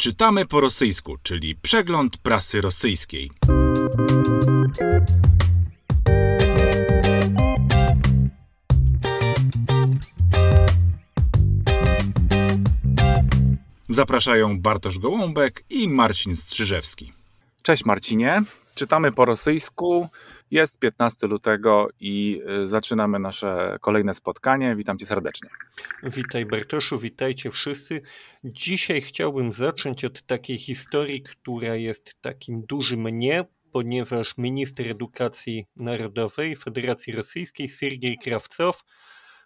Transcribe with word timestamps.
Czytamy 0.00 0.46
po 0.46 0.60
rosyjsku, 0.60 1.16
czyli 1.22 1.56
przegląd 1.56 2.18
prasy 2.18 2.60
rosyjskiej. 2.60 3.30
Zapraszają 13.88 14.60
Bartosz 14.60 14.98
Gołąbek 14.98 15.64
i 15.70 15.88
Marcin 15.88 16.36
Strzyżewski. 16.36 17.12
Cześć 17.62 17.84
Marcinie. 17.84 18.42
Czytamy 18.78 19.12
po 19.12 19.24
rosyjsku. 19.24 20.08
Jest 20.50 20.78
15 20.78 21.26
lutego 21.26 21.88
i 22.00 22.40
y, 22.62 22.66
zaczynamy 22.66 23.18
nasze 23.18 23.76
kolejne 23.80 24.14
spotkanie. 24.14 24.76
Witam 24.76 24.98
cię 24.98 25.06
serdecznie. 25.06 25.48
Witaj 26.02 26.46
Bartoszu, 26.46 26.98
witajcie 26.98 27.50
wszyscy. 27.50 28.02
Dzisiaj 28.44 29.00
chciałbym 29.00 29.52
zacząć 29.52 30.04
od 30.04 30.22
takiej 30.22 30.58
historii, 30.58 31.22
która 31.22 31.74
jest 31.74 32.20
takim 32.20 32.62
dużym 32.62 33.18
nie, 33.18 33.44
ponieważ 33.72 34.36
minister 34.36 34.88
edukacji 34.88 35.66
narodowej 35.76 36.56
Federacji 36.56 37.12
Rosyjskiej 37.12 37.68
Sergiej 37.68 38.18
Krawcow 38.18 38.84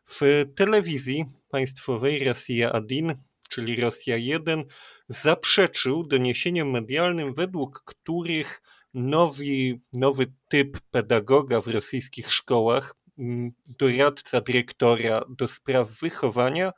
w 0.06 0.20
telewizji 0.56 1.24
państwowej 1.50 2.24
Rosja 2.24 2.80
1, 2.88 3.22
czyli 3.50 3.80
Rosja 3.80 4.16
1, 4.16 4.64
zaprzeczył 5.08 6.06
doniesieniom 6.06 6.70
medialnym, 6.70 7.34
według 7.34 7.82
których 7.86 8.62
nowy, 8.94 9.78
nowy 9.92 10.26
typ 10.48 10.80
pedagoga 10.90 11.60
w 11.60 11.68
rosyjskich 11.68 12.32
szkołach, 12.32 12.94
mm, 13.18 13.52
doradca 13.78 14.40
dyrektora 14.40 15.24
do 15.28 15.48
spraw 15.48 15.90
wychowania, 16.00 16.72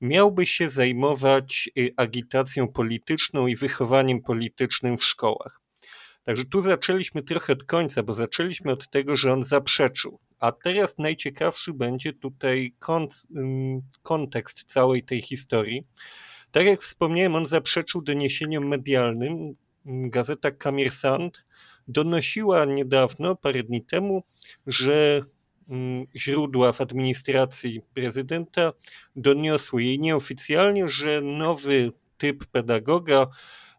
miałby 0.00 0.46
się 0.46 0.68
zajmować 0.68 1.70
y, 1.78 1.90
agitacją 1.96 2.68
polityczną 2.68 3.46
i 3.46 3.56
wychowaniem 3.56 4.22
politycznym 4.22 4.98
w 4.98 5.04
szkołach. 5.04 5.60
Także 6.24 6.44
tu 6.44 6.62
zaczęliśmy 6.62 7.22
trochę 7.22 7.52
od 7.52 7.64
końca, 7.64 8.02
bo 8.02 8.14
zaczęliśmy 8.14 8.72
od 8.72 8.90
tego, 8.90 9.16
że 9.16 9.32
on 9.32 9.44
zaprzeczył. 9.44 10.18
A 10.38 10.52
teraz 10.52 10.98
najciekawszy 10.98 11.72
będzie 11.72 12.12
tutaj 12.12 12.74
kontekst 14.02 14.64
całej 14.64 15.02
tej 15.02 15.22
historii. 15.22 15.86
Tak 16.50 16.66
jak 16.66 16.82
wspomniałem, 16.82 17.34
on 17.34 17.46
zaprzeczył 17.46 18.02
doniesieniom 18.02 18.68
medialnym. 18.68 19.54
Gazeta 19.84 20.50
Kamersant 20.50 21.42
donosiła 21.90 22.64
niedawno, 22.64 23.36
parę 23.36 23.62
dni 23.62 23.82
temu, 23.84 24.22
że 24.66 25.20
mm, 25.68 26.06
źródła 26.16 26.72
w 26.72 26.80
administracji 26.80 27.80
prezydenta 27.94 28.72
doniosły 29.16 29.82
jej 29.82 29.98
nieoficjalnie, 29.98 30.88
że 30.88 31.20
nowy 31.20 31.92
typ 32.18 32.46
pedagoga, 32.46 33.26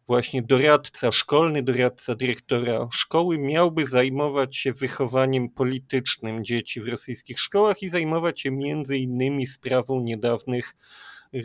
właśnie 0.08 0.42
doradca 0.42 1.12
szkolny, 1.12 1.64
doradca 1.64 2.16
dyrektora 2.16 2.88
szkoły, 2.94 3.38
miałby 3.38 3.88
zajmować 3.88 4.58
się 4.58 4.74
wychowaniem 4.74 5.50
politycznym 5.50 6.46
dzieci 6.46 6.82
w 6.82 6.88
rosyjskich 6.88 7.40
szkołach 7.40 7.84
i 7.84 7.90
zajmować 7.90 8.42
się 8.42 8.52
między 8.52 8.98
innymi 8.98 9.48
sprawą 9.48 10.02
niedawnych 10.02 10.76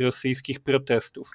rosyjskich 0.00 0.60
protestów. 0.60 1.30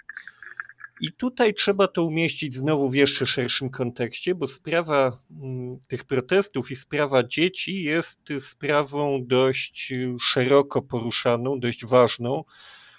I 1.01 1.11
tutaj 1.13 1.53
trzeba 1.53 1.87
to 1.87 2.05
umieścić 2.05 2.53
znowu 2.53 2.89
w 2.89 2.95
jeszcze 2.95 3.27
szerszym 3.27 3.69
kontekście, 3.69 4.35
bo 4.35 4.47
sprawa 4.47 5.19
mm, 5.41 5.79
tych 5.87 6.03
protestów 6.03 6.71
i 6.71 6.75
sprawa 6.75 7.23
dzieci 7.23 7.83
jest 7.83 8.19
sprawą 8.39 9.25
dość 9.25 9.93
szeroko 10.21 10.81
poruszaną, 10.81 11.59
dość 11.59 11.85
ważną. 11.85 12.43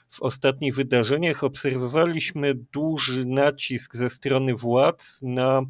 W 0.09 0.23
ostatnich 0.23 0.75
wydarzeniach 0.75 1.45
obserwowaliśmy 1.45 2.55
duży 2.55 3.25
nacisk 3.25 3.97
ze 3.97 4.11
strony 4.11 4.55
władz 4.55 5.19
na 5.23 5.63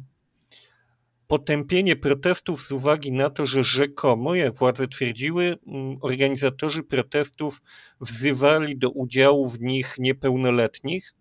potępienie 1.27 1.95
protestów 1.95 2.61
z 2.61 2.71
uwagi 2.71 3.11
na 3.11 3.29
to, 3.29 3.47
że 3.47 3.63
rzekomo, 3.63 4.35
jak 4.35 4.57
władze 4.57 4.87
twierdziły, 4.87 5.57
mm, 5.67 5.97
organizatorzy 6.01 6.83
protestów 6.83 7.61
wzywali 8.01 8.77
do 8.77 8.89
udziału 8.89 9.49
w 9.49 9.61
nich 9.61 9.95
niepełnoletnich 9.99 11.13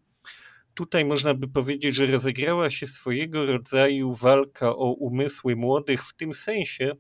tutaj 0.75 1.05
można 1.05 1.34
by 1.34 1.49
powiedzieć, 1.49 1.97
że 1.97 2.06
rozegrała 2.06 2.71
się 2.71 2.87
swojego 2.87 3.47
rodzaju 3.47 4.15
walka 4.15 4.77
o 4.77 4.93
umysły 4.93 5.56
młodych 5.56 6.05
w 6.05 6.16
tym 6.16 6.34
sensie, 6.34 6.93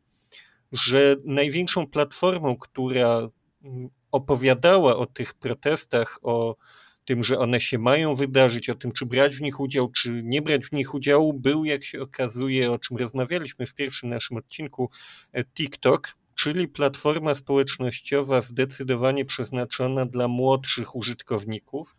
że 0.72 1.16
największą 1.24 1.86
platformą, 1.86 2.56
która 2.56 3.28
mm, 3.64 3.88
opowiadała 4.12 4.96
o 4.96 5.06
tych 5.06 5.34
protestach, 5.34 6.18
o 6.22 6.56
tym, 7.04 7.24
że 7.24 7.38
one 7.38 7.60
się 7.60 7.78
mają 7.78 8.14
wydarzyć, 8.14 8.70
o 8.70 8.74
tym, 8.74 8.92
czy 8.92 9.06
brać 9.06 9.36
w 9.36 9.40
nich 9.40 9.60
udział, 9.60 9.88
czy 9.88 10.22
nie 10.24 10.42
brać 10.42 10.66
w 10.66 10.72
nich 10.72 10.94
udziału, 10.94 11.32
był, 11.32 11.64
jak 11.64 11.84
się 11.84 12.02
okazuje, 12.02 12.72
o 12.72 12.78
czym 12.78 12.96
rozmawialiśmy 12.96 13.66
w 13.66 13.74
pierwszym 13.74 14.08
naszym 14.08 14.36
odcinku, 14.36 14.90
e, 15.32 15.44
TikTok, 15.44 16.14
czyli 16.34 16.68
platforma 16.68 17.34
społecznościowa 17.34 18.40
zdecydowanie 18.40 19.24
przeznaczona 19.24 20.06
dla 20.06 20.28
młodszych 20.28 20.96
użytkowników. 20.96 21.96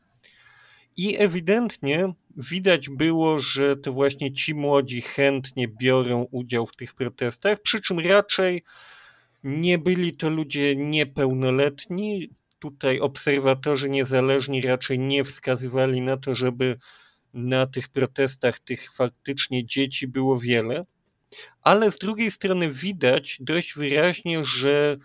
I 0.97 1.17
ewidentnie 1.17 2.13
widać 2.37 2.89
było, 2.89 3.39
że 3.39 3.77
to 3.77 3.93
właśnie 3.93 4.33
ci 4.33 4.55
młodzi 4.55 5.01
chętnie 5.01 5.67
biorą 5.67 6.27
udział 6.31 6.65
w 6.65 6.75
tych 6.75 6.93
protestach, 6.93 7.61
przy 7.61 7.81
czym 7.81 7.99
raczej 7.99 8.63
nie 9.43 9.77
byli 9.77 10.17
to 10.17 10.29
ludzie 10.29 10.75
niepełnoletni. 10.75 12.29
Tutaj 12.59 12.99
obserwatorzy 12.99 13.89
niezależni 13.89 14.61
raczej 14.61 14.99
nie 14.99 15.23
wskazywali 15.23 16.01
na 16.01 16.17
to, 16.17 16.35
żeby 16.35 16.79
na 17.33 17.67
tych 17.67 17.89
protestach 17.89 18.59
tych 18.59 18.93
faktycznie 18.93 19.65
dzieci 19.65 20.07
było 20.07 20.37
wiele. 20.37 20.85
Ale 21.61 21.91
z 21.91 21.97
drugiej 21.97 22.31
strony 22.31 22.71
widać 22.71 23.37
dość 23.39 23.75
wyraźnie, 23.75 24.45
że 24.45 24.97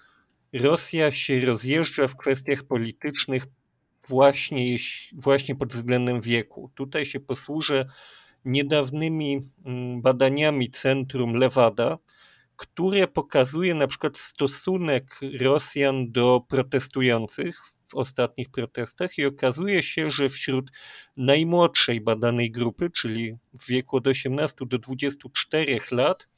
Rosja 0.53 1.11
się 1.11 1.47
rozjeżdża 1.47 2.09
w 2.09 2.17
kwestiach 2.17 2.65
politycznych 2.65 3.47
właśnie, 4.09 4.79
właśnie 5.13 5.57
pod 5.57 5.73
względem 5.73 6.21
wieku. 6.21 6.71
Tutaj 6.75 7.07
się 7.07 7.21
posłużę 7.21 7.87
niedawnymi 8.45 9.41
mm, 9.65 10.03
badaniami 10.03 10.71
Centrum 10.71 11.35
Lewada, 11.35 11.99
które 12.57 13.09
pokazuje 13.09 13.75
na 13.75 13.87
przykład 13.87 14.19
stosunek 14.19 15.21
Rosjan 15.41 16.13
do 16.13 16.41
protestujących 16.49 17.63
w 17.89 17.95
ostatnich 17.95 18.51
protestach 18.51 19.19
i 19.19 19.27
okazuje 19.27 19.83
się, 19.83 20.13
że 20.13 20.29
wśród 20.29 20.71
najmłodszej 21.17 22.01
badanej 22.01 22.51
grupy, 22.51 22.91
czyli 22.91 23.37
w 23.53 23.67
wieku 23.67 23.97
od 23.97 24.07
18 24.07 24.57
do 24.67 24.79
24 24.79 25.81
lat, 25.91 26.29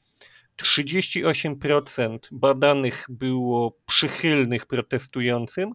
38% 0.57 2.19
badanych 2.31 3.05
było 3.09 3.77
przychylnych 3.87 4.65
protestującym, 4.65 5.73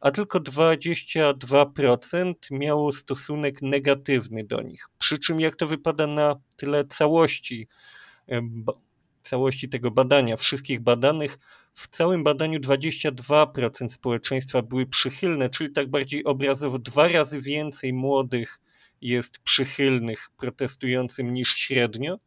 a 0.00 0.10
tylko 0.10 0.40
22% 0.40 2.34
miało 2.50 2.92
stosunek 2.92 3.62
negatywny 3.62 4.44
do 4.44 4.62
nich. 4.62 4.88
Przy 4.98 5.18
czym 5.18 5.40
jak 5.40 5.56
to 5.56 5.66
wypada 5.66 6.06
na 6.06 6.36
tyle 6.56 6.84
całości, 6.84 7.68
całości 9.22 9.68
tego 9.68 9.90
badania, 9.90 10.36
wszystkich 10.36 10.80
badanych, 10.80 11.38
w 11.74 11.88
całym 11.88 12.24
badaniu 12.24 12.58
22% 12.60 13.88
społeczeństwa 13.88 14.62
były 14.62 14.86
przychylne, 14.86 15.50
czyli 15.50 15.72
tak 15.72 15.90
bardziej 15.90 16.24
obrazowo 16.24 16.78
dwa 16.78 17.08
razy 17.08 17.40
więcej 17.40 17.92
młodych 17.92 18.60
jest 19.00 19.38
przychylnych 19.38 20.30
protestującym 20.36 21.34
niż 21.34 21.54
średnio 21.54 22.18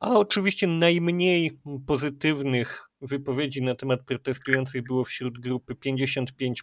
a 0.00 0.10
oczywiście 0.10 0.66
najmniej 0.66 1.58
pozytywnych 1.86 2.90
wypowiedzi 3.00 3.62
na 3.62 3.74
temat 3.74 4.02
protestujących 4.02 4.82
było 4.82 5.04
wśród 5.04 5.38
grupy 5.38 5.74
55, 5.74 6.62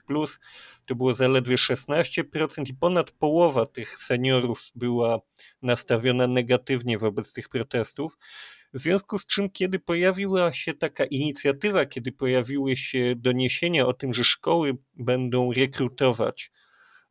to 0.85 0.95
było 0.95 1.13
zaledwie 1.13 1.55
16%, 1.55 2.69
i 2.69 2.73
ponad 2.73 3.11
połowa 3.11 3.65
tych 3.65 3.99
seniorów 3.99 4.61
była 4.75 5.19
nastawiona 5.61 6.27
negatywnie 6.27 6.97
wobec 6.97 7.33
tych 7.33 7.49
protestów. 7.49 8.17
W 8.73 8.79
związku 8.79 9.19
z 9.19 9.25
czym, 9.25 9.49
kiedy 9.49 9.79
pojawiła 9.79 10.53
się 10.53 10.73
taka 10.73 11.05
inicjatywa, 11.05 11.85
kiedy 11.85 12.11
pojawiły 12.11 12.77
się 12.77 13.13
doniesienia 13.17 13.85
o 13.87 13.93
tym, 13.93 14.13
że 14.13 14.23
szkoły 14.23 14.77
będą 14.93 15.53
rekrutować 15.53 16.51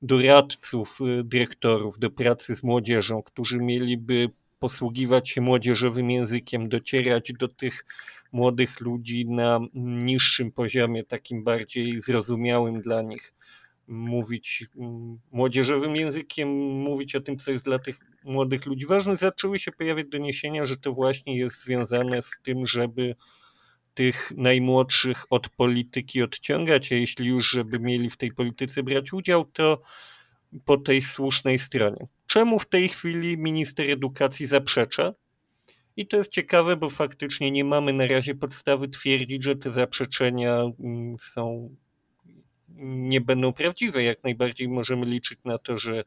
doradców, 0.02 0.98
y, 1.00 1.24
dyrektorów 1.24 1.98
do 1.98 2.10
pracy 2.10 2.54
z 2.54 2.62
młodzieżą, 2.62 3.22
którzy 3.22 3.58
mieliby 3.58 4.30
posługiwać 4.62 5.28
się 5.28 5.40
młodzieżowym 5.40 6.10
językiem, 6.10 6.68
docierać 6.68 7.32
do 7.32 7.48
tych 7.48 7.84
młodych 8.32 8.80
ludzi 8.80 9.28
na 9.28 9.60
niższym 9.74 10.52
poziomie, 10.52 11.04
takim 11.04 11.44
bardziej 11.44 12.02
zrozumiałym 12.02 12.80
dla 12.80 13.02
nich, 13.02 13.34
mówić 13.88 14.64
mm, 14.76 15.18
młodzieżowym 15.32 15.96
językiem, 15.96 16.48
mówić 16.58 17.14
o 17.14 17.20
tym, 17.20 17.38
co 17.38 17.50
jest 17.50 17.64
dla 17.64 17.78
tych 17.78 17.98
młodych 18.24 18.66
ludzi 18.66 18.86
ważne, 18.86 19.16
zaczęły 19.16 19.58
się 19.58 19.72
pojawiać 19.72 20.06
doniesienia, 20.08 20.66
że 20.66 20.76
to 20.76 20.92
właśnie 20.92 21.36
jest 21.36 21.64
związane 21.64 22.22
z 22.22 22.30
tym, 22.42 22.66
żeby 22.66 23.14
tych 23.94 24.32
najmłodszych 24.36 25.24
od 25.30 25.48
polityki 25.48 26.22
odciągać, 26.22 26.92
a 26.92 26.94
jeśli 26.94 27.28
już, 27.28 27.50
żeby 27.50 27.78
mieli 27.78 28.10
w 28.10 28.16
tej 28.16 28.32
polityce 28.32 28.82
brać 28.82 29.12
udział, 29.12 29.44
to 29.44 29.82
po 30.64 30.76
tej 30.76 31.02
słusznej 31.02 31.58
stronie. 31.58 32.06
Czemu 32.26 32.58
w 32.58 32.68
tej 32.68 32.88
chwili 32.88 33.38
minister 33.38 33.90
edukacji 33.90 34.46
zaprzecza? 34.46 35.14
I 35.96 36.06
to 36.06 36.16
jest 36.16 36.32
ciekawe, 36.32 36.76
bo 36.76 36.90
faktycznie 36.90 37.50
nie 37.50 37.64
mamy 37.64 37.92
na 37.92 38.06
razie 38.06 38.34
podstawy 38.34 38.88
twierdzić, 38.88 39.44
że 39.44 39.56
te 39.56 39.70
zaprzeczenia 39.70 40.62
mm, 40.80 41.16
są 41.20 41.76
nie 42.84 43.20
będą 43.20 43.52
prawdziwe. 43.52 44.02
Jak 44.02 44.24
najbardziej 44.24 44.68
możemy 44.68 45.06
liczyć 45.06 45.38
na 45.44 45.58
to, 45.58 45.78
że 45.78 46.04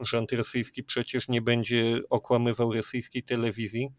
rząd 0.00 0.32
rosyjski 0.32 0.84
przecież 0.84 1.28
nie 1.28 1.42
będzie 1.42 2.00
okłamywał 2.10 2.72
rosyjskiej 2.72 3.22
telewizji 3.22 3.90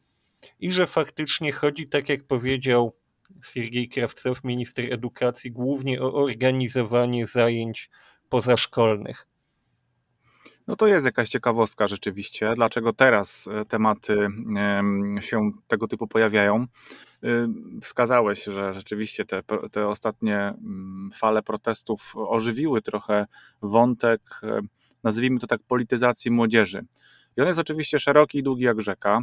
i 0.60 0.72
że 0.72 0.88
faktycznie 0.88 1.52
chodzi, 1.52 1.88
tak 1.88 2.10
jak 2.10 2.24
powiedział 2.24 2.96
Siergiej 3.44 3.90
Krawcow, 3.90 4.44
minister 4.44 4.94
edukacji, 4.94 5.52
głównie 5.52 6.02
o 6.02 6.14
organizowanie 6.14 7.28
zajęć 7.28 7.90
pozaszkolnych. 8.30 9.28
No 10.72 10.78
to 10.78 10.88
jest 10.88 11.06
jakaś 11.06 11.30
ciekawostka 11.30 11.88
rzeczywiście. 11.88 12.54
Dlaczego 12.56 12.94
teraz 12.94 13.50
e, 13.52 13.66
tematy 13.66 14.28
się 15.22 15.52
tego 15.68 15.88
typu 15.88 16.08
pojawiają? 16.08 16.66
Y, 17.24 17.48
wskazałeś, 17.82 18.44
że 18.44 18.74
rzeczywiście 18.74 19.26
te, 19.26 19.42
te 19.72 19.88
ostatnie 19.88 20.38
mm, 20.38 21.10
fale 21.14 21.44
protestów 21.44 22.14
ożywiły 22.16 22.82
trochę 22.82 23.26
wątek, 23.62 24.22
e, 24.44 24.62
nazwijmy 25.04 25.40
to 25.40 25.48
tak, 25.48 25.62
polityzacji 25.68 26.32
młodzieży. 26.32 26.86
I 27.38 27.42
on 27.42 27.48
jest 27.48 27.60
oczywiście 27.60 28.00
szeroki 28.00 28.38
i 28.38 28.44
długi 28.44 28.64
jak 28.64 28.82
rzeka. 28.82 29.20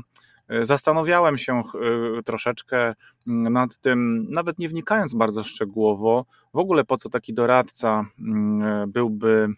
E, 0.48 0.66
zastanawiałem 0.66 1.38
się 1.38 1.62
troszeczkę 2.24 2.94
mm, 3.26 3.52
nad 3.52 3.78
tym, 3.78 4.26
nawet 4.30 4.58
nie 4.58 4.68
wnikając 4.68 5.14
bardzo 5.14 5.42
szczegółowo, 5.42 6.26
w 6.54 6.58
ogóle 6.58 6.84
po 6.84 6.96
co 6.96 7.08
taki 7.08 7.34
doradca 7.34 8.04
mm, 8.18 8.92
byłby 8.92 9.48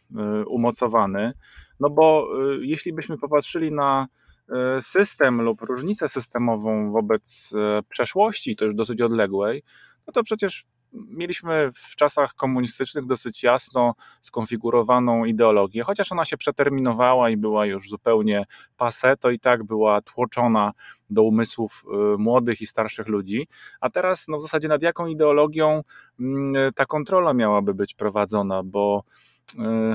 umocowany. 0.46 1.32
No 1.80 1.90
bo 1.90 2.28
y, 2.52 2.66
jeśli 2.66 2.92
byśmy 2.92 3.18
popatrzyli 3.18 3.72
na 3.72 4.06
y, 4.48 4.54
system 4.82 5.42
lub 5.42 5.60
różnicę 5.60 6.08
systemową 6.08 6.92
wobec 6.92 7.52
y, 7.52 7.82
przeszłości, 7.88 8.56
to 8.56 8.64
już 8.64 8.74
dosyć 8.74 9.00
odległej, 9.00 9.62
no 10.06 10.12
to 10.12 10.22
przecież 10.22 10.66
mieliśmy 10.92 11.70
w 11.74 11.96
czasach 11.96 12.34
komunistycznych 12.34 13.06
dosyć 13.06 13.42
jasno 13.42 13.94
skonfigurowaną 14.20 15.24
ideologię, 15.24 15.82
chociaż 15.82 16.12
ona 16.12 16.24
się 16.24 16.36
przeterminowała 16.36 17.30
i 17.30 17.36
była 17.36 17.66
już 17.66 17.88
zupełnie 17.88 18.44
passe, 18.76 19.16
to 19.16 19.30
i 19.30 19.38
tak 19.38 19.64
była 19.64 20.00
tłoczona 20.00 20.72
do 21.10 21.22
umysłów 21.22 21.84
młodych 22.18 22.60
i 22.60 22.66
starszych 22.66 23.08
ludzi. 23.08 23.48
A 23.80 23.90
teraz 23.90 24.28
no 24.28 24.36
w 24.36 24.42
zasadzie 24.42 24.68
nad 24.68 24.82
jaką 24.82 25.06
ideologią 25.06 25.82
mm, 26.20 26.72
ta 26.72 26.86
kontrola 26.86 27.34
miałaby 27.34 27.74
być 27.74 27.94
prowadzona, 27.94 28.62
bo 28.62 29.04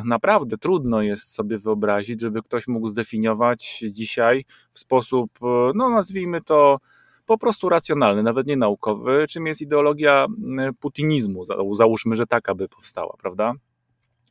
naprawdę 0.05 0.57
trudno 0.57 1.01
jest 1.01 1.33
sobie 1.33 1.57
wyobrazić, 1.57 2.21
żeby 2.21 2.41
ktoś 2.41 2.67
mógł 2.67 2.87
zdefiniować 2.87 3.83
dzisiaj 3.91 4.45
w 4.71 4.79
sposób, 4.79 5.31
e, 5.41 5.71
no 5.75 5.89
nazwijmy 5.89 6.41
to, 6.41 6.77
po 7.25 7.37
prostu 7.37 7.69
racjonalny, 7.69 8.23
nawet 8.23 8.47
nie 8.47 8.57
naukowy, 8.57 9.25
czym 9.29 9.47
jest 9.47 9.61
ideologia 9.61 10.27
putinizmu. 10.79 11.43
Załóżmy, 11.75 12.15
że 12.15 12.25
taka 12.25 12.55
by 12.55 12.69
powstała, 12.69 13.15
prawda? 13.19 13.53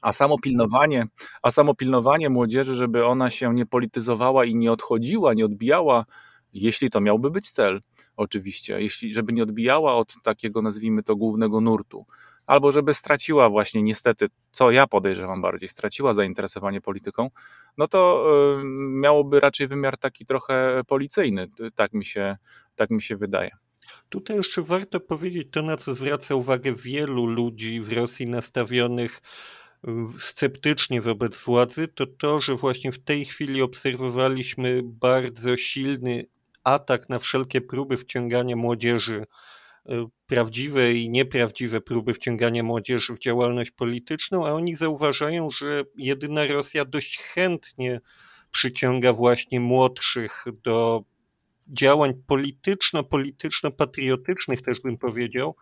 A 0.02 0.12
samo 0.12 0.38
pilnowanie, 0.38 1.06
a 1.42 1.50
samo 1.50 1.74
pilnowanie 1.74 2.30
młodzieży, 2.30 2.74
żeby 2.74 3.06
ona 3.06 3.30
się 3.30 3.54
nie 3.54 3.66
polityzowała 3.66 4.44
i 4.44 4.54
nie 4.54 4.72
odchodziła, 4.72 5.34
nie 5.34 5.44
odbijała, 5.44 6.04
jeśli 6.52 6.90
to 6.90 7.00
miałby 7.00 7.30
być 7.30 7.50
cel, 7.50 7.80
oczywiście, 8.16 8.80
jeśli, 8.80 9.14
żeby 9.14 9.32
nie 9.32 9.42
odbijała 9.42 9.94
od 9.94 10.14
takiego, 10.22 10.62
nazwijmy 10.62 11.02
to, 11.02 11.16
głównego 11.16 11.60
nurtu 11.60 12.06
albo 12.46 12.72
żeby 12.72 12.94
straciła 12.94 13.48
właśnie 13.48 13.82
niestety, 13.82 14.26
co 14.52 14.70
ja 14.70 14.86
podejrzewam 14.86 15.42
bardziej, 15.42 15.68
straciła 15.68 16.14
zainteresowanie 16.14 16.80
polityką, 16.80 17.30
no 17.78 17.88
to 17.88 18.26
y, 18.60 18.64
miałoby 18.74 19.40
raczej 19.40 19.66
wymiar 19.66 19.96
taki 19.96 20.26
trochę 20.26 20.80
policyjny, 20.86 21.48
tak 21.74 21.92
mi 21.92 22.04
się, 22.04 22.36
tak 22.76 22.90
mi 22.90 23.02
się 23.02 23.16
wydaje. 23.16 23.50
Tutaj 24.08 24.36
jeszcze 24.36 24.62
warto 24.62 25.00
powiedzieć 25.00 25.48
to, 25.50 25.62
na 25.62 25.76
co 25.76 25.94
zwraca 25.94 26.34
uwagę 26.34 26.74
wielu 26.74 27.26
ludzi 27.26 27.80
w 27.80 27.92
Rosji 27.92 28.26
nastawionych 28.26 29.22
y, 29.88 29.90
sceptycznie 30.18 31.00
wobec 31.00 31.44
władzy, 31.44 31.88
to 31.88 32.06
to, 32.06 32.40
że 32.40 32.54
właśnie 32.54 32.92
w 32.92 32.98
tej 32.98 33.24
chwili 33.24 33.62
obserwowaliśmy 33.62 34.80
bardzo 34.84 35.56
silny 35.56 36.26
atak 36.64 37.08
na 37.08 37.18
wszelkie 37.18 37.60
próby 37.60 37.96
wciągania 37.96 38.56
młodzieży 38.56 39.24
Y, 39.24 39.26
prawdziwe 40.26 40.92
i 40.92 41.10
nieprawdziwe 41.10 41.80
próby 41.80 42.14
wciągania 42.14 42.62
młodzieży 42.62 43.14
w 43.14 43.18
działalność 43.18 43.70
polityczną, 43.70 44.46
a 44.46 44.52
oni 44.52 44.76
zauważają, 44.76 45.50
że 45.50 45.84
jedyna 45.96 46.46
Rosja 46.46 46.84
dość 46.84 47.18
chętnie 47.18 48.00
przyciąga 48.50 49.12
właśnie 49.12 49.60
młodszych 49.60 50.44
do 50.62 51.04
działań 51.68 52.14
polityczno-polityczno-patriotycznych, 52.26 54.62
też 54.62 54.80
bym 54.80 54.98
powiedział. 54.98 55.56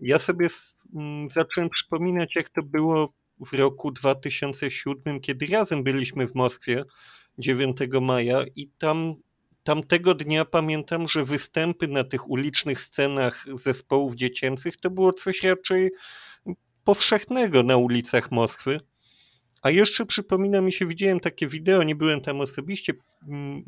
Ja 0.00 0.18
sobie 0.18 0.48
mm, 0.94 1.30
zacząłem 1.30 1.70
przypominać, 1.70 2.36
jak 2.36 2.50
to 2.50 2.62
było 2.62 3.12
w 3.46 3.52
roku 3.52 3.90
2007, 3.90 5.20
kiedy 5.20 5.46
razem 5.46 5.82
byliśmy 5.82 6.28
w 6.28 6.34
Moskwie 6.34 6.84
9 7.38 7.76
maja 8.00 8.44
i 8.56 8.68
tam 8.78 9.14
tamtego 9.66 10.14
dnia 10.14 10.44
pamiętam, 10.44 11.08
że 11.08 11.24
występy 11.24 11.88
na 11.88 12.04
tych 12.04 12.30
ulicznych 12.30 12.80
scenach 12.80 13.46
zespołów 13.54 14.14
dziecięcych 14.14 14.76
to 14.76 14.90
było 14.90 15.12
coś 15.12 15.42
raczej 15.42 15.90
powszechnego 16.84 17.62
na 17.62 17.76
ulicach 17.76 18.30
Moskwy. 18.30 18.80
A 19.62 19.70
jeszcze 19.70 20.06
przypomina 20.06 20.60
mi 20.60 20.72
się, 20.72 20.86
widziałem 20.86 21.20
takie 21.20 21.46
wideo, 21.48 21.82
nie 21.82 21.94
byłem 21.94 22.20
tam 22.20 22.40
osobiście. 22.40 22.92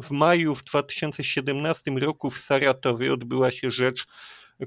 W 0.03 0.11
maju 0.11 0.55
w 0.55 0.65
2017 0.65 1.91
roku 1.91 2.31
w 2.31 2.39
Saratowie 2.39 3.13
odbyła 3.13 3.51
się 3.51 3.71
rzecz 3.71 4.07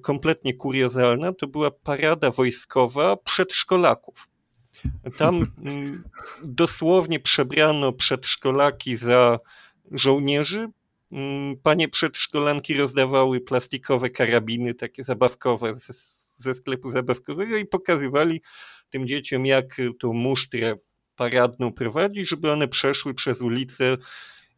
kompletnie 0.01 0.54
kuriozalna. 0.54 1.34
To 1.34 1.48
była 1.48 1.72
parada 1.72 2.31
wojskowa 2.31 3.18
przedszkolaków. 3.18 4.27
Tam 5.18 5.51
dosłownie 6.44 7.19
przebrano 7.19 7.94
przedszkolaki 7.94 8.95
za 8.98 9.39
żołnierzy, 9.92 10.68
Mm, 10.68 10.81
panie 11.63 11.88
przedszkolanki 11.90 12.74
rozdawały 12.74 13.42
plastikowe 13.42 14.10
karabiny, 14.10 14.74
takie 14.74 15.04
zabawkowe 15.04 15.75
ze, 15.75 15.94
ze 16.38 16.56
sklepu 16.56 16.90
zabawkowego 16.90 17.58
i 17.58 17.66
pokazywali 17.66 18.42
tym 18.90 19.08
dzieciom, 19.08 19.46
jak 19.46 19.78
tą 20.00 20.13
musztrę 20.13 20.75
paradną 21.16 21.74
prowadzi, 21.74 22.25
żeby 22.25 22.52
one 22.52 22.68
przeszły 22.68 23.13
przez 23.13 23.42
ulicę 23.42 23.98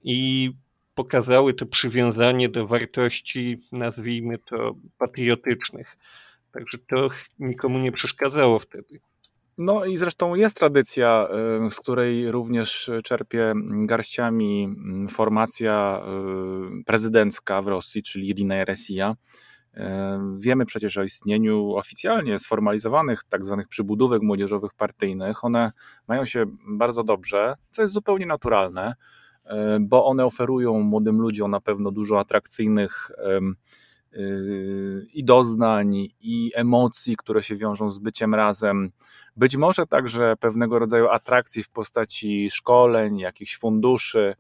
i 0.04 0.52
pokazały 0.96 1.54
to 1.54 1.66
przywiązanie 1.66 2.50
do 2.50 2.68
wartości, 2.68 3.60
nazwijmy 3.72 4.38
to, 4.38 4.76
patriotycznych. 4.98 5.98
Także 6.52 6.78
to 6.78 7.10
nikomu 7.40 7.80
nie 7.80 7.92
przeszkadzało 7.92 8.60
wtedy. 8.60 9.00
No 9.58 9.86
i 9.86 9.98
zresztą 9.98 10.36
jest 10.36 10.58
tradycja, 10.58 11.28
y, 11.68 11.72
z 11.72 11.80
której 11.80 12.32
również 12.32 12.92
czerpie 13.04 13.54
garściami 13.72 14.64
mm, 14.64 15.08
formacja 15.08 16.02
y, 16.80 16.84
prezydencka 16.84 17.62
w 17.62 17.68
Rosji, 17.68 18.04
czyli 18.04 18.28
Jedina 18.28 18.66
Rosja. 18.66 19.16
Y, 19.78 19.80
wiemy 20.38 20.66
przecież 20.66 20.98
o 20.98 21.04
istnieniu 21.04 21.76
oficjalnie 21.76 22.40
sformalizowanych 22.40 23.24
tak 23.30 23.46
zwanych 23.46 23.68
przybudówek 23.68 24.22
młodzieżowych 24.22 24.74
partyjnych. 24.74 25.44
One 25.46 25.72
mają 26.08 26.26
się 26.26 26.46
bardzo 26.68 27.04
dobrze, 27.04 27.56
co 27.70 27.82
jest 27.82 27.94
zupełnie 27.94 28.26
naturalne, 28.26 28.94
bo 29.82 30.06
one 30.06 30.26
oferują 30.26 30.80
młodym 30.80 31.22
ludziom 31.22 31.52
na 31.52 31.62
pewno 31.62 31.92
dużo 31.92 32.20
atrakcyjnych 32.20 33.12
i 35.14 35.24
doznań, 35.24 35.96
i 36.22 36.52
emocji, 36.56 37.16
które 37.18 37.44
się 37.44 37.56
wiążą 37.56 37.90
z 37.90 38.00
byciem 38.00 38.36
razem. 38.36 38.92
Być 39.36 39.58
może 39.58 39.88
także 39.88 40.34
pewnego 40.40 40.80
rodzaju 40.80 41.08
atrakcji 41.08 41.64
w 41.64 41.70
postaci 41.70 42.50
szkoleń, 42.50 43.20
jakichś 43.20 43.58
funduszy. 43.58 44.36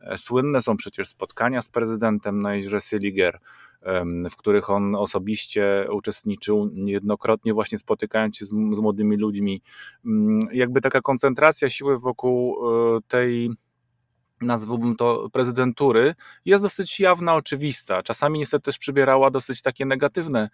E, 0.00 0.18
słynne 0.18 0.62
są 0.62 0.76
przecież 0.76 1.08
spotkania 1.08 1.62
z 1.62 1.68
prezydentem 1.68 2.38
na 2.38 2.54
Jeździe 2.54 2.80
Seliger, 2.80 3.38
w 4.30 4.36
których 4.36 4.70
on 4.70 4.94
osobiście 4.94 5.86
uczestniczył 5.92 6.70
niejednokrotnie, 6.72 7.54
właśnie 7.54 7.78
spotykając 7.78 8.36
się 8.36 8.44
z, 8.44 8.48
z 8.48 8.78
młodymi 8.80 9.16
ludźmi. 9.16 9.62
Mm, 10.06 10.40
jakby 10.52 10.80
taka 10.80 11.00
koncentracja 11.00 11.70
siły 11.70 11.98
wokół 11.98 12.56
e, 12.56 13.00
tej 13.08 13.50
nazwałbym 14.44 14.96
to 14.96 15.28
prezydentury, 15.32 16.14
jest 16.44 16.64
dosyć 16.64 17.00
jawna, 17.00 17.34
oczywista. 17.34 18.02
Czasami 18.02 18.38
niestety 18.38 18.64
też 18.64 18.78
przybierała 18.78 19.30
dosyć 19.30 19.62
takie 19.62 19.86
negatywne 19.86 20.50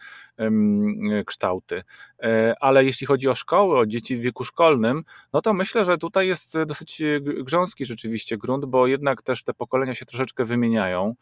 kształty. 1.27 1.83
E, 2.23 2.55
ale 2.61 2.85
jeśli 2.85 3.07
chodzi 3.07 3.29
o 3.29 3.35
szkoły, 3.35 3.79
o 3.79 3.87
dzieci 3.87 4.17
w 4.17 4.21
wieku 4.21 4.45
szkolnym, 4.45 5.05
no 5.33 5.43
to 5.43 5.55
myślę, 5.55 5.85
że 5.85 5.99
tutaj 5.99 6.29
jest 6.29 6.59
dosyć 6.67 7.03
grząski 7.43 7.87
rzeczywiście 7.87 8.39
grunt, 8.39 8.65
bo 8.65 8.87
jednak 8.87 9.23
też 9.23 9.45
te 9.45 9.55
pokolenia 9.55 9.95
się 9.95 10.07
troszeczkę 10.07 10.45
wymieniają. 10.45 11.15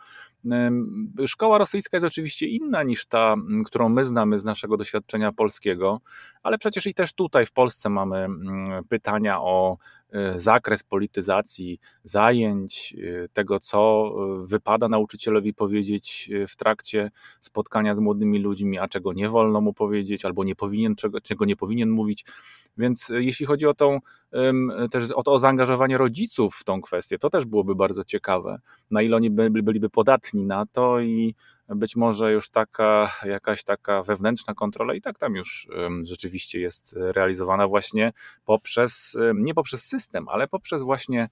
Szkoła 1.26 1.58
rosyjska 1.58 1.96
jest 1.96 2.06
oczywiście 2.06 2.46
inna 2.46 2.82
niż 2.82 3.06
ta, 3.06 3.34
którą 3.66 3.88
my 3.88 4.04
znamy 4.04 4.38
z 4.38 4.44
naszego 4.44 4.76
doświadczenia 4.76 5.32
polskiego, 5.32 6.00
ale 6.42 6.58
przecież 6.58 6.86
i 6.86 6.94
też 6.94 7.12
tutaj 7.12 7.46
w 7.46 7.52
Polsce 7.52 7.88
mamy 7.88 8.28
pytania 8.88 9.40
o 9.40 9.78
zakres 10.36 10.82
polityzacji 10.82 11.78
zajęć, 12.02 12.96
tego, 13.32 13.60
co 13.60 14.12
wypada 14.40 14.88
nauczycielowi 14.88 15.54
powiedzieć 15.54 16.30
w 16.48 16.56
trakcie 16.56 17.10
spotkania 17.40 17.94
z 17.94 17.98
młodymi 17.98 18.38
ludźmi, 18.38 18.78
a 18.78 18.88
czego 18.88 19.12
nie 19.12 19.28
wolno 19.28 19.60
mu 19.60 19.72
powiedzieć, 19.72 20.24
albo 20.24 20.44
nie 20.44 20.54
powinien, 20.54 20.94
czego, 20.94 21.20
czego 21.20 21.44
nie 21.44 21.56
powinien 21.56 21.90
mówić. 21.90 22.24
Więc 22.78 23.12
jeśli 23.14 23.46
chodzi 23.46 23.66
o 23.66 23.74
tą 23.74 23.98
też 24.90 25.10
o 25.12 25.22
to 25.22 25.38
zaangażowanie 25.38 25.98
rodziców 25.98 26.54
w 26.54 26.64
tą 26.64 26.80
kwestię, 26.80 27.18
to 27.18 27.30
też 27.30 27.44
byłoby 27.44 27.74
bardzo 27.74 28.04
ciekawe, 28.04 28.58
na 28.90 29.02
ile 29.02 29.16
oni 29.16 29.30
byliby 29.30 29.90
podatni 29.90 30.44
na 30.44 30.66
to 30.66 31.00
i 31.00 31.34
być 31.68 31.96
może 31.96 32.32
już 32.32 32.50
taka 32.50 33.12
jakaś 33.24 33.64
taka 33.64 34.02
wewnętrzna 34.02 34.54
kontrola 34.54 34.94
i 34.94 35.00
tak 35.00 35.18
tam 35.18 35.34
już 35.34 35.68
rzeczywiście 36.02 36.60
jest 36.60 36.96
realizowana 36.98 37.68
właśnie 37.68 38.12
poprzez, 38.44 39.16
nie 39.34 39.54
poprzez 39.54 39.84
system, 39.84 40.28
ale 40.28 40.48
poprzez 40.48 40.82
właśnie 40.82 41.28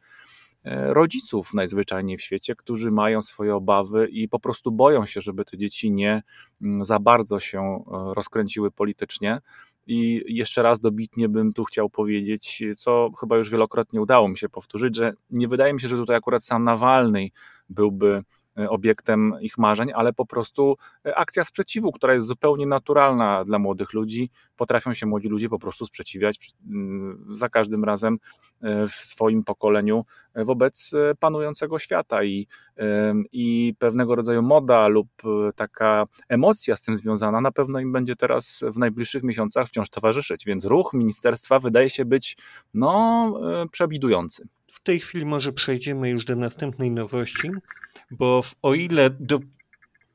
e, 0.65 0.95
rodziców 0.95 1.55
najzwyczajniej 1.55 2.17
w 2.17 2.23
świecie, 2.23 2.55
którzy 2.55 2.91
mają 2.91 3.23
swoje 3.23 3.55
obawy 3.55 4.09
i 4.09 4.29
po 4.29 4.39
prostu 4.41 4.73
boją 4.73 5.07
się, 5.07 5.21
żeby 5.21 5.45
te 5.45 5.59
dzieci 5.59 5.93
nie 5.93 6.23
za 6.81 6.99
bardzo 6.99 7.41
się 7.41 7.61
e, 7.61 8.15
rozkręciły 8.15 8.71
politycznie. 8.71 9.41
I 9.89 10.23
jeszcze 10.29 10.63
raz 10.63 10.81
dobitnie 10.81 11.29
bym 11.29 11.53
tu 11.53 11.65
chciał 11.65 11.91
powiedzieć, 11.91 12.63
co 12.77 13.11
chyba 13.21 13.37
już 13.37 13.51
wielokrotnie 13.51 14.01
udało 14.01 14.29
mi 14.29 14.39
się 14.39 14.49
powtórzyć, 14.49 14.97
że 14.97 15.13
nie 15.31 15.49
wydaje 15.49 15.75
mi 15.75 15.81
się, 15.81 15.89
że 15.89 15.97
tutaj 15.97 16.17
akurat 16.17 16.45
sam 16.45 16.65
Nawalny 16.65 17.29
byłby 17.69 18.23
obiektem 18.69 19.35
ich 19.41 19.59
marzeń, 19.59 19.93
ale 19.95 20.13
po 20.13 20.27
prostu 20.27 20.77
e, 21.07 21.17
akcja 21.17 21.45
sprzeciwu, 21.45 21.93
która 21.93 22.15
jest 22.15 22.27
zupełnie 22.27 22.67
naturalna 22.67 23.45
dla 23.45 23.59
młodych 23.59 23.93
ludzi. 23.93 24.31
Potrafią 24.57 24.95
się 24.95 25.07
młodzi 25.07 25.29
ludzie 25.29 25.49
po 25.49 25.59
prostu 25.59 25.87
sprzeciwiać 25.87 26.51
mm, 26.71 27.25
za 27.31 27.49
każdym 27.49 27.85
razem 27.85 28.19
e, 28.63 28.87
w 28.87 28.91
swoim 28.91 29.45
pokoleniu 29.45 30.05
wobec 30.35 30.93
panującego 31.21 31.79
świata 31.79 32.25
i, 32.25 32.47
i 33.33 33.75
pewnego 33.79 34.15
rodzaju 34.15 34.43
moda 34.43 34.89
lub 34.89 35.09
taka 35.55 36.05
emocja 36.29 36.77
z 36.77 36.83
tym 36.83 36.97
związana 36.97 37.41
na 37.41 37.53
pewno 37.53 37.81
im 37.81 37.93
będzie 37.93 38.17
teraz 38.17 38.65
w 38.73 38.79
najbliższych 38.79 39.23
miesiącach 39.23 39.69
wciąż 39.69 39.89
towarzyszyć, 39.89 40.45
więc 40.45 40.65
ruch 40.65 40.95
ministerstwa 40.95 41.59
wydaje 41.59 41.91
się 41.91 42.05
być 42.05 42.37
no, 42.75 43.33
przewidujący. 43.71 44.49
W 44.77 44.81
tej 44.81 45.01
chwili 45.01 45.27
może 45.27 45.53
przejdziemy 45.53 46.11
już 46.11 46.25
do 46.25 46.37
następnej 46.37 46.91
nowości, 46.91 47.51
bo 48.11 48.41
o 48.63 48.75
ile 48.75 49.11
do, 49.11 49.41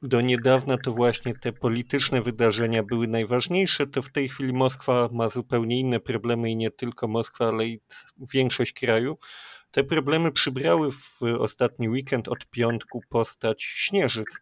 do 0.01 0.21
niedawna 0.21 0.77
to 0.77 0.91
właśnie 0.91 1.35
te 1.35 1.53
polityczne 1.53 2.21
wydarzenia 2.21 2.83
były 2.83 3.07
najważniejsze, 3.07 3.87
to 3.87 4.01
w 4.01 4.09
tej 4.09 4.29
chwili 4.29 4.53
Moskwa 4.53 5.09
ma 5.11 5.29
zupełnie 5.29 5.79
inne 5.79 5.99
problemy 5.99 6.49
i 6.49 6.55
nie 6.55 6.71
tylko 6.71 7.07
Moskwa, 7.07 7.47
ale 7.47 7.67
i 7.67 7.79
większość 8.33 8.73
kraju. 8.73 9.17
Te 9.71 9.83
problemy 9.83 10.31
przybrały 10.31 10.91
w 10.91 11.21
ostatni 11.23 11.89
weekend 11.89 12.27
od 12.27 12.45
piątku 12.49 13.01
postać 13.09 13.63
Śnieżyc. 13.63 14.41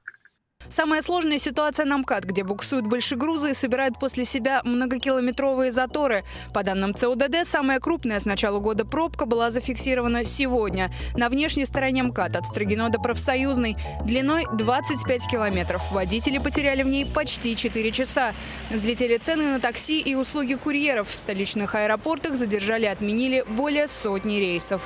Самая 0.69 1.01
сложная 1.01 1.39
ситуация 1.39 1.85
на 1.85 1.97
МКАД, 1.97 2.25
где 2.25 2.43
буксуют 2.43 2.85
большегрузы 2.85 3.51
и 3.51 3.53
собирают 3.55 3.99
после 3.99 4.23
себя 4.23 4.61
многокилометровые 4.63 5.71
заторы. 5.71 6.23
По 6.53 6.61
данным 6.61 6.93
ЦУДД, 6.93 7.43
самая 7.43 7.79
крупная 7.79 8.19
с 8.19 8.25
начала 8.25 8.59
года 8.59 8.85
пробка 8.85 9.25
была 9.25 9.49
зафиксирована 9.49 10.25
сегодня. 10.25 10.91
На 11.15 11.29
внешней 11.29 11.65
стороне 11.65 12.03
МКАД 12.03 12.35
от 12.35 12.45
Строгино 12.45 12.89
до 12.89 12.99
Профсоюзной 12.99 13.75
длиной 14.05 14.45
25 14.53 15.27
километров. 15.27 15.91
Водители 15.91 16.37
потеряли 16.37 16.83
в 16.83 16.87
ней 16.87 17.05
почти 17.05 17.55
4 17.55 17.91
часа. 17.91 18.33
Взлетели 18.69 19.17
цены 19.17 19.45
на 19.45 19.59
такси 19.59 19.99
и 19.99 20.13
услуги 20.13 20.53
курьеров. 20.53 21.09
В 21.09 21.19
столичных 21.19 21.73
аэропортах 21.73 22.35
задержали 22.35 22.83
и 22.83 22.89
отменили 22.89 23.43
более 23.49 23.87
сотни 23.87 24.37
рейсов. 24.37 24.83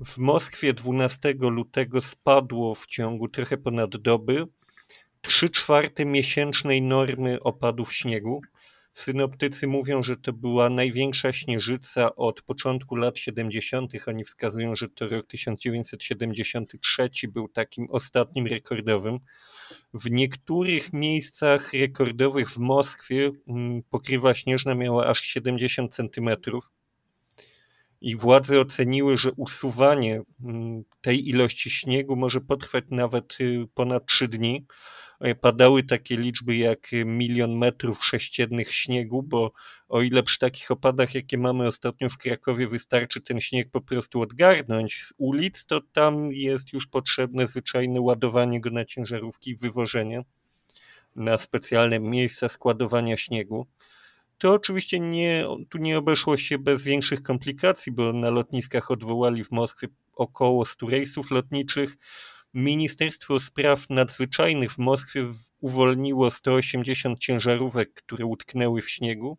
W 0.00 0.18
Moskwie 0.18 0.72
12 0.72 1.34
lutego 1.40 2.00
spadło 2.00 2.74
w 2.74 2.86
ciągu 2.86 3.28
trochę 3.28 3.58
ponad 3.58 3.96
doby 3.96 4.46
trzy 5.20 5.50
czwarte 5.50 6.04
miesięcznej 6.04 6.82
normy 6.82 7.40
opadów 7.40 7.94
śniegu. 7.94 8.40
Synoptycy 8.92 9.66
mówią, 9.66 10.02
że 10.02 10.16
to 10.16 10.32
była 10.32 10.70
największa 10.70 11.32
śnieżyca 11.32 12.16
od 12.16 12.42
początku 12.42 12.96
lat 12.96 13.18
70. 13.18 13.92
Oni 14.06 14.24
wskazują, 14.24 14.76
że 14.76 14.88
to 14.88 15.08
rok 15.08 15.26
1973 15.26 17.10
był 17.28 17.48
takim 17.48 17.86
ostatnim 17.90 18.46
rekordowym. 18.46 19.18
W 19.94 20.10
niektórych 20.10 20.92
miejscach 20.92 21.72
rekordowych 21.72 22.50
w 22.50 22.58
Moskwie 22.58 23.30
mm, 23.48 23.82
pokrywa 23.90 24.34
śnieżna 24.34 24.74
miała 24.74 25.06
aż 25.06 25.20
70 25.20 25.94
centymetrów. 25.94 26.70
I 28.00 28.16
władze 28.16 28.60
oceniły, 28.60 29.18
że 29.18 29.32
usuwanie 29.32 30.22
mm, 30.44 30.84
tej 31.00 31.28
ilości 31.28 31.70
śniegu 31.70 32.16
może 32.16 32.40
potrwać 32.40 32.84
nawet 32.90 33.40
y, 33.40 33.66
ponad 33.74 34.06
3 34.06 34.28
dni. 34.28 34.66
Padały 35.40 35.82
takie 35.82 36.16
liczby 36.16 36.56
jak 36.56 36.90
milion 37.04 37.58
metrów 37.58 38.04
sześciennych 38.04 38.72
śniegu, 38.72 39.22
bo 39.22 39.52
o 39.88 40.02
ile 40.02 40.22
przy 40.22 40.38
takich 40.38 40.70
opadach, 40.70 41.14
jakie 41.14 41.38
mamy 41.38 41.66
ostatnio 41.66 42.08
w 42.08 42.18
Krakowie, 42.18 42.68
wystarczy 42.68 43.20
ten 43.20 43.40
śnieg 43.40 43.70
po 43.70 43.80
prostu 43.80 44.20
odgarnąć 44.20 45.02
z 45.02 45.14
ulic, 45.18 45.66
to 45.66 45.80
tam 45.92 46.32
jest 46.32 46.72
już 46.72 46.86
potrzebne 46.86 47.46
zwyczajne 47.46 48.00
ładowanie 48.00 48.60
go 48.60 48.70
na 48.70 48.84
ciężarówki 48.84 49.50
i 49.50 49.56
wywożenie 49.56 50.24
na 51.16 51.38
specjalne 51.38 52.00
miejsca 52.00 52.48
składowania 52.48 53.16
śniegu. 53.16 53.66
To 54.38 54.52
oczywiście 54.52 55.00
nie, 55.00 55.44
tu 55.68 55.78
nie 55.78 55.98
obeszło 55.98 56.36
się 56.36 56.58
bez 56.58 56.82
większych 56.82 57.22
komplikacji, 57.22 57.92
bo 57.92 58.12
na 58.12 58.30
lotniskach 58.30 58.90
odwołali 58.90 59.44
w 59.44 59.50
Moskwie 59.50 59.88
około 60.14 60.64
100 60.64 60.86
rejsów 60.86 61.30
lotniczych. 61.30 61.96
Ministerstwo 62.54 63.40
Spraw 63.40 63.90
Nadzwyczajnych 63.90 64.72
w 64.72 64.78
Moskwie 64.78 65.32
uwolniło 65.60 66.30
180 66.30 67.18
ciężarówek, 67.18 67.94
które 67.94 68.26
utknęły 68.26 68.82
w 68.82 68.90
śniegu. 68.90 69.38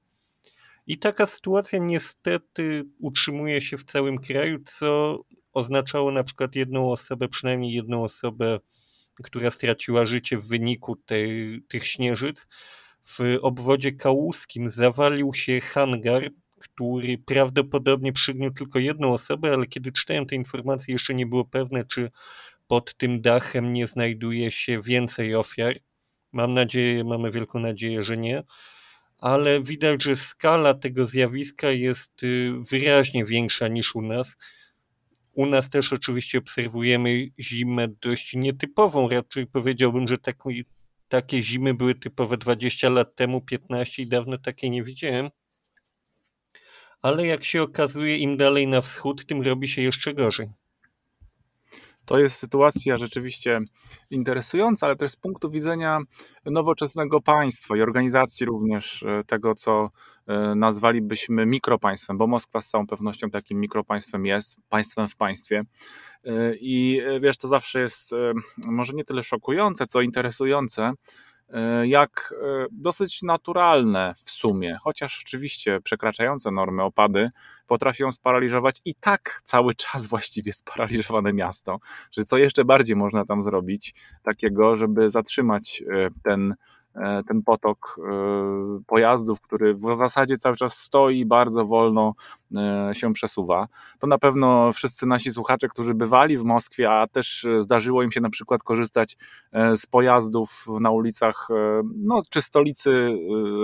I 0.87 0.99
taka 0.99 1.25
sytuacja 1.25 1.79
niestety 1.79 2.83
utrzymuje 2.99 3.61
się 3.61 3.77
w 3.77 3.83
całym 3.83 4.17
kraju, 4.17 4.59
co 4.65 5.19
oznaczało 5.53 6.11
na 6.11 6.23
przykład 6.23 6.55
jedną 6.55 6.91
osobę, 6.91 7.27
przynajmniej 7.27 7.73
jedną 7.73 8.03
osobę, 8.03 8.59
która 9.23 9.51
straciła 9.51 10.05
życie 10.05 10.37
w 10.37 10.47
wyniku 10.47 10.95
tej, 10.95 11.61
tych 11.67 11.87
śnieżyc. 11.87 12.47
W 13.05 13.37
obwodzie 13.41 13.91
kałuskim 13.91 14.69
zawalił 14.69 15.33
się 15.33 15.61
hangar, 15.61 16.29
który 16.59 17.17
prawdopodobnie 17.17 18.13
przygniótł 18.13 18.57
tylko 18.57 18.79
jedną 18.79 19.13
osobę, 19.13 19.53
ale 19.53 19.67
kiedy 19.67 19.91
czytałem 19.91 20.25
te 20.25 20.35
informacje, 20.35 20.93
jeszcze 20.93 21.13
nie 21.13 21.25
było 21.25 21.45
pewne, 21.45 21.85
czy 21.85 22.11
pod 22.71 22.97
tym 22.97 23.21
dachem 23.21 23.73
nie 23.73 23.87
znajduje 23.87 24.51
się 24.51 24.81
więcej 24.81 25.35
ofiar. 25.35 25.75
Mam 26.31 26.53
nadzieję, 26.53 27.03
mamy 27.03 27.31
wielką 27.31 27.59
nadzieję, 27.59 28.03
że 28.03 28.17
nie, 28.17 28.43
ale 29.17 29.61
widać, 29.61 30.03
że 30.03 30.15
skala 30.15 30.73
tego 30.73 31.05
zjawiska 31.05 31.71
jest 31.71 32.23
y, 32.23 32.53
wyraźnie 32.69 33.25
większa 33.25 33.67
niż 33.67 33.95
u 33.95 34.01
nas. 34.01 34.37
U 35.33 35.45
nas 35.45 35.69
też 35.69 35.93
oczywiście 35.93 36.37
obserwujemy 36.37 37.27
zimę 37.39 37.87
dość 38.01 38.33
nietypową. 38.35 39.09
Raczej 39.09 39.47
powiedziałbym, 39.47 40.07
że 40.07 40.17
taki, 40.17 40.65
takie 41.07 41.41
zimy 41.41 41.73
były 41.73 41.95
typowe 41.95 42.37
20 42.37 42.89
lat 42.89 43.15
temu, 43.15 43.41
15 43.41 44.03
i 44.03 44.07
dawno 44.07 44.37
takiej 44.37 44.71
nie 44.71 44.83
widziałem. 44.83 45.29
Ale 47.01 47.27
jak 47.27 47.43
się 47.43 47.61
okazuje, 47.61 48.17
im 48.17 48.37
dalej 48.37 48.67
na 48.67 48.81
wschód, 48.81 49.25
tym 49.25 49.41
robi 49.41 49.67
się 49.67 49.81
jeszcze 49.81 50.13
gorzej. 50.13 50.60
To 52.05 52.19
jest 52.19 52.35
sytuacja 52.35 52.97
rzeczywiście 52.97 53.59
interesująca, 54.09 54.85
ale 54.85 54.95
też 54.95 55.11
z 55.11 55.15
punktu 55.15 55.49
widzenia 55.49 55.99
nowoczesnego 56.45 57.21
państwa 57.21 57.77
i 57.77 57.81
organizacji 57.81 58.45
również 58.45 59.03
e, 59.03 59.23
tego, 59.23 59.55
co 59.55 59.89
e, 60.27 60.55
nazwalibyśmy 60.55 61.45
mikropaństwem, 61.45 62.17
bo 62.17 62.27
Moskwa 62.27 62.61
z 62.61 62.67
całą 62.67 62.87
pewnością 62.87 63.29
takim 63.29 63.59
mikropaństwem 63.59 64.25
jest, 64.25 64.57
państwem 64.69 65.07
w 65.07 65.15
państwie. 65.15 65.63
E, 66.25 66.55
I 66.55 67.01
wiesz, 67.21 67.37
to 67.37 67.47
zawsze 67.47 67.79
jest 67.79 68.11
może 68.57 68.93
nie 68.93 69.03
tyle 69.03 69.23
szokujące, 69.23 69.85
co 69.85 70.01
interesujące, 70.01 70.91
jak 71.83 72.33
e, 72.43 72.65
dosyć 72.71 73.21
naturalne 73.21 74.13
w 74.25 74.31
sumie, 74.31 74.77
chociaż 74.81 75.23
oczywiście 75.25 75.81
przekraczające 75.81 76.51
normy 76.51 76.83
opady 76.83 77.29
potrafią 77.67 78.11
sparaliżować 78.11 78.81
i 78.85 78.95
tak 78.95 79.41
cały 79.43 79.73
czas 79.73 80.05
właściwie 80.05 80.53
sparaliżowane 80.53 81.33
miasto, 81.33 81.79
że 82.11 82.23
co 82.23 82.37
jeszcze 82.37 82.65
bardziej 82.65 82.95
można 82.95 83.25
tam 83.25 83.43
zrobić 83.43 83.95
takiego, 84.23 84.75
żeby 84.75 85.11
zatrzymać 85.11 85.83
e, 85.89 86.09
ten, 86.23 86.55
ten 87.27 87.43
potok 87.43 87.99
pojazdów, 88.87 89.41
który 89.41 89.73
w 89.73 89.97
zasadzie 89.97 90.37
cały 90.37 90.55
czas 90.55 90.77
stoi 90.77 91.25
bardzo 91.25 91.65
wolno 91.65 92.13
się 92.93 93.13
przesuwa. 93.13 93.67
To 93.99 94.07
na 94.07 94.17
pewno 94.17 94.73
wszyscy 94.73 95.05
nasi 95.05 95.31
słuchacze, 95.31 95.67
którzy 95.67 95.93
bywali 95.93 96.37
w 96.37 96.43
Moskwie, 96.43 96.91
a 96.91 97.07
też 97.07 97.47
zdarzyło 97.59 98.03
im 98.03 98.11
się 98.11 98.21
na 98.21 98.29
przykład 98.29 98.63
korzystać 98.63 99.17
z 99.75 99.85
pojazdów 99.85 100.65
na 100.79 100.91
ulicach, 100.91 101.47
no, 101.95 102.19
czy 102.29 102.41
stolicy 102.41 103.17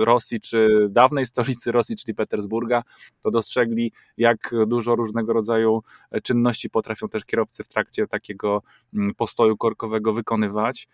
Rosji, 0.04 0.40
czy 0.40 0.86
dawnej 0.90 1.26
stolicy 1.26 1.72
Rosji, 1.72 1.96
czyli 1.96 2.14
Petersburga, 2.14 2.82
to 3.20 3.30
dostrzegli, 3.30 3.92
jak 4.16 4.54
dużo 4.66 4.96
różnego 4.96 5.32
rodzaju 5.32 5.82
czynności 6.22 6.70
potrafią 6.70 7.08
też 7.08 7.24
kierowcy 7.24 7.64
w 7.64 7.68
trakcie 7.68 8.06
takiego 8.06 8.62
postoju 9.16 9.56
korkowego 9.56 10.12
wykonywać. 10.12 10.88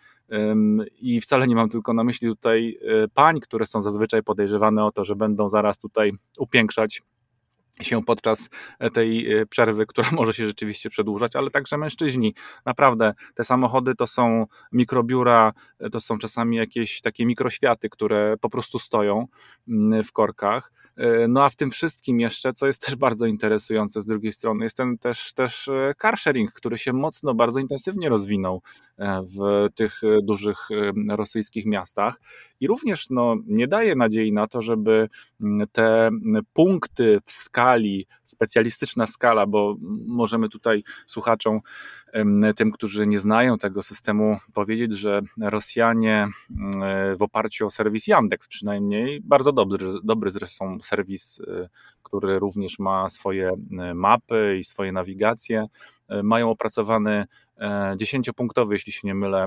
I 1.01 1.21
wcale 1.21 1.47
nie 1.47 1.55
mam 1.55 1.69
tylko 1.69 1.95
na 1.95 2.05
myśli 2.05 2.29
tutaj 2.29 2.79
e, 2.83 3.09
pań, 3.09 3.41
które 3.41 3.67
są 3.67 3.81
zazwyczaj 3.81 4.23
podejrzewane 4.23 4.85
o 4.85 4.93
to, 4.93 5.05
że 5.05 5.17
będą 5.17 5.49
zaraz 5.49 5.79
tutaj 5.79 6.13
upiększać 6.39 7.03
się 7.81 8.05
podczas 8.05 8.51
tej 8.93 9.33
e, 9.33 9.47
przerwy, 9.47 9.87
która 9.91 10.11
może 10.13 10.35
się 10.35 10.47
rzeczywiście 10.47 10.91
przedłużać, 10.91 11.37
ale 11.37 11.51
także 11.51 11.79
mężczyźni. 11.79 12.35
Naprawdę, 12.67 13.15
te 13.35 13.45
samochody 13.45 13.95
to 13.95 14.07
są 14.07 14.47
mikrobiura, 14.73 15.53
e, 15.79 15.91
to 15.91 16.01
są 16.01 16.19
czasami 16.19 16.57
jakieś 16.57 17.01
takie 17.01 17.27
mikroświaty, 17.27 17.89
które 17.89 18.37
po 18.41 18.51
prostu 18.51 18.79
stoją 18.79 19.27
mm, 19.69 20.05
w 20.05 20.13
korkach. 20.13 20.73
E, 20.97 21.29
no 21.29 21.45
a 21.45 21.49
w 21.49 21.57
tym 21.57 21.71
wszystkim 21.71 22.21
jeszcze, 22.21 22.53
co 22.53 22.67
jest 22.67 22.87
też 22.87 22.97
bardzo 22.97 23.27
interesujące 23.27 24.01
z 24.01 24.07
drugiej 24.07 24.33
strony, 24.33 24.65
jest 24.65 24.77
ten 24.77 24.99
też, 24.99 25.33
też 25.33 25.71
carsharing, 25.99 26.53
który 26.53 26.79
się 26.79 26.93
mocno, 26.93 27.35
bardzo 27.35 27.61
intensywnie 27.61 28.09
rozwinął 28.09 28.63
w 29.39 29.69
tych 29.75 30.01
dużych 30.23 30.69
rosyjskich 31.09 31.67
miastach. 31.67 32.21
I 32.61 32.67
również 32.67 33.11
no, 33.11 33.37
nie 33.47 33.69
daje 33.69 33.95
nadziei 33.97 34.33
na 34.33 34.47
to, 34.47 34.63
żeby 34.63 35.09
mm, 35.41 35.69
te 35.73 36.11
punkty 36.53 37.21
w 37.25 37.31
skali 37.31 38.07
specjalistyczna 38.23 39.07
skala, 39.07 39.47
bo 39.47 39.77
możemy 40.07 40.49
tutaj 40.49 40.83
słuchaczom, 41.07 41.61
tym, 42.57 42.71
którzy 42.71 43.07
nie 43.07 43.19
znają 43.19 43.59
tego 43.59 43.83
systemu, 43.83 44.39
powiedzieć, 44.53 44.93
że 44.93 45.21
Rosjanie 45.41 46.27
w 47.19 47.23
oparciu 47.23 47.67
o 47.67 47.71
serwis 47.71 48.07
Yandex 48.07 48.49
przynajmniej, 48.49 49.21
bardzo 49.21 49.53
dobry, 49.53 49.87
dobry 50.05 50.31
zresztą 50.31 50.81
serwis, 50.81 51.39
y, 51.39 51.69
który 52.03 52.39
również 52.39 52.79
ma 52.79 53.09
swoje 53.09 53.51
y, 53.51 53.95
mapy 53.95 54.57
i 54.61 54.65
swoje 54.65 54.93
nawigacje, 54.93 55.67
y, 56.13 56.23
mają 56.23 56.51
opracowany 56.51 57.27
dziesięciopunktowy, 57.97 58.75
jeśli 58.75 58.93
się 58.93 59.01
nie 59.05 59.15
mylę, 59.15 59.47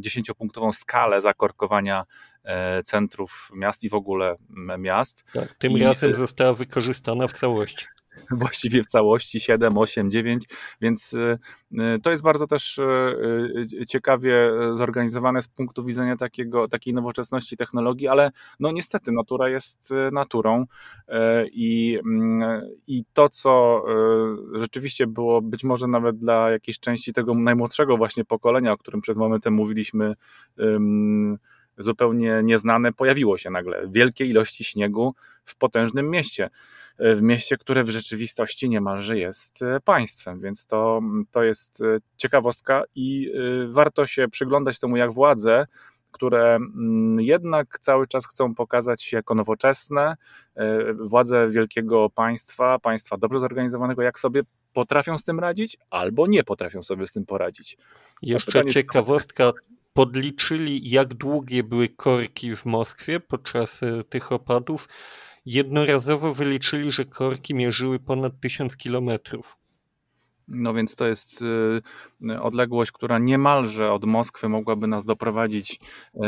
dziesięciopunktową 0.00 0.72
skalę 0.72 1.20
zakorkowania 1.20 2.04
E, 2.44 2.82
centrów 2.82 3.50
miast 3.54 3.84
i 3.84 3.88
w 3.88 3.94
ogóle 3.94 4.36
miast. 4.78 5.24
Tak, 5.32 5.54
tym 5.54 5.72
I 5.72 5.82
razem 5.82 6.14
została 6.14 6.54
wykorzystana 6.54 7.28
w 7.28 7.32
całości. 7.32 7.86
Właściwie 8.30 8.82
w 8.82 8.86
całości 8.86 9.40
7, 9.40 9.78
8, 9.78 10.10
9, 10.10 10.44
więc 10.80 11.14
e, 11.14 11.38
e, 11.78 11.98
to 11.98 12.10
jest 12.10 12.22
bardzo 12.22 12.46
też 12.46 12.80
ciekawie 13.88 14.50
zorganizowane 14.72 15.42
z 15.42 15.48
punktu 15.48 15.84
widzenia 15.84 16.16
takiego, 16.16 16.68
takiej 16.68 16.94
nowoczesności 16.94 17.56
technologii, 17.56 18.08
ale 18.08 18.30
no 18.60 18.72
niestety 18.72 19.12
natura 19.12 19.48
jest 19.48 19.92
naturą 20.12 20.66
i, 21.52 21.98
mm, 22.06 22.62
i 22.86 23.04
to, 23.12 23.28
co 23.28 23.84
rzeczywiście 24.54 25.06
było 25.06 25.42
być 25.42 25.64
może 25.64 25.86
nawet 25.86 26.18
dla 26.18 26.50
jakiejś 26.50 26.78
części 26.78 27.12
tego 27.12 27.34
najmłodszego 27.34 27.96
właśnie 27.96 28.24
pokolenia, 28.24 28.72
o 28.72 28.78
którym 28.78 29.00
przed 29.00 29.16
momentem 29.16 29.54
mówiliśmy, 29.54 30.14
zupełnie 31.82 32.40
nieznane 32.44 32.92
pojawiło 32.92 33.38
się 33.38 33.50
nagle. 33.50 33.88
Wielkie 33.88 34.24
ilości 34.24 34.64
śniegu 34.64 35.14
w 35.44 35.56
potężnym 35.56 36.10
mieście, 36.10 36.50
e, 36.98 37.14
w 37.14 37.22
mieście, 37.22 37.56
które 37.56 37.82
w 37.82 37.90
rzeczywistości 37.90 38.68
niemalże 38.68 39.18
jest 39.18 39.62
e, 39.62 39.80
państwem, 39.80 40.40
więc 40.40 40.66
to, 40.66 41.00
to 41.30 41.42
jest 41.42 41.82
e, 41.82 41.98
ciekawostka 42.16 42.82
i 42.94 43.32
warto 43.68 44.06
się 44.06 44.28
przyglądać 44.28 44.78
temu, 44.78 44.96
jak 44.96 45.12
władze, 45.12 45.66
które 46.10 46.54
mm, 46.54 47.20
jednak 47.20 47.78
cały 47.80 48.06
czas 48.06 48.26
chcą 48.26 48.54
pokazać 48.54 49.02
się 49.02 49.16
jako 49.16 49.34
nowoczesne, 49.34 50.16
władze 51.00 51.48
wielkiego 51.48 52.10
państwa, 52.10 52.78
państwa 52.78 53.16
dobrze 53.16 53.40
zorganizowanego, 53.40 54.02
jak 54.02 54.18
sobie 54.18 54.42
potrafią 54.72 55.18
z 55.18 55.24
tym 55.24 55.40
radzić, 55.40 55.76
albo 55.90 56.26
nie 56.26 56.44
potrafią 56.44 56.82
sobie 56.82 57.06
z 57.06 57.12
tym 57.12 57.26
poradzić. 57.26 57.76
Jeszcze 58.22 58.64
ciekawostka 58.64 59.52
podliczyli, 59.92 60.90
jak 60.90 61.14
długie 61.14 61.62
były 61.62 61.88
korki 61.88 62.56
w 62.56 62.66
Moskwie 62.66 63.20
podczas 63.20 63.82
e, 63.82 64.04
tych 64.04 64.32
opadów. 64.32 64.88
Jednorazowo 65.46 66.34
wyliczyli, 66.34 66.92
że 66.92 67.04
korki 67.04 67.54
mierzyły 67.54 67.98
ponad 67.98 68.40
1000 68.40 68.76
kilometrów. 68.76 69.56
No 70.50 70.74
więc 70.74 70.96
to 70.96 71.06
jest 71.06 71.42
y, 71.42 72.40
odległość, 72.40 72.92
która 72.92 73.18
niemalże 73.18 73.92
od 73.92 74.04
Moskwy 74.04 74.48
mogłaby 74.48 74.86
nas 74.86 75.04
doprowadzić 75.04 75.80
y, 76.14 76.20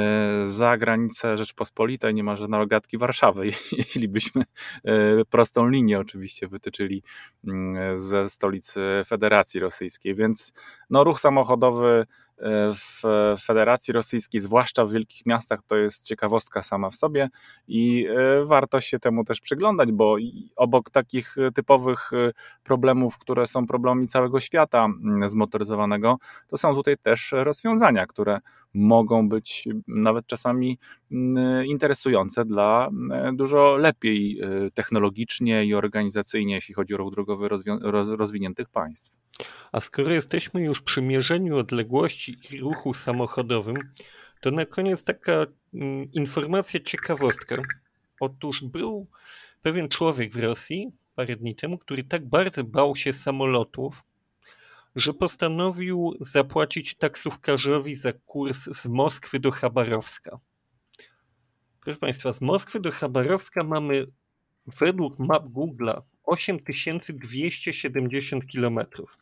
za 0.52 0.78
granicę 0.78 1.38
Rzeczpospolitej, 1.38 2.14
niemalże 2.14 2.48
na 2.48 2.58
rogatki 2.58 2.98
Warszawy, 2.98 3.46
jeśli 3.72 4.08
byśmy 4.08 4.42
prostą 5.30 5.68
linię 5.68 5.98
oczywiście 5.98 6.48
wytyczyli 6.48 7.02
mm, 7.48 7.96
ze 7.96 8.30
stolicy 8.30 8.80
Federacji 9.06 9.60
Rosyjskiej. 9.60 10.14
Więc 10.14 10.52
no, 10.90 11.04
ruch 11.04 11.20
samochodowy 11.20 12.06
w 12.74 13.02
Federacji 13.42 13.92
Rosyjskiej, 13.92 14.40
zwłaszcza 14.40 14.85
w 14.85 14.92
wielkich 14.92 15.26
miastach, 15.26 15.62
to 15.66 15.76
jest 15.76 16.07
ciekawostka 16.07 16.62
sama 16.62 16.90
w 16.90 16.94
sobie 16.94 17.28
i 17.68 18.07
e, 18.07 18.44
warto 18.44 18.81
się 18.81 18.98
temu 18.98 19.24
też 19.24 19.40
przyglądać, 19.40 19.92
bo 19.92 20.16
obok 20.57 20.90
takich 20.90 21.37
typowych 21.55 22.12
e, 22.12 22.33
problemów, 22.62 23.18
które 23.18 23.46
są 23.46 23.66
problemami 23.66 24.09
całego 24.09 24.40
świata 24.40 24.88
zmotoryzowanego, 25.26 26.18
to 26.48 26.57
są 26.57 26.74
tutaj 26.74 26.98
też 26.98 27.35
rozwiązania, 27.37 28.07
które 28.07 28.38
mogą 28.74 29.28
być 29.28 29.68
nawet 29.88 30.26
czasami 30.26 30.78
interesujące 31.66 32.44
dla 32.44 32.90
dużo 33.32 33.76
lepiej 33.76 34.40
e, 34.40 34.70
technologicznie 34.70 35.64
i 35.64 35.74
organizacyjnie, 35.74 36.54
jeśli 36.54 36.74
chodzi 36.74 36.94
o 36.94 36.96
ruch 36.96 37.14
drogowy 37.14 37.48
rozwiniętych 38.16 38.68
państw. 38.68 39.18
A 39.72 39.80
skoro 39.80 40.12
jesteśmy 40.12 40.62
już 40.62 40.82
przy 40.82 41.02
mierzeniu 41.02 41.56
odległości 41.56 42.37
i 42.50 42.61
ruchu 42.61 42.94
samochodowym, 42.94 43.76
to 44.40 44.50
na 44.50 44.66
koniec 44.66 45.04
taka 45.04 45.46
mm, 45.74 46.12
informacja, 46.12 46.80
ciekawostka. 46.80 47.56
Otóż 48.20 48.64
był 48.64 49.06
pewien 49.62 49.88
człowiek 49.88 50.32
w 50.32 50.42
Rosji 50.42 50.92
parę 51.14 51.37
dni 51.37 51.54
temu, 51.54 51.78
który 51.78 52.04
tak 52.04 52.28
bardzo 52.28 52.64
bał 52.64 52.96
się 52.96 53.12
samolotów, 53.12 54.02
że 54.96 55.14
postanowił 55.14 56.14
zapłacić 56.20 56.94
taksówkarzowi 56.94 57.94
za 57.94 58.12
kurs 58.12 58.64
z 58.64 58.87
Moskwy 58.87 59.40
do 59.40 59.50
Chabarowska. 59.50 60.38
Proszę 61.81 61.98
Państwa, 61.98 62.33
z 62.33 62.40
Moskwy 62.40 62.81
do 62.81 62.90
Chabarowska 62.90 63.64
mamy 63.64 64.07
według 64.66 65.18
map 65.18 65.44
Google'a 65.44 66.02
8270 66.24 68.46
kilometrów. 68.46 69.16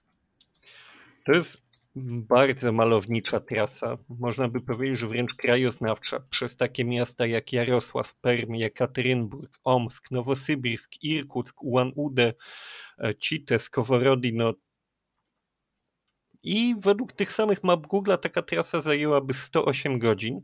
To 1.27 1.33
jest 1.33 1.63
bardzo 1.97 2.73
malownicza 2.73 3.41
trasa. 3.41 3.99
Można 4.09 4.49
by 4.49 4.61
powiedzieć, 4.61 4.99
że 4.99 5.09
wręcz 5.09 5.35
krajoznawcza. 5.35 6.21
Przez 6.31 6.57
takie 6.57 6.85
miasta 6.85 7.27
jak 7.27 7.53
Jarosław, 7.53 8.15
Perm, 8.15 8.55
Jekaterynburg, 8.55 9.59
Omsk, 9.65 10.11
Nowosybirsk, 10.11 11.03
Irkuck, 11.03 11.63
Ulan-Ude, 11.63 12.35
Cite, 13.19 13.59
Skoworodino. 13.59 14.55
I 16.43 16.75
według 16.79 17.13
tych 17.13 17.33
samych 17.33 17.65
map 17.65 17.87
Google 17.87 18.13
taka 18.23 18.43
trasa 18.43 18.83
zajęłaby 18.83 19.35
108 19.35 19.99
godzin. 19.99 20.41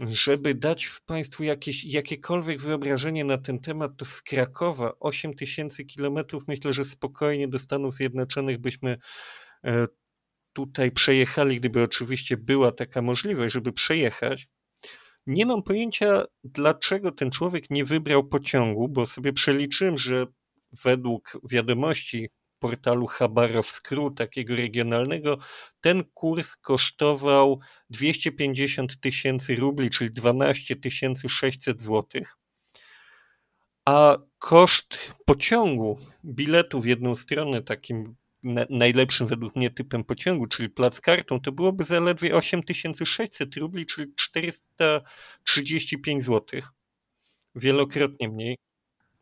Żeby 0.00 0.54
dać 0.54 0.84
w 0.84 1.02
Państwu 1.04 1.44
jakieś, 1.44 1.84
jakiekolwiek 1.84 2.60
wyobrażenie 2.60 3.24
na 3.24 3.38
ten 3.38 3.58
temat, 3.58 3.92
to 3.96 4.04
z 4.04 4.22
Krakowa 4.22 4.92
8000 5.00 5.84
kilometrów 5.84 6.42
myślę, 6.48 6.74
że 6.74 6.84
spokojnie 6.84 7.48
do 7.48 7.58
Stanów 7.58 7.94
Zjednoczonych 7.94 8.58
byśmy 8.58 8.98
e, 9.64 9.86
tutaj 10.52 10.90
przejechali, 10.90 11.56
gdyby 11.56 11.82
oczywiście 11.82 12.36
była 12.36 12.72
taka 12.72 13.02
możliwość, 13.02 13.54
żeby 13.54 13.72
przejechać. 13.72 14.48
Nie 15.26 15.46
mam 15.46 15.62
pojęcia, 15.62 16.24
dlaczego 16.44 17.12
ten 17.12 17.30
człowiek 17.30 17.70
nie 17.70 17.84
wybrał 17.84 18.24
pociągu, 18.24 18.88
bo 18.88 19.06
sobie 19.06 19.32
przeliczyłem, 19.32 19.98
że 19.98 20.26
według 20.84 21.38
wiadomości 21.50 22.28
portalu 22.62 23.06
Chabarowskru, 23.06 24.10
takiego 24.10 24.56
regionalnego, 24.56 25.38
ten 25.80 26.04
kurs 26.14 26.56
kosztował 26.56 27.60
250 27.90 29.00
tysięcy 29.00 29.56
rubli, 29.56 29.90
czyli 29.90 30.12
12 30.12 30.76
600 31.28 31.82
złotych. 31.82 32.36
A 33.84 34.16
koszt 34.38 35.12
pociągu, 35.24 35.98
biletu 36.24 36.80
w 36.80 36.86
jedną 36.86 37.16
stronę, 37.16 37.62
takim 37.62 38.16
najlepszym 38.70 39.26
według 39.26 39.56
mnie 39.56 39.70
typem 39.70 40.04
pociągu, 40.04 40.46
czyli 40.46 40.70
plac 40.70 41.00
kartą, 41.00 41.40
to 41.40 41.52
byłoby 41.52 41.84
zaledwie 41.84 42.36
8600 42.36 43.56
rubli, 43.56 43.86
czyli 43.86 44.12
435 44.16 46.24
zł. 46.24 46.60
Wielokrotnie 47.54 48.28
mniej. 48.28 48.56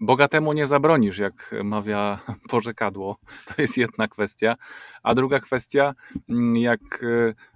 Bogatemu 0.01 0.53
nie 0.53 0.67
zabronisz, 0.67 1.19
jak 1.19 1.55
mawia 1.65 2.19
porzekadło. 2.51 3.17
To 3.47 3.63
jest 3.63 3.79
jedna 3.79 4.09
kwestia. 4.09 4.55
A 5.03 5.15
druga 5.15 5.41
kwestia, 5.41 5.95
mm, 6.29 6.57
jak 6.57 6.81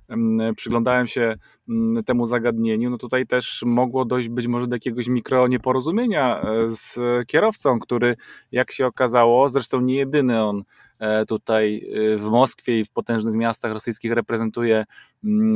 mm, 0.09 0.55
przyglądałem 0.55 1.07
się 1.07 1.35
mm, 1.69 2.05
temu 2.05 2.27
zagadnieniu, 2.27 2.91
no 2.91 2.99
tutaj 2.99 3.27
też 3.27 3.63
mogło 3.67 4.05
dojść 4.05 4.29
być 4.29 4.47
może 4.47 4.67
do 4.67 4.77
jakiegoś 4.77 5.09
mikro-nieporozumienia 5.09 6.41
e, 6.41 6.69
z 6.69 6.99
kierowcą, 7.27 7.79
który 7.79 8.17
jak 8.53 8.73
się 8.73 8.87
okazało, 8.87 9.49
zresztą 9.49 9.81
nie 9.81 9.95
jedyny 9.95 10.45
on 10.45 10.65
e, 10.99 11.27
tutaj 11.27 11.91
e, 12.15 12.17
w 12.17 12.31
Moskwie 12.31 12.81
i 12.81 12.85
w 12.85 12.91
potężnych 12.91 13.35
miastach 13.35 13.73
rosyjskich 13.73 14.13
reprezentuje 14.13 14.85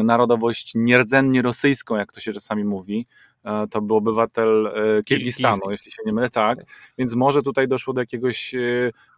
narodowość 0.05 0.73
nierdzennie 0.75 1.43
rosyjską, 1.43 1.97
jak 1.97 2.13
to 2.13 2.21
się 2.21 2.33
czasami 2.33 2.65
mówi. 2.65 3.07
E, 3.45 3.67
to 3.67 3.81
był 3.81 3.97
obywatel 3.97 4.67
e, 4.67 5.03
Kirgistanu, 5.03 5.71
jeśli 5.71 5.93
się 5.93 6.03
nie 6.07 6.13
mylę, 6.13 6.29
tak. 6.29 6.59
Więc 6.99 7.15
może 7.15 7.43
tutaj 7.43 7.69
doszło 7.69 7.95
do 7.95 8.01
jakiegoś 8.01 8.55
e, 8.55 8.59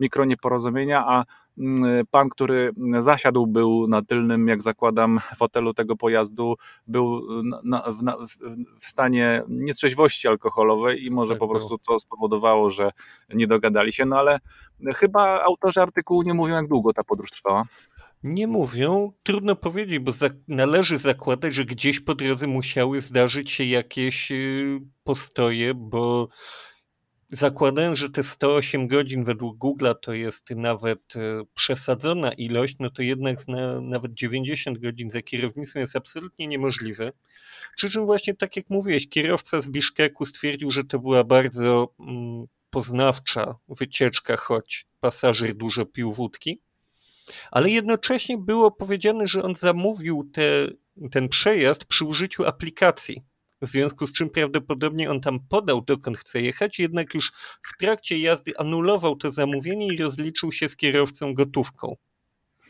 mikro-nieporozumienia, 0.01 1.05
a 1.07 1.25
mm, 1.59 2.07
pan, 2.11 2.29
który 2.29 2.73
zasiadł, 2.99 3.47
był 3.47 3.87
na 3.89 4.03
tylnym, 4.03 4.49
jak 4.49 4.63
zakładam, 4.63 5.21
fotelu 5.37 5.75
tego 5.75 5.97
pojazdu, 5.97 6.57
był 6.87 7.23
na, 7.65 7.83
w, 7.83 8.03
na, 8.03 8.17
w, 8.81 8.87
stanie 8.87 9.43
nietrzeźwości 9.49 10.29
alkoholowej 10.29 11.05
i 11.05 11.11
może 11.11 11.33
tak 11.33 11.39
po 11.39 11.49
prostu 11.49 11.79
to 11.79 11.99
spowodowało, 11.99 12.71
że 12.71 12.91
nie 13.35 13.47
dogadali 13.47 13.93
się, 13.93 14.07
no 14.07 14.19
ale 14.19 14.39
chyba 14.97 15.43
autorzy 15.43 15.81
artykułu 15.81 16.23
nie 16.23 16.35
mówią, 16.35 16.55
jak 16.55 16.69
długo 16.69 16.93
ta 16.93 17.05
podróż 17.05 17.31
trwała. 17.31 17.65
Nie 18.23 18.47
mówią, 18.47 19.13
trudno 19.23 19.57
powiedzieć, 19.57 19.99
bo 19.99 20.13
za 20.13 20.31
należy 20.49 20.99
zakładać, 20.99 21.55
że 21.55 21.65
gdzieś 21.65 22.01
po 22.01 22.15
drodze 22.15 22.47
musiały 22.47 23.01
zdarzyć 23.01 23.51
się 23.51 23.65
jakieś 23.65 24.33
y, 24.33 24.81
postoje, 25.05 25.75
bo 25.75 26.29
zakładając, 27.31 27.99
że 27.99 28.11
te 28.11 28.23
108 28.23 28.89
godzin 28.89 29.25
według 29.25 29.59
Google'a 29.59 29.95
to 30.03 30.13
jest 30.13 30.51
nawet 30.51 31.17
y, 31.17 31.21
przesadzona 31.55 32.33
ilość, 32.33 32.77
no 32.81 32.91
to 32.91 33.03
jednak 33.03 33.49
na, 33.49 33.81
nawet 33.81 34.15
90 34.15 34.79
godzin 34.79 35.11
za 35.11 35.23
kierownictwem 35.23 35.81
jest 35.81 35.97
absolutnie 35.97 36.47
niemożliwe. 36.47 37.13
Przy 37.77 37.91
czym 37.91 38.07
właśnie 38.07 38.35
tak 38.35 38.57
jak 38.57 38.71
mówiłeś, 38.71 39.09
kierowca 39.09 39.63
z 39.63 39.69
Biszkeku 39.69 40.27
stwierdził, 40.27 40.71
że 40.71 40.85
to 40.85 40.99
była 40.99 41.25
bardzo 41.25 41.95
mm, 42.01 42.47
poznawcza 42.71 43.55
wycieczka, 43.69 44.37
choć 44.37 44.87
pasażer 45.01 45.55
dużo 45.55 45.87
pił 45.87 46.13
wódki 46.13 46.61
ale 47.51 47.71
jednocześnie 47.71 48.39
było 48.39 48.71
powiedziane, 48.71 49.27
że 49.27 49.43
on 49.43 49.55
zamówił 49.55 50.31
te, 50.33 50.67
ten 51.11 51.29
przejazd 51.29 51.85
przy 51.85 52.05
użyciu 52.05 52.45
aplikacji. 52.45 53.23
W 53.63 53.69
związku 53.69 54.07
z 54.07 54.13
czym 54.13 54.31
prawdopodobnie 54.31 55.11
on 55.11 55.21
tam 55.21 55.41
podał, 55.49 55.83
dokąd 55.83 56.19
chce 56.19 56.41
jechać, 56.41 56.79
jednak 56.79 57.15
już 57.15 57.33
w 57.63 57.79
trakcie 57.79 58.19
jazdy 58.19 58.59
anulował 58.59 59.17
to 59.17 59.33
zamówienie 59.33 59.87
i 59.87 59.97
rozliczył 59.97 60.53
się 60.53 60.69
z 60.69 60.77
kierowcą 60.77 61.35
gotówką. 61.35 61.97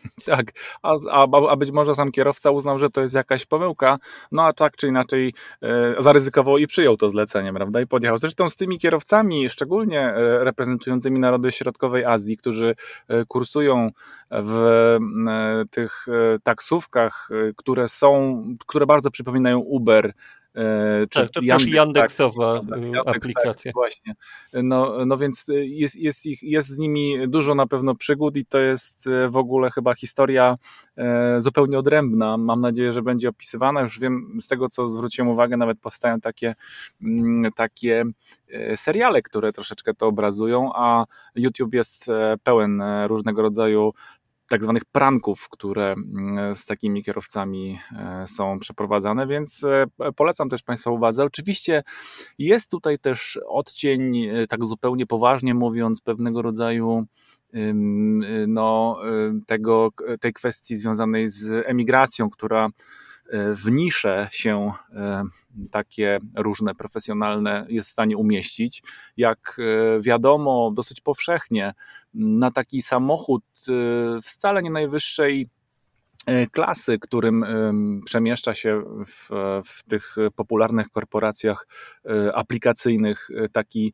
Tak, 0.24 0.52
a, 0.82 0.94
a, 1.10 1.26
a, 1.50 1.56
być 1.56 1.70
może 1.70 1.94
sam 1.94 2.12
kierowca 2.12 2.50
uznał, 2.50 2.78
że 2.78 2.90
to 2.90 3.00
jest 3.00 3.14
jakaś 3.14 3.46
pomyłka, 3.46 3.98
no 4.32 4.44
a 4.44 4.52
tak 4.52 4.76
czy 4.76 4.88
inaczej 4.88 5.34
e, 5.62 6.02
zaryzykował 6.02 6.58
i 6.58 6.66
przyjął 6.66 6.96
to 6.96 7.10
zlecenie, 7.10 7.52
prawda, 7.52 7.80
i 7.80 7.86
podjechał. 7.86 8.18
Zresztą 8.18 8.50
z 8.50 8.56
tymi 8.56 8.78
kierowcami, 8.78 9.48
szczególnie 9.48 10.00
e, 10.00 10.44
reprezentującymi 10.44 11.20
narody 11.20 11.52
środkowej 11.52 12.04
Azji, 12.04 12.36
którzy 12.36 12.74
e, 13.08 13.24
kursują 13.24 13.90
w 14.30 14.54
e, 15.28 15.64
tych 15.70 16.06
taksówkach, 16.42 17.28
które 17.56 17.88
są, 17.88 18.44
które 18.66 18.86
bardzo 18.86 19.10
przypominają 19.10 19.58
Uber, 19.58 20.12
czy 21.10 21.20
tak, 21.20 21.30
to 21.30 21.40
Yandex, 21.42 21.70
też 21.70 21.74
Yandexowa 21.74 22.60
tak, 22.60 22.82
Yandex, 22.82 23.06
aplikacja. 23.06 23.72
Tak, 23.72 23.74
właśnie. 23.74 24.14
No, 24.52 25.06
no 25.06 25.16
więc 25.16 25.46
jest, 25.48 25.96
jest, 25.96 26.26
ich, 26.26 26.42
jest 26.42 26.68
z 26.68 26.78
nimi 26.78 27.28
dużo 27.28 27.54
na 27.54 27.66
pewno 27.66 27.94
przygód 27.94 28.36
i 28.36 28.44
to 28.44 28.58
jest 28.58 29.06
e, 29.06 29.28
w 29.28 29.36
ogóle 29.36 29.70
chyba 29.70 29.94
historia 29.94 30.56
e, 30.96 31.40
zupełnie 31.40 31.78
odrębna. 31.78 32.36
Mam 32.36 32.60
nadzieję, 32.60 32.92
że 32.92 33.02
będzie 33.02 33.28
opisywana. 33.28 33.80
Już 33.80 33.98
wiem 33.98 34.38
z 34.40 34.46
tego, 34.46 34.68
co 34.68 34.88
zwróciłem 34.88 35.28
uwagę, 35.28 35.56
nawet 35.56 35.80
powstają 35.80 36.20
takie, 36.20 36.54
mm, 37.02 37.52
takie 37.52 38.04
seriale, 38.76 39.22
które 39.22 39.52
troszeczkę 39.52 39.94
to 39.94 40.06
obrazują, 40.06 40.70
a 40.74 41.04
YouTube 41.34 41.74
jest 41.74 42.06
pełen 42.42 42.82
różnego 43.06 43.42
rodzaju 43.42 43.92
tak 44.50 44.62
zwanych 44.62 44.84
pranków, 44.84 45.48
które 45.48 45.92
mm, 45.92 46.54
z 46.54 46.64
takimi 46.64 47.02
kierowcami 47.02 47.78
e, 47.92 48.26
są 48.26 48.58
przeprowadzane, 48.58 49.26
więc 49.26 49.64
e, 49.64 50.12
polecam 50.12 50.48
też 50.48 50.62
Państwa 50.62 50.90
uwadze. 50.90 51.24
Oczywiście 51.24 51.82
jest 52.38 52.70
tutaj 52.70 52.98
też 52.98 53.38
odcień, 53.46 54.16
e, 54.26 54.46
tak 54.46 54.64
zupełnie 54.64 55.06
poważnie 55.06 55.54
mówiąc, 55.54 56.00
pewnego 56.00 56.42
rodzaju 56.42 57.06
no, 58.48 58.98
tego, 59.46 59.90
tej 60.20 60.32
kwestii 60.32 60.76
związanej 60.76 61.28
z 61.28 61.66
emigracją, 61.66 62.30
która 62.30 62.68
w 63.32 63.70
nisze 63.70 64.28
się 64.32 64.72
takie 65.70 66.18
różne 66.36 66.74
profesjonalne 66.74 67.66
jest 67.68 67.88
w 67.88 67.92
stanie 67.92 68.16
umieścić. 68.16 68.82
Jak 69.16 69.56
wiadomo, 70.00 70.70
dosyć 70.74 71.00
powszechnie 71.00 71.74
na 72.14 72.50
taki 72.50 72.82
samochód 72.82 73.44
wcale 74.22 74.62
nie 74.62 74.70
najwyższej 74.70 75.48
E, 75.59 75.59
klasy, 76.52 76.98
którym 76.98 77.44
przemieszcza 78.04 78.54
się 78.54 78.83
w, 79.06 79.28
w, 79.64 79.83
tych 79.83 80.16
popularnych 80.37 80.90
korporacjach 80.90 81.66
e, 82.04 82.35
aplikacyjnych 82.35 83.28
e, 83.37 83.48
taki 83.48 83.92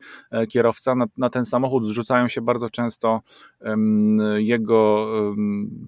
kierowca. 0.49 0.95
Na, 0.95 1.07
na, 1.17 1.31
ten 1.31 1.45
samochód 1.45 1.87
zrzucają 1.87 2.29
się 2.29 2.41
bardzo 2.41 2.71
często 2.71 3.21
jego 4.37 5.09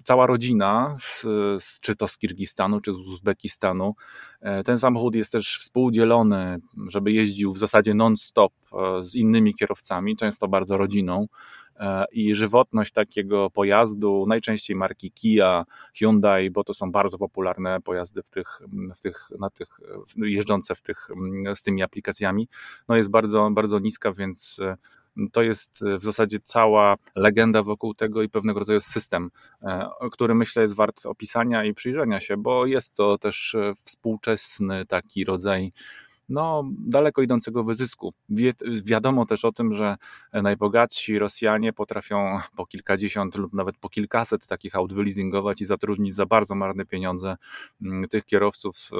cała 0.03 0.27
rodzina, 0.27 0.95
z, 0.99 1.21
z, 1.63 1.79
czy 1.79 1.95
to 1.95 2.07
z 2.07 2.17
Kirgistanu, 2.17 2.81
czy 2.81 2.93
z 2.93 2.97
Uzbekistanu. 2.97 3.95
Ten 4.65 4.77
samochód 4.77 5.15
jest 5.15 5.31
też 5.31 5.57
współdzielony, 5.57 6.57
żeby 6.87 7.11
jeździł 7.11 7.51
w 7.51 7.57
zasadzie 7.57 7.93
non-stop 7.93 8.53
z 9.01 9.15
innymi 9.15 9.53
kierowcami, 9.53 10.15
często 10.15 10.47
bardzo 10.47 10.77
rodziną. 10.77 11.27
E, 11.79 12.05
i 12.11 12.35
żywotność 12.35 12.91
takiego 12.91 13.49
pojazdu, 13.49 14.25
najczęściej 14.27 14.75
marki 14.75 15.11
Kia, 15.11 15.65
Hyundai, 15.97 16.51
bo 16.51 16.63
to 16.63 16.73
są 16.73 16.91
bardzo 16.91 17.17
popularne 17.17 17.81
pojazdy 17.81 18.23
w 18.23 18.29
tych, 18.29 18.61
w 18.95 19.01
tych, 19.01 19.29
na 19.39 19.49
tych, 19.49 19.67
jeżdżące 20.17 20.75
w 20.75 20.81
tych, 20.81 21.07
z 21.55 21.61
tymi 21.61 21.83
aplikacjami, 21.83 22.47
no 22.87 22.97
jest 22.97 23.09
bardzo, 23.09 23.49
bardzo 23.51 23.79
niska, 23.79 24.11
więc 24.11 24.59
e, 24.59 24.75
to 25.31 25.41
jest 25.41 25.83
w 25.99 26.03
zasadzie 26.03 26.37
cała 26.43 26.95
legenda 27.15 27.63
wokół 27.63 27.93
tego 27.93 28.21
i 28.21 28.29
pewnego 28.29 28.59
rodzaju 28.59 28.81
system, 28.81 29.31
e, 29.61 29.89
który 30.11 30.35
myślę 30.35 30.61
jest 30.61 30.75
wart 30.75 31.05
opisania 31.05 31.65
i 31.65 31.73
przyjrzenia 31.73 32.19
się, 32.19 32.37
bo 32.37 32.65
jest 32.65 32.93
to 32.93 33.17
też 33.17 33.55
współczesny 33.83 34.85
taki 34.85 35.25
rodzaj 35.25 35.71
no, 36.29 36.63
daleko 36.77 37.21
idącego 37.21 37.63
wyzysku. 37.63 38.13
Wie, 38.29 38.53
wiadomo 38.83 39.25
też 39.25 39.45
o 39.45 39.51
tym, 39.51 39.73
że 39.73 39.97
najbogatsi 40.33 41.19
Rosjanie 41.19 41.73
potrafią 41.73 42.39
po 42.55 42.65
kilkadziesiąt 42.65 43.35
lub 43.35 43.53
nawet 43.53 43.77
po 43.77 43.89
kilkaset 43.89 44.47
takich 44.47 44.75
aut 44.75 44.93
wyleasingować 44.93 45.61
i 45.61 45.65
zatrudnić 45.65 46.15
za 46.15 46.25
bardzo 46.25 46.55
marne 46.55 46.85
pieniądze 46.85 47.37
mm, 47.81 48.07
tych 48.07 48.25
kierowców 48.25 48.89
y, 48.93 48.95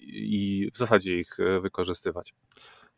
i 0.00 0.70
w 0.72 0.76
zasadzie 0.76 1.18
ich 1.18 1.40
y, 1.40 1.60
wykorzystywać. 1.60 2.34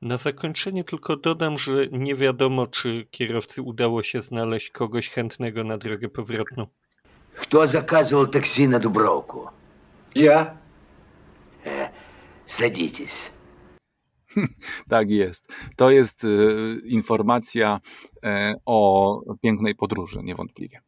Na 0.03 0.16
zakończenie 0.16 0.85
tylko 0.85 1.16
dodam, 1.16 1.59
że 1.59 1.87
nie 1.92 2.14
wiadomo, 2.14 2.66
czy 2.66 3.07
kierowcy 3.11 3.62
udało 3.62 4.03
się 4.03 4.22
znaleźć 4.22 4.70
kogoś 4.70 5.09
chętnego 5.09 5.64
na 5.64 5.79
drogę 5.79 6.09
powrotną. 6.09 6.66
Kto 7.37 7.66
zakazywał 7.66 8.27
taksi 8.27 8.68
na 8.68 8.79
Dubroku? 8.79 9.46
Ja. 10.14 10.57
E. 11.66 11.90
tak 14.88 15.11
jest. 15.11 15.53
To 15.77 15.90
jest 15.90 16.25
y, 16.25 16.81
informacja 16.85 17.81
e, 18.25 18.55
o 18.66 19.20
pięknej 19.42 19.75
podróży, 19.75 20.18
niewątpliwie. 20.22 20.81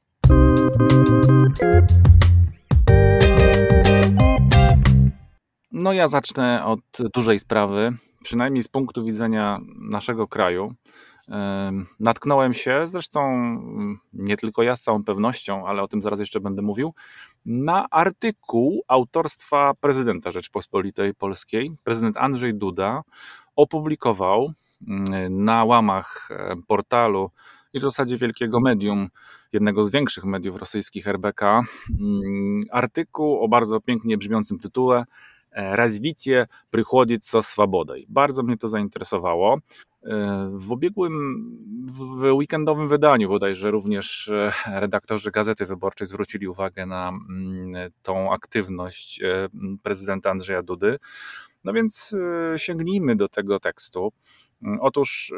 No 5.73 5.93
ja 5.93 6.09
zacznę 6.09 6.65
od 6.65 6.81
dużej 7.15 7.39
sprawy, 7.39 7.93
przynajmniej 8.23 8.63
z 8.63 8.69
punktu 8.69 9.05
widzenia 9.05 9.59
naszego 9.91 10.29
kraju 10.29 10.75
natknąłem 12.01 12.55
się, 12.55 12.83
zresztą 12.85 13.21
mm, 13.21 13.99
nie 14.13 14.37
tylko 14.37 14.63
ja 14.63 14.77
z 14.77 14.83
całą 14.83 15.05
pewnością, 15.05 15.67
ale 15.67 15.83
o 15.83 15.89
tym 15.89 16.03
zaraz 16.03 16.21
jeszcze 16.21 16.41
będę 16.41 16.63
mówił, 16.63 16.95
na 17.47 17.87
artykuł 17.91 18.83
autorstwa 18.89 19.73
prezydenta 19.81 20.33
Rzeczypospolitej 20.33 21.15
Polskiej. 21.15 21.71
Prezydent 21.85 22.17
Andrzej 22.17 22.55
Duda 22.55 23.03
opublikował 23.57 24.53
mm, 24.89 25.45
na 25.45 25.65
łamach 25.65 26.29
portalu 26.67 27.31
i 27.73 27.79
w 27.79 27.83
zasadzie 27.83 28.17
wielkiego 28.17 28.61
medium, 28.61 29.09
jednego 29.53 29.85
z 29.85 29.91
większych 29.91 30.25
mediów 30.25 30.57
rosyjskich 30.57 31.07
RBK, 31.07 31.43
mm, 31.43 32.61
artykuł 32.71 33.39
o 33.45 33.49
bardzo 33.49 33.81
pięknie 33.81 34.19
brzmiącym 34.19 34.59
tytule 34.59 35.05
e, 35.53 35.77
Razwicie 35.77 36.47
przychodzi 36.71 37.19
co 37.19 37.43
swobodej. 37.43 38.07
Bardzo 38.09 38.43
mnie 38.43 38.57
to 38.57 38.69
zainteresowało. 38.69 39.59
W 40.53 40.73
ubiegłym, 40.73 41.45
w 41.93 42.23
weekendowym 42.23 42.89
wydaniu 42.89 43.29
bodajże 43.29 43.71
również 43.71 44.31
redaktorzy 44.67 45.31
Gazety 45.31 45.67
Wyborczej 45.67 46.07
zwrócili 46.07 46.49
uwagę 46.49 46.87
na 46.87 47.09
mm, 47.09 47.91
tą 48.03 48.33
aktywność 48.33 49.21
prezydenta 49.83 50.31
Andrzeja 50.31 50.63
Dudy. 50.63 50.99
No 51.65 51.73
więc 51.73 52.15
sięgnijmy 52.57 53.17
do 53.17 53.29
tego 53.29 53.61
tekstu. 53.61 54.13
Mm, 54.63 54.79
otóż 54.81 55.31
y, 55.31 55.35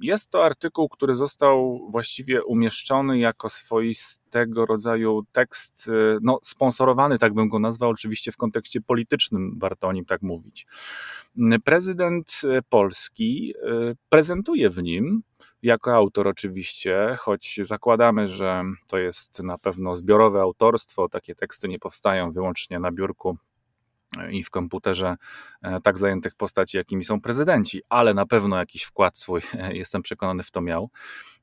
jest 0.00 0.30
to 0.30 0.44
artykuł, 0.44 0.88
który 0.88 1.14
został 1.14 1.86
właściwie 1.90 2.44
umieszczony 2.44 3.18
jako 3.18 3.50
swoistego 3.50 4.66
rodzaju 4.66 5.22
tekst, 5.32 5.88
y, 5.88 6.18
no, 6.22 6.38
sponsorowany, 6.42 7.18
tak 7.18 7.34
bym 7.34 7.48
go 7.48 7.58
nazwał, 7.58 7.90
oczywiście 7.90 8.32
w 8.32 8.36
kontekście 8.36 8.80
politycznym, 8.80 9.58
warto 9.58 9.88
o 9.88 9.92
nim 9.92 10.04
tak 10.04 10.22
mówić. 10.22 10.66
Mm, 11.38 11.60
prezydent 11.60 12.40
y, 12.44 12.62
Polski 12.68 13.54
prezentuje 14.08 14.70
w 14.70 14.82
nim, 14.82 15.22
jako 15.62 15.94
autor 15.94 16.28
oczywiście, 16.28 17.16
choć 17.18 17.60
zakładamy, 17.62 18.28
że 18.28 18.62
to 18.86 18.98
jest 18.98 19.42
na 19.42 19.58
pewno 19.58 19.96
zbiorowe 19.96 20.40
autorstwo, 20.40 21.08
takie 21.08 21.34
teksty 21.34 21.68
nie 21.68 21.78
powstają 21.78 22.30
wyłącznie 22.30 22.78
na 22.78 22.92
biurku 22.92 23.36
i 24.30 24.42
w 24.42 24.50
komputerze 24.50 25.16
e, 25.62 25.80
tak 25.80 25.98
zajętych 25.98 26.34
postaci, 26.34 26.76
jakimi 26.76 27.04
są 27.04 27.20
prezydenci, 27.20 27.82
ale 27.88 28.14
na 28.14 28.26
pewno 28.26 28.56
jakiś 28.56 28.82
wkład 28.82 29.18
swój, 29.18 29.40
jestem 29.72 30.02
przekonany, 30.02 30.42
w 30.42 30.50
to 30.50 30.60
miał. 30.60 30.90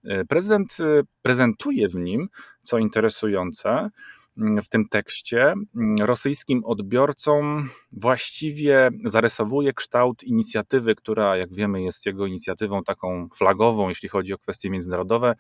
E, 0.04 0.26
prezydent 0.26 0.78
e, 0.80 1.02
prezentuje 1.22 1.90
w 1.90 1.96
nim, 1.96 2.30
co 2.62 2.78
interesujące, 2.78 3.90
mm, 4.38 4.62
w 4.62 4.70
tym 4.70 4.88
tekście 4.90 5.44
mm, 5.44 5.96
rosyjskim 6.00 6.66
odbiorcom 6.66 7.70
właściwie 7.92 8.90
zarysowuje 9.06 9.74
kształt 9.74 10.24
inicjatywy, 10.24 10.96
która, 10.96 11.38
jak 11.38 11.54
wiemy, 11.54 11.82
jest 11.82 12.06
jego 12.06 12.26
inicjatywą 12.26 12.84
taką 12.84 13.28
flagową, 13.36 13.90
jeśli 13.90 14.10
chodzi 14.10 14.34
o 14.34 14.38
kwestie 14.38 14.70
międzynarodowe, 14.70 15.36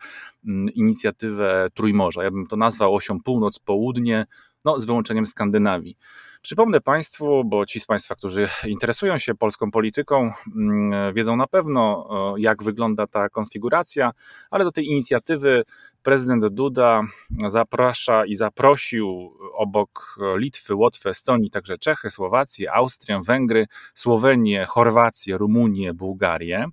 mm, 0.45 0.69
inicjatywę 0.69 1.67
Trójmorza. 1.73 2.23
Ja 2.23 2.31
bym 2.31 2.47
to 2.47 2.55
nazwał 2.55 2.95
osią 2.95 3.17
północ-południe, 3.19 4.25
no, 4.65 4.79
z 4.79 4.85
wyłączeniem 4.85 5.25
Skandynawii. 5.25 5.97
Przypomnę 6.41 6.81
Państwu, 6.81 7.43
bo 7.45 7.65
ci 7.65 7.79
z 7.79 7.85
Państwa, 7.85 8.15
którzy 8.15 8.49
interesują 8.67 9.17
się 9.17 9.35
polską 9.35 9.71
polityką, 9.71 10.31
mm, 10.55 11.13
wiedzą 11.13 11.35
na 11.35 11.47
pewno, 11.47 12.09
jak 12.37 12.63
wygląda 12.63 13.07
ta 13.07 13.29
konfiguracja, 13.29 14.11
ale 14.51 14.63
do 14.63 14.71
tej 14.71 14.85
inicjatywy 14.85 15.63
prezydent 16.03 16.47
Duda 16.47 17.01
zaprasza 17.47 18.25
i 18.25 18.35
zaprosił 18.35 19.33
obok 19.53 20.17
Litwy, 20.35 20.75
Łotwy, 20.75 21.09
Estonii, 21.09 21.49
także 21.49 21.77
Czechy, 21.77 22.09
Słowację, 22.09 22.73
Austrię, 22.73 23.19
Węgry, 23.25 23.65
Słowenię, 23.93 24.65
Chorwację, 24.65 25.37
Rumunię, 25.37 25.93
Bułgarię. 25.93 26.65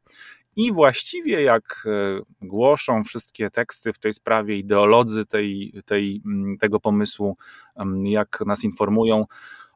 I 0.56 0.72
właściwie, 0.72 1.42
jak 1.42 1.86
e, 1.86 2.20
głoszą 2.46 3.04
wszystkie 3.04 3.50
teksty 3.50 3.92
w 3.92 3.98
tej 3.98 4.12
sprawie, 4.12 4.56
ideolodzy 4.56 5.26
tej, 5.26 5.72
tej, 5.84 6.22
mm, 6.26 6.58
tego 6.58 6.80
pomysłu, 6.80 7.36
jak 8.04 8.40
nas 8.46 8.64
informują, 8.64 9.24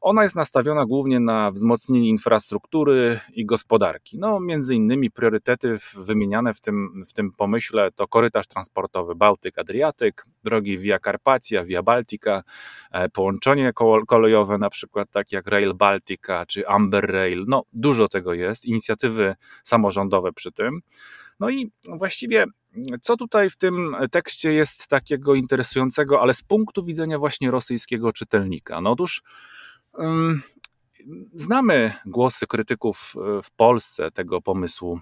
ona 0.01 0.23
jest 0.23 0.37
nastawiona 0.37 0.87
głównie 0.87 1.21
na 1.21 1.51
wzmocnienie 1.51 2.09
infrastruktury 2.09 3.21
i 3.33 3.47
gospodarki. 3.47 4.19
No, 4.19 4.41
między 4.41 4.75
innymi 4.75 5.11
priorytety 5.11 5.77
wymieniane 5.97 6.55
w 6.55 6.61
tym, 6.61 7.03
w 7.09 7.13
tym 7.13 7.33
pomyśle 7.33 7.91
to 7.93 8.09
korytarz 8.09 8.47
transportowy 8.47 9.15
Bałtyk-Adriatyk, 9.15 10.13
drogi 10.45 10.79
Via 10.79 10.99
Carpatia, 10.99 11.65
Via 11.65 11.83
Baltica, 11.83 12.43
e, 12.93 13.09
połączenie 13.09 13.73
kolejowe, 14.09 14.59
na 14.59 14.71
przykład 14.71 15.11
tak 15.11 15.33
jak 15.33 15.47
Rail 15.47 15.75
Baltica 15.75 16.47
czy 16.47 16.69
Amber 16.69 17.13
Rail. 17.13 17.45
No, 17.49 17.63
dużo 17.73 18.09
tego 18.09 18.35
jest, 18.35 18.65
inicjatywy 18.65 19.35
samorządowe 19.65 20.33
przy 20.33 20.53
tym. 20.53 20.81
No 21.41 21.51
i 21.51 21.71
właściwie 21.89 22.45
co 23.01 23.17
tutaj 23.17 23.51
w 23.51 23.57
tym 23.57 23.97
tekście 24.11 24.53
jest 24.53 24.89
takiego 24.89 25.35
interesującego, 25.35 26.21
ale 26.21 26.35
z 26.35 26.43
punktu 26.43 26.85
widzenia 26.85 27.19
właśnie 27.19 27.51
rosyjskiego 27.51 28.13
czytelnika? 28.13 28.81
No 28.81 28.91
otóż 28.91 29.23
Znamy 31.35 31.93
głosy 32.07 32.47
krytyków 32.47 33.15
e, 33.17 33.43
w 33.43 33.51
Polsce 33.51 34.11
tego 34.11 34.41
pomysłu 34.41 35.01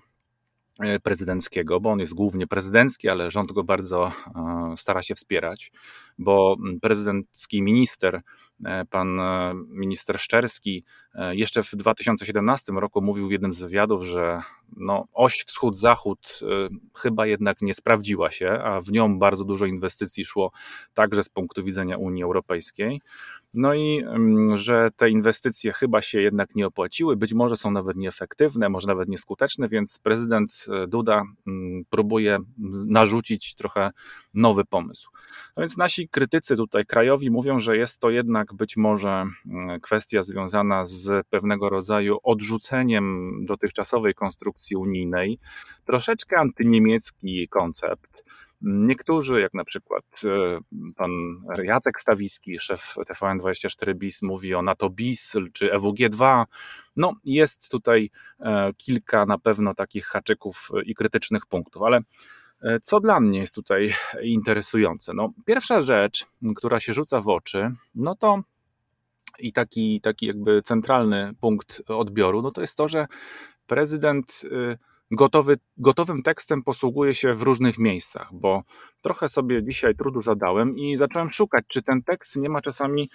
e, 0.80 1.00
prezydenckiego, 1.00 1.80
bo 1.80 1.90
on 1.90 1.98
jest 1.98 2.14
głównie 2.14 2.46
prezydencki, 2.46 3.08
ale 3.08 3.30
rząd 3.30 3.52
go 3.52 3.64
bardzo 3.64 4.12
e, 4.36 4.74
stara 4.76 5.02
się 5.02 5.14
wspierać, 5.14 5.72
bo 6.18 6.56
prezydencki 6.82 7.62
minister, 7.62 8.20
pan 8.90 9.20
minister 9.68 10.18
Szczerski, 10.18 10.84
jeszcze 11.30 11.62
w 11.62 11.70
2017 11.70 12.72
roku 12.72 13.02
mówił 13.02 13.28
w 13.28 13.32
jednym 13.32 13.52
z 13.52 13.60
wywiadów, 13.60 14.04
że 14.04 14.42
no, 14.76 15.04
oś 15.12 15.44
wschód-zachód 15.44 16.40
chyba 16.96 17.26
jednak 17.26 17.62
nie 17.62 17.74
sprawdziła 17.74 18.30
się, 18.30 18.50
a 18.50 18.80
w 18.80 18.92
nią 18.92 19.18
bardzo 19.18 19.44
dużo 19.44 19.66
inwestycji 19.66 20.24
szło 20.24 20.50
także 20.94 21.22
z 21.22 21.28
punktu 21.28 21.64
widzenia 21.64 21.96
Unii 21.96 22.22
Europejskiej. 22.22 23.00
No 23.54 23.74
i 23.74 24.04
że 24.54 24.90
te 24.96 25.10
inwestycje 25.10 25.72
chyba 25.72 26.02
się 26.02 26.20
jednak 26.20 26.54
nie 26.54 26.66
opłaciły, 26.66 27.16
być 27.16 27.34
może 27.34 27.56
są 27.56 27.70
nawet 27.70 27.96
nieefektywne, 27.96 28.68
może 28.68 28.88
nawet 28.88 29.08
nieskuteczne, 29.08 29.68
więc 29.68 29.98
prezydent 29.98 30.66
e, 30.68 30.86
Duda 30.86 31.22
mm, 31.46 31.84
próbuje 31.90 32.38
narzucić 32.86 33.54
trochę 33.54 33.90
nowy 34.34 34.64
pomysł. 34.64 35.10
No 35.56 35.60
więc 35.60 35.76
nasi 35.76 36.08
krytycy 36.08 36.56
tutaj 36.56 36.86
krajowi 36.86 37.30
mówią, 37.30 37.58
że 37.58 37.76
jest 37.76 38.00
to 38.00 38.10
jednak 38.10 38.54
być 38.54 38.76
może 38.76 39.24
mm, 39.46 39.80
kwestia 39.80 40.22
związana 40.22 40.84
z 40.84 41.26
pewnego 41.26 41.68
rodzaju 41.68 42.18
odrzuceniem 42.22 43.30
dotychczasowej 43.46 44.14
konstrukcji 44.14 44.76
unijnej, 44.76 45.38
troszeczkę 45.84 46.36
antyniemiecki 46.36 47.48
koncept 47.48 48.24
Niektórzy, 48.60 49.40
jak 49.40 49.54
na 49.54 49.64
przykład 49.64 50.04
e, 50.24 50.58
pan 50.96 51.10
Jacek 51.62 52.00
Stawiski, 52.00 52.58
szef 52.60 52.94
TVN24 52.96 53.94
BIS, 53.94 54.22
mówi 54.22 54.54
o 54.54 54.62
NATO 54.62 54.90
BIS 54.90 55.36
czy 55.52 55.70
EWG2. 55.70 56.44
No, 56.96 57.12
jest 57.24 57.70
tutaj 57.70 58.10
e, 58.40 58.72
kilka 58.76 59.26
na 59.26 59.38
pewno 59.38 59.74
takich 59.74 60.06
haczyków 60.06 60.70
i 60.84 60.94
krytycznych 60.94 61.46
punktów, 61.46 61.82
ale 61.82 62.00
e, 62.62 62.80
co 62.80 63.00
dla 63.00 63.20
mnie 63.20 63.38
jest 63.38 63.54
tutaj 63.54 63.94
interesujące? 64.22 65.14
No, 65.14 65.32
pierwsza 65.46 65.82
rzecz, 65.82 66.26
która 66.56 66.80
się 66.80 66.92
rzuca 66.92 67.20
w 67.20 67.28
oczy, 67.28 67.70
no 67.94 68.14
to 68.14 68.42
i 69.38 69.52
taki, 69.52 70.00
taki 70.00 70.26
jakby 70.26 70.62
centralny 70.62 71.32
punkt 71.40 71.82
odbioru, 71.88 72.42
no 72.42 72.50
to 72.50 72.60
jest 72.60 72.76
to, 72.76 72.88
że 72.88 73.06
prezydent 73.66 74.42
gotowy, 75.10 75.58
gotowym 75.76 76.22
tekstem 76.22 76.62
posługuje 76.62 77.14
się 77.14 77.34
w 77.34 77.42
różnych 77.42 77.78
miejscach, 77.78 78.28
bo 78.32 78.62
trochę 79.00 79.28
sobie 79.28 79.64
dzisiaj 79.64 79.94
trudu 79.94 80.22
zadałem 80.22 80.76
i 80.76 80.96
zacząłem 80.96 81.30
szukać, 81.30 81.64
czy 81.68 81.82
ten 81.82 82.02
tekst 82.02 82.36
nie 82.36 82.48
ma 82.48 82.60
czasami 82.60 83.10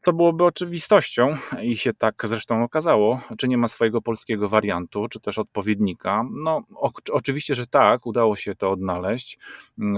co 0.00 0.12
byłoby 0.12 0.44
oczywistością 0.44 1.36
i 1.62 1.76
się 1.76 1.92
tak 1.94 2.22
zresztą 2.24 2.62
okazało, 2.62 3.20
czy 3.38 3.48
nie 3.48 3.58
ma 3.58 3.68
swojego 3.68 4.02
polskiego 4.02 4.48
wariantu, 4.48 5.08
czy 5.08 5.20
też 5.20 5.38
odpowiednika. 5.38 6.24
No, 6.32 6.62
oczywiście, 7.12 7.54
że 7.54 7.66
tak, 7.66 8.06
udało 8.06 8.36
się 8.36 8.54
to 8.54 8.70
odnaleźć. 8.70 9.38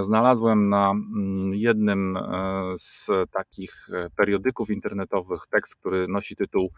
Znalazłem 0.01 0.69
na 0.69 0.91
mm, 0.91 1.55
jednym 1.55 2.17
e, 2.17 2.21
z 2.79 3.11
takich 3.31 3.89
e, 3.93 4.11
periodyków 4.17 4.71
internetowych 4.71 5.47
tekst, 5.51 5.77
który 5.77 6.09
nosi 6.09 6.37
tytuł 6.37 6.71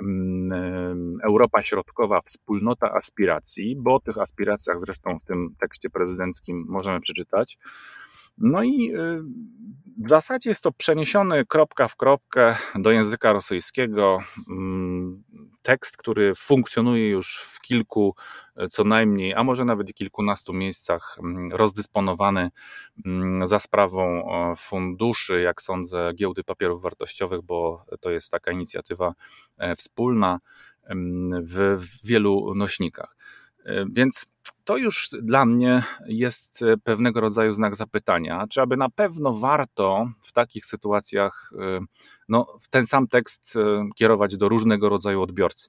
mm, 0.00 0.52
e, 0.52 1.26
Europa 1.26 1.62
Środkowa 1.62 2.20
Wspólnota 2.24 2.92
Aspiracji, 2.92 3.76
bo 3.76 3.94
o 3.94 4.00
tych 4.00 4.18
aspiracjach 4.18 4.80
zresztą 4.80 5.18
w 5.18 5.24
tym 5.24 5.54
tekście 5.60 5.90
prezydenckim 5.90 6.64
możemy 6.68 7.00
przeczytać. 7.00 7.58
No 8.40 8.62
i 8.62 8.92
y, 8.94 9.22
w 10.04 10.08
zasadzie 10.08 10.50
jest 10.50 10.62
to 10.62 10.72
przeniesiony 10.72 11.46
kropka 11.46 11.88
w 11.88 11.96
kropkę 11.96 12.56
do 12.74 12.90
języka 12.90 13.32
rosyjskiego 13.32 14.18
mm, 14.48 15.24
tekst, 15.62 15.96
który 15.96 16.34
funkcjonuje 16.34 17.08
już 17.08 17.38
w 17.38 17.60
kilku, 17.60 18.14
e, 18.56 18.68
co 18.68 18.84
najmniej, 18.84 19.34
a 19.34 19.44
może 19.44 19.64
nawet 19.64 19.94
kilkunastu 19.94 20.52
miejscach, 20.52 21.16
mm, 21.18 21.52
rozdysponowany 21.52 22.50
mm, 23.06 23.46
za 23.46 23.58
sprawą 23.58 24.28
funduszy, 24.56 25.40
jak 25.40 25.62
sądzę, 25.62 26.12
giełdy 26.14 26.44
papierów 26.44 26.82
wartościowych, 26.82 27.42
bo 27.42 27.84
to 28.00 28.10
jest 28.10 28.30
taka 28.30 28.52
inicjatywa 28.52 29.14
e, 29.58 29.76
wspólna 29.76 30.40
w 31.42 31.76
wielu 32.04 32.54
nośnikach. 32.54 33.16
E, 33.64 33.84
więc 33.90 34.26
to 34.68 34.76
już 34.76 35.08
dla 35.22 35.46
mnie 35.46 35.82
jest 36.06 36.62
e, 36.62 36.76
pewnego 36.76 37.20
rodzaju 37.20 37.52
znak 37.52 37.76
zapytania, 37.76 38.46
czy 38.50 38.60
aby 38.60 38.76
na 38.76 38.88
pewno 38.88 39.34
warto 39.34 40.10
w 40.20 40.32
takich 40.32 40.66
sytuacjach 40.66 41.52
e, 41.58 41.80
no, 42.28 42.46
ten 42.70 42.86
sam 42.86 43.08
tekst 43.08 43.54
kierować 43.96 44.36
do 44.36 44.48
różnego 44.48 44.88
rodzaju 44.88 45.22
odbiorcy. 45.22 45.68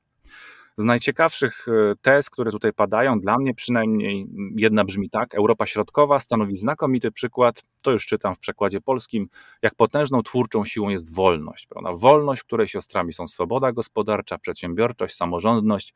Z 0.78 0.84
najciekawszych 0.84 1.66
tez, 2.02 2.30
które 2.30 2.52
tutaj 2.52 2.74
padają, 2.74 3.20
dla 3.20 3.38
mnie 3.38 3.54
przynajmniej 3.54 4.28
jedna 4.56 4.84
brzmi 4.84 5.10
tak: 5.10 5.36
Europa 5.36 5.66
Środkowa 5.66 6.20
stanowi 6.20 6.56
znakomity 6.56 7.12
przykład, 7.12 7.64
to 7.82 7.92
już 7.92 8.06
czytam 8.06 8.36
w 8.36 8.40
przekładzie 8.40 8.82
polskim, 8.82 9.30
jak 9.62 9.76
potężną 9.76 10.24
twórczą 10.24 10.66
siłą 10.66 10.90
jest 10.90 11.16
wolność. 11.16 11.68
Prawda? 11.68 11.92
Wolność, 11.94 12.44
której 12.44 12.68
siostrami 12.68 13.14
są 13.14 13.28
swoboda 13.28 13.72
gospodarcza, 13.72 14.38
przedsiębiorczość, 14.38 15.16
samorządność 15.16 15.94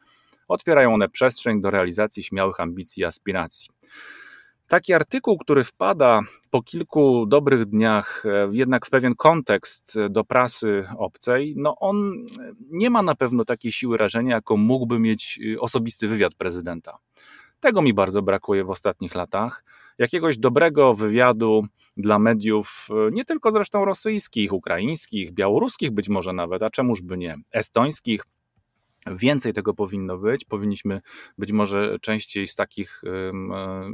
otwierają 0.47 0.93
one 0.93 1.09
przestrzeń 1.09 1.61
do 1.61 1.69
realizacji 1.69 2.23
śmiałych 2.23 2.59
ambicji 2.59 3.01
i 3.01 3.05
aspiracji. 3.05 3.69
Taki 4.67 4.93
artykuł, 4.93 5.37
który 5.37 5.63
wpada 5.63 6.21
po 6.49 6.63
kilku 6.63 7.25
dobrych 7.25 7.65
dniach 7.65 8.23
e, 8.25 8.47
jednak 8.51 8.85
w 8.85 8.89
pewien 8.89 9.15
kontekst 9.15 9.95
do 10.09 10.23
prasy 10.23 10.87
obcej, 10.97 11.53
no 11.57 11.75
on 11.79 12.25
nie 12.69 12.89
ma 12.89 13.01
na 13.01 13.15
pewno 13.15 13.45
takiej 13.45 13.71
siły 13.71 13.97
rażenia, 13.97 14.35
jaką 14.35 14.57
mógłby 14.57 14.99
mieć 14.99 15.39
e, 15.55 15.59
osobisty 15.59 16.07
wywiad 16.07 16.33
prezydenta. 16.33 16.97
Tego 17.59 17.81
mi 17.81 17.93
bardzo 17.93 18.21
brakuje 18.21 18.63
w 18.63 18.69
ostatnich 18.69 19.15
latach. 19.15 19.63
Jakiegoś 19.97 20.37
dobrego 20.37 20.93
wywiadu 20.93 21.65
dla 21.97 22.19
mediów, 22.19 22.87
e, 23.07 23.11
nie 23.11 23.25
tylko 23.25 23.51
zresztą 23.51 23.85
rosyjskich, 23.85 24.53
ukraińskich, 24.53 25.31
białoruskich 25.31 25.91
być 25.91 26.09
może 26.09 26.33
nawet, 26.33 26.63
a 26.63 26.69
czemuż 26.69 27.01
by 27.01 27.17
nie, 27.17 27.35
estońskich, 27.51 28.25
Więcej 29.11 29.53
tego 29.53 29.73
powinno 29.73 30.17
być. 30.17 30.45
Powinniśmy 30.45 31.01
być 31.37 31.51
może 31.51 31.99
częściej 32.01 32.47
z 32.47 32.55
takich 32.55 33.01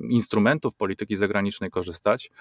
instrumentów 0.09 0.75
polityki 0.75 1.15
zagranicznej 1.15 1.69
korzystać. 1.69 2.31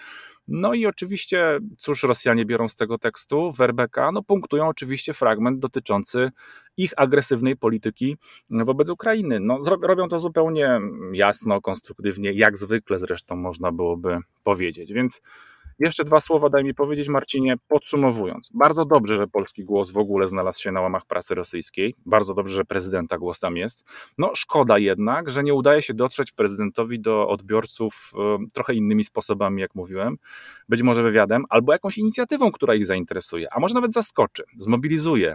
No 0.49 0.75
i 0.75 0.87
oczywiście, 0.87 1.59
cóż 1.79 2.03
Rosjanie 2.03 2.45
biorą 2.45 2.69
z 2.69 2.75
tego 2.75 2.99
tekstu? 2.99 3.51
Werbeka, 3.51 4.13
no 4.13 4.23
punktują 4.23 4.69
oczywiście 4.69 5.13
fragment 5.13 5.59
dotyczący 5.59 6.31
ich 6.77 6.93
agresywnej 6.97 7.57
polityki 7.57 8.17
wobec 8.51 8.89
Ukrainy. 8.89 9.41
No, 9.41 9.59
robią 9.83 10.09
to 10.09 10.21
zupełnie 10.21 10.81
jasno, 11.13 11.61
konstruktywnie, 11.61 12.33
jak 12.33 12.59
zwykle 12.59 12.99
zresztą 12.99 13.37
można 13.37 13.73
byłoby 13.73 14.19
powiedzieć. 14.43 14.93
Więc 14.93 15.21
jeszcze 15.79 16.05
dwa 16.05 16.21
słowa 16.21 16.49
daj 16.49 16.65
mi 16.65 16.75
powiedzieć, 16.75 17.09
Marcinie, 17.09 17.55
podsumowując. 17.69 18.51
Bardzo 18.55 18.85
dobrze, 18.85 19.17
że 19.17 19.27
polski 19.27 19.65
głos 19.65 19.93
w 19.93 19.99
ogóle 19.99 20.27
znalazł 20.27 20.63
się 20.63 20.73
na 20.73 20.81
łamach 20.81 21.07
prasy 21.07 21.35
rosyjskiej. 21.35 21.95
Bardzo 22.07 22.35
dobrze, 22.35 22.57
że 22.57 22.65
prezydenta 22.65 23.19
głos 23.19 23.41
tam 23.41 23.57
jest. 23.57 23.85
No 24.19 24.31
szkoda 24.35 24.79
jednak, 24.79 25.31
że 25.31 25.43
nie 25.43 25.55
udaje 25.55 25.83
się 25.83 25.95
dotrzeć 25.95 26.33
prezydentowi 26.33 27.01
do 27.01 27.29
odbiorców 27.29 28.13
trochę 28.53 28.75
innymi 28.75 29.05
sposobami, 29.05 29.61
jak 29.63 29.75
mówiłem. 29.75 30.17
Być 30.69 30.83
może 30.83 31.03
wywiadem, 31.03 31.45
albo 31.49 31.73
jakąś 31.73 31.99
inicjatywą, 31.99 32.53
która 32.53 32.75
ich 32.75 32.87
zainteresuje, 32.87 33.53
a 33.53 33.61
może 33.61 33.75
nawet 33.75 33.93
zaskoczy, 33.93 34.43
zmobilizuje 34.59 35.35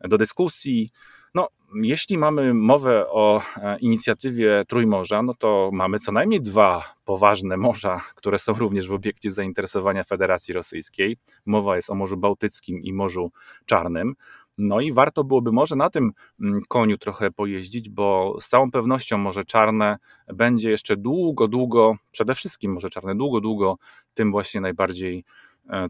do 0.00 0.18
dyskusji, 0.18 0.90
no, 1.34 1.48
jeśli 1.74 2.18
mamy 2.18 2.54
mowę 2.54 3.10
o 3.10 3.42
e, 3.56 3.78
inicjatywie 3.78 4.64
Trójmorza, 4.68 5.22
no 5.22 5.34
to 5.34 5.70
mamy 5.72 5.98
co 5.98 6.12
najmniej 6.12 6.40
dwa 6.40 6.94
poważne 7.04 7.56
morza, 7.56 8.00
które 8.14 8.38
są 8.38 8.52
również 8.52 8.88
w 8.88 8.92
obiekcie 8.92 9.30
zainteresowania 9.30 10.04
Federacji 10.04 10.54
Rosyjskiej. 10.54 11.16
Mowa 11.46 11.76
jest 11.76 11.90
o 11.90 11.94
Morzu 11.94 12.16
Bałtyckim 12.16 12.80
i 12.82 12.92
Morzu 12.92 13.30
Czarnym. 13.66 14.14
No 14.58 14.80
i 14.80 14.92
warto 14.92 15.24
byłoby 15.24 15.52
może 15.52 15.76
na 15.76 15.90
tym 15.90 16.12
mm, 16.40 16.60
koniu 16.68 16.98
trochę 16.98 17.30
pojeździć, 17.30 17.88
bo 17.88 18.36
z 18.40 18.48
całą 18.48 18.70
pewnością 18.70 19.18
Morze 19.18 19.44
Czarne 19.44 19.96
będzie 20.34 20.70
jeszcze 20.70 20.96
długo, 20.96 21.48
długo, 21.48 21.96
przede 22.12 22.34
wszystkim 22.34 22.72
Morze 22.72 22.88
Czarne, 22.88 23.14
długo, 23.14 23.40
długo 23.40 23.76
tym 24.14 24.32
właśnie 24.32 24.60
najbardziej 24.60 25.24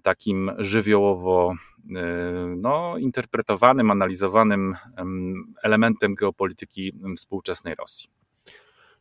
takim 0.03 0.51
żywiołowo 0.59 1.55
e, 1.97 2.55
no, 2.57 2.99
interpretowanym, 2.99 3.91
analizowanym 3.91 4.77
elementem 5.62 6.15
geopolityki 6.15 6.93
współczesnej 7.17 7.75
Rosji. 7.75 8.09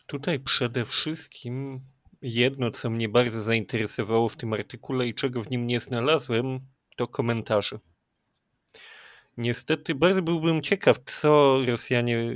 Tutaj 0.08 0.40
przede 0.40 0.86
wszystkim 0.86 1.80
jedno, 2.22 2.72
co 2.72 2.90
mnie 2.90 3.10
bardzo 3.10 3.44
zainteresowało 3.44 4.30
w 4.30 4.38
tym 4.38 4.54
artykule 4.54 5.08
i 5.08 5.14
czego 5.14 5.44
w 5.44 5.50
nim 5.50 5.68
nie 5.68 5.80
znalazłem, 5.80 6.60
to 6.96 7.08
komentarze. 7.08 7.80
Niestety 9.38 9.96
bardzo 9.96 10.22
byłbym 10.22 10.62
ciekaw, 10.62 10.98
co 11.06 11.60
Rosjanie 11.68 12.36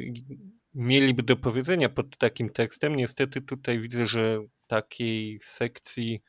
mieliby 0.74 1.24
do 1.24 1.38
powiedzenia 1.38 1.90
pod 1.90 2.18
takim 2.18 2.50
tekstem. 2.50 2.96
Niestety 2.96 3.42
tutaj 3.42 3.80
widzę, 3.80 4.08
że 4.08 4.46
takiej 4.68 5.40
sekcji 5.42 6.22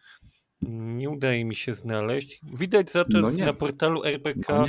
nie 0.63 1.11
udaje 1.11 1.45
mi 1.45 1.57
się 1.57 1.75
znaleźć. 1.75 2.41
Widać 2.43 2.91
za 2.91 3.05
to 3.05 3.21
no 3.21 3.31
na 3.31 3.53
portalu 3.53 4.05
RBK 4.05 4.49
no 4.49 4.67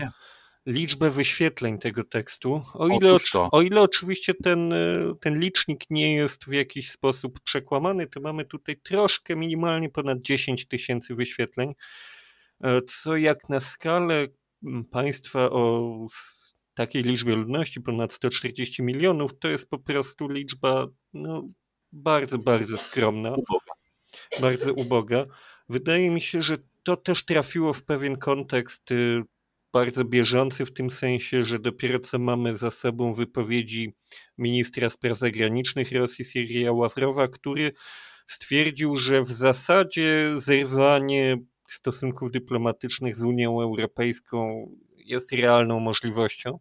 liczbę 0.66 1.10
wyświetleń 1.10 1.78
tego 1.78 2.04
tekstu. 2.04 2.62
O 2.74 2.88
ile, 2.88 3.18
o 3.52 3.62
ile 3.62 3.82
oczywiście 3.82 4.34
ten, 4.34 4.74
e, 4.74 5.14
ten 5.22 5.40
licznik 5.40 5.90
nie 5.90 6.14
jest 6.14 6.46
w 6.46 6.54
jakiś 6.54 6.92
sposób 6.92 7.40
przekłamany, 7.40 8.08
to 8.08 8.22
mamy 8.22 8.46
tutaj 8.46 8.78
troszkę 8.84 9.36
minimalnie 9.36 9.90
ponad 9.90 10.22
10 10.22 10.68
tysięcy 10.68 11.16
wyświetleń, 11.16 11.74
e, 12.64 12.82
co 12.82 13.18
jak 13.18 13.50
na 13.50 13.60
skalę 13.60 14.28
państwa 14.92 15.50
o 15.52 15.98
takiej 16.74 17.04
liczbie 17.04 17.36
ludności, 17.36 17.82
ponad 17.82 18.14
140 18.14 18.84
milionów, 18.84 19.40
to 19.40 19.48
jest 19.48 19.70
po 19.70 19.80
prostu 19.80 20.28
liczba 20.28 20.88
no, 21.14 21.48
bardzo, 21.92 22.38
bardzo 22.38 22.78
skromna. 22.78 23.30
Uboga. 23.30 23.72
Bardzo 24.42 24.74
uboga. 24.74 25.26
Wydaje 25.72 26.10
mi 26.10 26.22
się, 26.22 26.44
że 26.44 26.58
to 26.84 26.98
też 26.98 27.26
trafiło 27.26 27.74
w 27.74 27.84
pewien 27.84 28.18
kontekst 28.18 28.92
y, 28.92 29.24
bardzo 29.74 30.06
bieżący, 30.06 30.66
w 30.66 30.74
tym 30.74 30.90
sensie, 30.90 31.46
że 31.46 31.60
dopiero 31.60 32.00
co 32.00 32.20
mamy 32.20 32.58
za 32.58 32.72
sobą 32.72 33.14
wypowiedzi 33.14 33.94
ministra 34.38 34.90
spraw 34.90 35.20
zagranicznych 35.20 35.92
Rosji, 35.92 36.26
Sierra 36.26 36.72
Ławrowa, 36.72 37.28
który 37.28 37.72
stwierdził, 38.28 38.98
że 38.98 39.24
w 39.24 39.30
zasadzie 39.30 40.32
zerwanie 40.38 41.38
stosunków 41.70 42.32
dyplomatycznych 42.32 43.18
z 43.18 43.24
Unią 43.24 43.62
Europejską 43.62 44.72
jest 44.96 45.32
realną 45.32 45.80
możliwością 45.80 46.60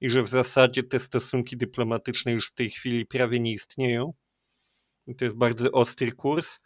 i 0.00 0.10
że 0.10 0.22
w 0.22 0.28
zasadzie 0.28 0.82
te 0.82 1.00
stosunki 1.00 1.56
dyplomatyczne 1.56 2.32
już 2.32 2.48
w 2.48 2.54
tej 2.54 2.70
chwili 2.70 3.06
prawie 3.06 3.40
nie 3.40 3.52
istnieją. 3.52 4.12
I 5.06 5.16
to 5.16 5.24
jest 5.24 5.36
bardzo 5.36 5.72
ostry 5.72 6.12
kurs 6.12 6.58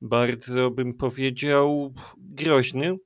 bardzo 0.00 0.70
bym 0.70 0.94
powiedział 0.94 1.94
groźny, 2.16 2.96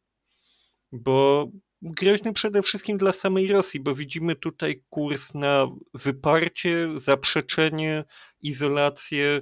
bo 0.92 1.48
groźny 1.82 2.32
przede 2.32 2.62
wszystkim 2.62 2.98
dla 2.98 3.12
samej 3.12 3.48
Rosji, 3.48 3.80
bo 3.80 3.94
widzimy 3.94 4.36
tutaj 4.36 4.84
kurs 4.88 5.34
na 5.34 5.66
wyparcie, 5.94 6.88
zaprzeczenie, 6.96 8.04
izolację. 8.40 9.40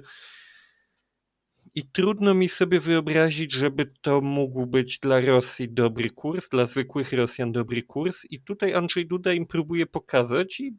I 1.75 1.83
trudno 1.91 2.33
mi 2.33 2.49
sobie 2.49 2.79
wyobrazić, 2.79 3.53
żeby 3.53 3.93
to 4.01 4.21
mógł 4.21 4.65
być 4.65 4.99
dla 4.99 5.21
Rosji 5.21 5.73
dobry 5.73 6.09
kurs, 6.09 6.49
dla 6.49 6.65
zwykłych 6.65 7.13
Rosjan 7.13 7.51
dobry 7.51 7.83
kurs. 7.83 8.25
I 8.29 8.41
tutaj 8.41 8.73
Andrzej 8.73 9.07
Duda 9.07 9.33
im 9.33 9.45
próbuje 9.45 9.85
pokazać, 9.85 10.59
i 10.59 10.77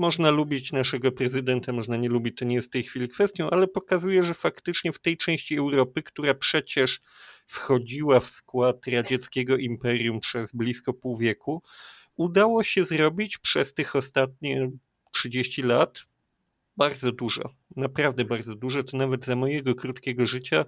można 0.00 0.30
lubić 0.30 0.72
naszego 0.72 1.12
prezydenta, 1.12 1.72
można 1.72 1.96
nie 1.96 2.08
lubić, 2.08 2.38
to 2.38 2.44
nie 2.44 2.54
jest 2.54 2.68
w 2.68 2.70
tej 2.70 2.82
chwili 2.82 3.08
kwestią, 3.08 3.50
ale 3.50 3.68
pokazuje, 3.68 4.24
że 4.24 4.34
faktycznie 4.34 4.92
w 4.92 4.98
tej 4.98 5.16
części 5.16 5.56
Europy, 5.58 6.02
która 6.02 6.34
przecież 6.34 7.00
wchodziła 7.46 8.20
w 8.20 8.26
skład 8.26 8.86
radzieckiego 8.86 9.56
imperium 9.56 10.20
przez 10.20 10.52
blisko 10.52 10.92
pół 10.92 11.16
wieku, 11.16 11.62
udało 12.16 12.62
się 12.62 12.84
zrobić 12.84 13.38
przez 13.38 13.74
tych 13.74 13.96
ostatnie 13.96 14.70
30 15.12 15.62
lat 15.62 16.04
bardzo 16.76 17.12
dużo. 17.12 17.42
Naprawdę 17.76 18.24
bardzo 18.24 18.54
dużo. 18.54 18.82
To 18.82 18.96
nawet 18.96 19.24
za 19.24 19.36
mojego 19.36 19.74
krótkiego 19.74 20.26
życia 20.26 20.64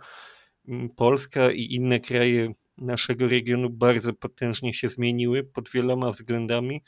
mm, 0.69 0.89
Polska 0.89 1.51
i 1.51 1.75
inne 1.75 2.01
kraje 2.01 2.53
naszego 2.79 3.29
regionu 3.29 3.71
bardzo 3.71 4.13
potężnie 4.13 4.75
się 4.75 4.89
zmieniły 4.89 5.45
pod 5.45 5.71
wieloma 5.71 6.11
względami 6.11 6.83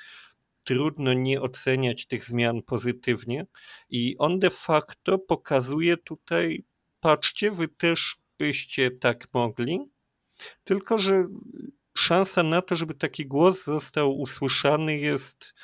trudno 0.65 1.13
nie 1.13 1.41
oceniać 1.41 2.07
tych 2.07 2.25
zmian 2.25 2.63
pozytywnie 2.63 3.47
i 3.91 4.17
on 4.19 4.39
de 4.39 4.51
facto 4.51 5.19
pokazuje 5.19 5.97
tutaj, 5.97 6.65
patrzcie, 7.01 7.51
wy 7.51 7.69
też 7.69 8.17
byście 8.39 8.91
tak 8.91 9.29
mogli, 9.33 9.81
tylko 10.65 10.99
że 10.99 11.29
szansa 11.97 12.43
na 12.43 12.63
to, 12.63 12.77
żeby 12.77 12.95
taki 12.95 13.27
głos 13.27 13.65
został 13.65 14.19
usłyszany 14.19 14.99
jest 14.99 15.55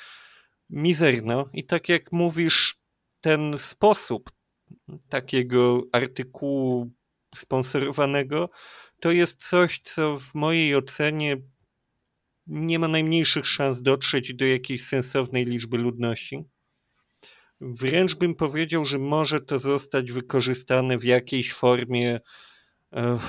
mizerna 0.69 1.45
i 1.53 1.65
tak 1.65 1.89
jak 1.89 2.11
mówisz, 2.11 2.81
ten 3.21 3.59
sposób 3.59 4.31
takiego 5.09 5.81
artykułu 5.91 6.91
sponsorowanego 7.35 8.49
to 8.99 9.11
jest 9.11 9.49
coś, 9.49 9.79
co 9.79 10.19
w 10.19 10.35
mojej 10.35 10.75
ocenie 10.75 11.37
nie 12.51 12.79
ma 12.79 12.87
najmniejszych 12.87 13.47
szans 13.47 13.81
dotrzeć 13.81 14.33
do 14.33 14.45
jakiejś 14.45 14.83
sensownej 14.83 15.45
liczby 15.45 15.77
ludności. 15.77 16.43
Wręcz 17.61 18.15
bym 18.15 18.35
powiedział, 18.35 18.85
że 18.85 18.97
może 18.99 19.41
to 19.41 19.59
zostać 19.59 20.11
wykorzystane 20.11 20.97
w 20.97 21.03
jakiejś 21.03 21.53
formie 21.53 22.19
e, 22.93 23.19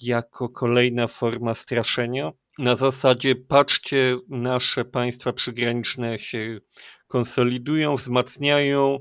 jako 0.00 0.48
kolejna 0.48 1.06
forma 1.08 1.54
straszenia. 1.54 2.32
Na 2.58 2.74
zasadzie 2.74 3.36
patrzcie, 3.36 4.16
nasze 4.28 4.84
państwa 4.84 5.32
przygraniczne 5.32 6.18
się 6.18 6.58
konsolidują, 7.06 7.96
wzmacniają, 7.96 8.98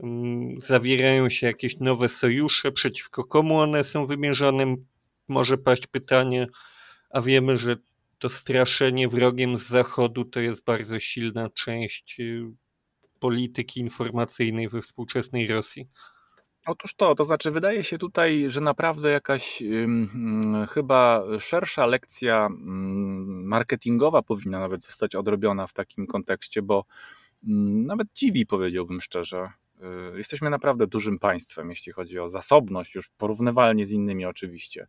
mm, 0.00 0.60
zawierają 0.60 1.30
się 1.30 1.46
jakieś 1.46 1.76
nowe 1.78 2.08
sojusze, 2.08 2.72
przeciwko 2.72 3.24
komu 3.24 3.58
one 3.58 3.84
są 3.84 4.06
wymierzone. 4.06 4.76
Może 5.28 5.58
paść 5.58 5.86
pytanie, 5.86 6.46
a 7.10 7.20
wiemy, 7.20 7.58
że 7.58 7.76
to 8.18 8.28
straszenie 8.28 9.08
wrogiem 9.08 9.56
z 9.56 9.62
zachodu 9.62 10.24
to 10.24 10.40
jest 10.40 10.64
bardzo 10.64 11.00
silna 11.00 11.50
część 11.50 12.20
y, 12.20 12.50
polityki 13.18 13.80
informacyjnej 13.80 14.68
we 14.68 14.82
współczesnej 14.82 15.46
Rosji? 15.46 15.86
Otóż 16.66 16.94
to, 16.94 17.14
to 17.14 17.24
znaczy 17.24 17.50
wydaje 17.50 17.84
się 17.84 17.98
tutaj, 17.98 18.44
że 18.48 18.60
naprawdę 18.60 19.10
jakaś 19.10 19.62
ym, 19.62 20.66
chyba 20.70 21.24
szersza 21.40 21.86
lekcja 21.86 22.46
ym, 22.46 23.46
marketingowa 23.46 24.22
powinna 24.22 24.58
nawet 24.58 24.82
zostać 24.82 25.14
odrobiona 25.14 25.66
w 25.66 25.72
takim 25.72 26.06
kontekście, 26.06 26.62
bo 26.62 26.84
ym, 27.48 27.86
nawet 27.86 28.08
dziwi 28.14 28.46
powiedziałbym 28.46 29.00
szczerze. 29.00 29.48
Y, 30.14 30.18
jesteśmy 30.18 30.50
naprawdę 30.50 30.86
dużym 30.86 31.18
państwem, 31.18 31.70
jeśli 31.70 31.92
chodzi 31.92 32.18
o 32.18 32.28
zasobność, 32.28 32.94
już 32.94 33.08
porównywalnie 33.08 33.86
z 33.86 33.92
innymi 33.92 34.24
oczywiście. 34.24 34.86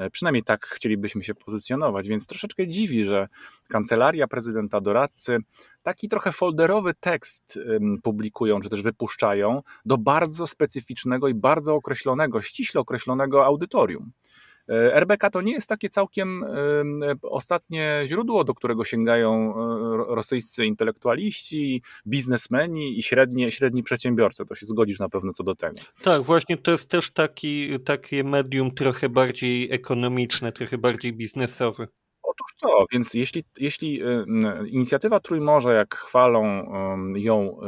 E, 0.00 0.10
przynajmniej 0.10 0.42
tak 0.42 0.66
chcielibyśmy 0.66 1.22
się 1.22 1.34
pozycjonować, 1.34 2.08
więc 2.08 2.26
troszeczkę 2.26 2.68
dziwi, 2.68 3.04
że 3.04 3.28
kancelaria 3.68 4.26
prezydenta, 4.26 4.80
doradcy 4.80 5.38
taki 5.82 6.08
trochę 6.08 6.32
folderowy 6.32 6.94
tekst 7.00 7.58
publikują, 8.02 8.60
czy 8.60 8.68
też 8.68 8.82
wypuszczają 8.82 9.62
do 9.84 9.98
bardzo 9.98 10.46
specyficznego 10.46 11.28
i 11.28 11.34
bardzo 11.34 11.74
określonego, 11.74 12.40
ściśle 12.40 12.80
określonego 12.80 13.46
audytorium. 13.46 14.12
E, 14.70 14.94
RBK 14.94 15.30
to 15.30 15.40
nie 15.40 15.52
jest 15.52 15.68
takie 15.68 15.88
całkiem 15.88 16.44
ostatnie 17.22 18.02
źródło, 18.06 18.44
do 18.44 18.54
którego 18.54 18.84
sięgają 18.84 19.54
e, 19.54 20.14
rosyjscy 20.14 20.66
intelektualiści, 20.66 21.82
biznesmeni 22.06 22.98
i 22.98 23.02
średnie, 23.02 23.50
średni 23.50 23.82
przedsiębiorcy. 23.82 24.44
To 24.44 24.54
się 24.54 24.66
zgodzisz 24.66 24.98
na 24.98 25.08
pewno 25.08 25.32
co 25.32 25.44
do 25.44 25.54
tego. 25.54 25.80
Tak, 26.02 26.22
właśnie 26.22 26.56
to 26.56 26.70
jest 26.70 26.88
też 26.88 27.10
taki, 27.12 27.80
takie 27.80 28.24
medium 28.24 28.70
trochę 28.70 29.08
bardziej 29.08 29.72
ekonomiczne, 29.72 30.52
trochę 30.52 30.78
bardziej 30.78 31.12
biznesowe. 31.12 31.86
Otóż 32.40 32.56
to, 32.60 32.84
więc 32.92 33.14
jeśli, 33.14 33.44
jeśli 33.58 34.02
y, 34.02 34.24
inicjatywa 34.68 35.20
Trójmorza, 35.20 35.72
jak 35.72 35.94
chwalą 35.94 36.70
ją 37.16 37.60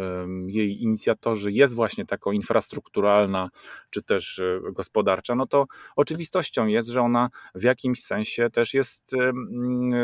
jej 0.46 0.82
inicjatorzy, 0.82 1.52
jest 1.52 1.74
właśnie 1.74 2.06
taką 2.06 2.32
infrastrukturalna 2.32 3.50
czy 3.90 4.02
też 4.02 4.38
y, 4.38 4.60
gospodarcza, 4.72 5.34
no 5.34 5.46
to 5.46 5.66
oczywistością 5.96 6.66
jest, 6.66 6.88
że 6.88 7.00
ona 7.00 7.30
w 7.54 7.62
jakimś 7.62 8.02
sensie 8.02 8.50
też 8.50 8.74
jest 8.74 9.14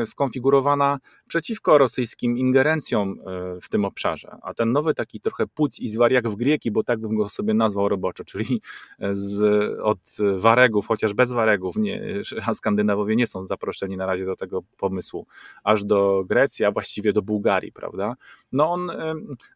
skonfigurowana 0.05 0.99
przeciwko 1.29 1.79
rosyjskim 1.79 2.39
ingerencjom 2.39 3.11
y, 3.11 3.61
w 3.61 3.69
tym 3.69 3.85
obszarze. 3.85 4.37
A 4.43 4.55
ten 4.55 4.73
nowy 4.73 4.95
taki 4.95 5.21
trochę 5.21 5.47
płuc 5.47 5.79
i 5.79 5.89
zwariak 5.89 6.29
w 6.29 6.37
grieki, 6.37 6.71
bo 6.71 6.85
tak 6.85 7.01
bym 7.01 7.17
go 7.17 7.29
sobie 7.29 7.55
nazwał 7.55 7.89
roboczo, 7.89 8.25
czyli 8.25 8.61
z, 9.13 9.43
od 9.81 9.99
waregów, 10.37 10.87
chociaż 10.87 11.15
bez 11.15 11.33
waregów, 11.33 11.77
nie, 11.77 12.03
a 12.47 12.55
Skandynawowie 12.55 13.17
nie 13.17 13.27
są 13.27 13.43
zaproszeni 13.43 13.97
na 13.97 14.07
razie 14.07 14.25
do 14.25 14.37
tego 14.37 14.58
tego 14.59 14.77
pomysłu, 14.77 15.27
aż 15.65 15.85
do 15.85 16.25
Grecji, 16.25 16.65
a 16.65 16.73
właściwie 16.73 17.13
do 17.13 17.23
Bułgarii, 17.23 17.73
prawda? 17.73 18.15
No 18.53 18.71
on, 18.71 18.91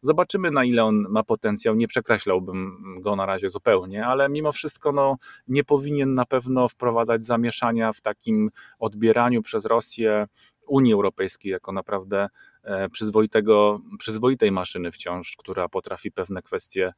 zobaczymy 0.01 0.51
na 0.51 0.63
ile 0.63 0.83
on 0.83 1.05
ma 1.09 1.23
potencjał, 1.23 1.75
nie 1.75 1.87
przekreślałbym 1.87 2.77
go 3.01 3.15
na 3.15 3.25
razie 3.25 3.49
zupełnie, 3.49 4.05
ale 4.05 4.29
mimo 4.29 4.51
wszystko 4.51 4.91
no, 4.91 5.17
nie 5.47 5.63
powinien 5.63 6.13
na 6.13 6.25
pewno 6.25 6.67
wprowadzać 6.67 7.23
zamieszania 7.23 7.93
w 7.93 8.01
takim 8.01 8.49
odbieraniu 8.79 9.41
przez 9.41 9.65
Rosję 9.65 10.27
Unii 10.67 10.93
Europejskiej 10.93 11.51
jako 11.51 11.71
naprawdę 11.71 12.27
e, 12.63 12.89
przyzwoitego, 12.89 13.79
przyzwoitej 13.99 14.51
maszyny 14.51 14.91
wciąż, 14.91 15.35
która 15.37 15.69
potrafi 15.69 16.11
pewne 16.11 16.41
kwestie 16.41 16.93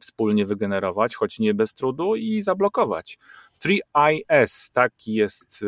wspólnie 0.00 0.46
wygenerować, 0.46 1.14
choć 1.14 1.38
nie 1.38 1.54
bez 1.54 1.74
trudu 1.74 2.16
i 2.16 2.42
zablokować. 2.42 3.18
3IS, 3.64 4.72
taki 4.72 5.14
jest 5.14 5.64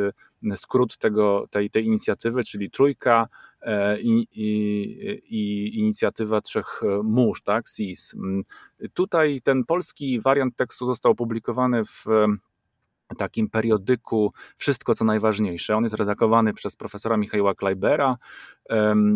skrót 0.54 0.98
tego, 0.98 1.46
tej, 1.50 1.70
tej 1.70 1.84
inicjatywy, 1.84 2.44
czyli 2.44 2.70
trójka 2.70 3.28
e, 3.60 4.00
i, 4.00 4.28
i, 4.32 4.48
i 5.28 5.78
inicjatywa 5.78 6.40
trzech 6.40 6.80
mórz, 7.04 7.42
tak, 7.42 7.68
SIS. 7.68 8.14
Tutaj 8.94 9.40
ten 9.44 9.64
polski 9.64 10.20
wariant 10.20 10.56
tekstu 10.56 10.86
został 10.86 11.12
opublikowany 11.12 11.84
w 11.84 12.06
takim 13.14 13.50
periodyku 13.50 14.32
Wszystko 14.56 14.94
co 14.94 15.04
najważniejsze. 15.04 15.76
On 15.76 15.82
jest 15.84 15.94
redagowany 15.94 16.54
przez 16.54 16.76
profesora 16.76 17.16
Michała 17.16 17.54
Kleibera, 17.54 18.16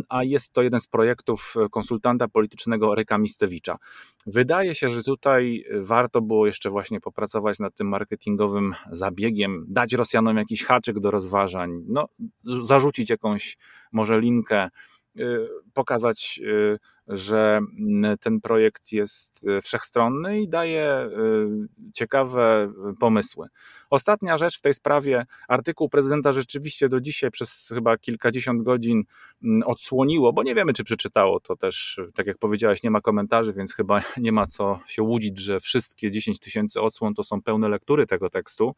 a 0.08 0.24
jest 0.24 0.52
to 0.52 0.62
jeden 0.62 0.80
z 0.80 0.86
projektów 0.86 1.54
konsultanta 1.70 2.28
politycznego 2.28 2.94
Ryka 2.94 3.18
Mistewicza. 3.18 3.76
Wydaje 4.26 4.74
się, 4.74 4.90
że 4.90 5.02
tutaj 5.02 5.64
warto 5.80 6.20
było 6.20 6.46
jeszcze 6.46 6.70
właśnie 6.70 7.00
popracować 7.00 7.58
nad 7.58 7.74
tym 7.74 7.88
marketingowym 7.88 8.74
zabiegiem, 8.92 9.64
dać 9.68 9.92
Rosjanom 9.92 10.36
jakiś 10.36 10.64
haczyk 10.64 11.00
do 11.00 11.10
rozważań, 11.10 11.84
no, 11.88 12.08
zarzucić 12.44 13.10
jakąś 13.10 13.56
może 13.92 14.20
linkę 14.20 14.68
pokazać, 15.74 16.40
y, 16.42 16.78
że 17.08 17.60
ten 18.20 18.40
projekt 18.40 18.92
jest 18.92 19.46
y, 19.46 19.60
wszechstronny 19.60 20.40
i 20.40 20.48
daje 20.48 21.10
ciekawe 21.94 22.72
pomysły. 23.00 23.48
Ostatnia 23.90 24.38
rzecz 24.38 24.58
w 24.58 24.62
tej 24.62 24.74
sprawie, 24.74 25.26
artykuł 25.48 25.88
prezydenta 25.88 26.32
rzeczywiście 26.32 26.88
do 26.88 27.00
dzisiaj 27.00 27.30
przez 27.30 27.72
chyba 27.74 27.96
kilkadziesiąt 27.96 28.62
godzin 28.62 29.02
odsłoniło, 29.64 30.32
bo 30.32 30.42
nie 30.42 30.54
wiemy, 30.54 30.72
czy 30.72 30.84
przeczytało 30.84 31.40
to 31.40 31.56
też, 31.56 32.00
tak 32.14 32.26
jak 32.26 32.38
powiedziałeś, 32.38 32.82
nie 32.82 32.90
ma 32.90 33.00
komentarzy, 33.00 33.52
więc 33.52 33.74
chyba 33.74 34.00
nie 34.16 34.32
ma 34.32 34.46
co 34.46 34.80
się 34.86 35.02
łudzić, 35.02 35.38
że 35.38 35.60
wszystkie 35.60 36.10
10 36.10 36.40
tysięcy 36.40 36.80
odsłon 36.80 37.14
to 37.14 37.24
są 37.24 37.42
pełne 37.42 37.68
lektury 37.68 38.06
tego 38.06 38.30
tekstu, 38.30 38.74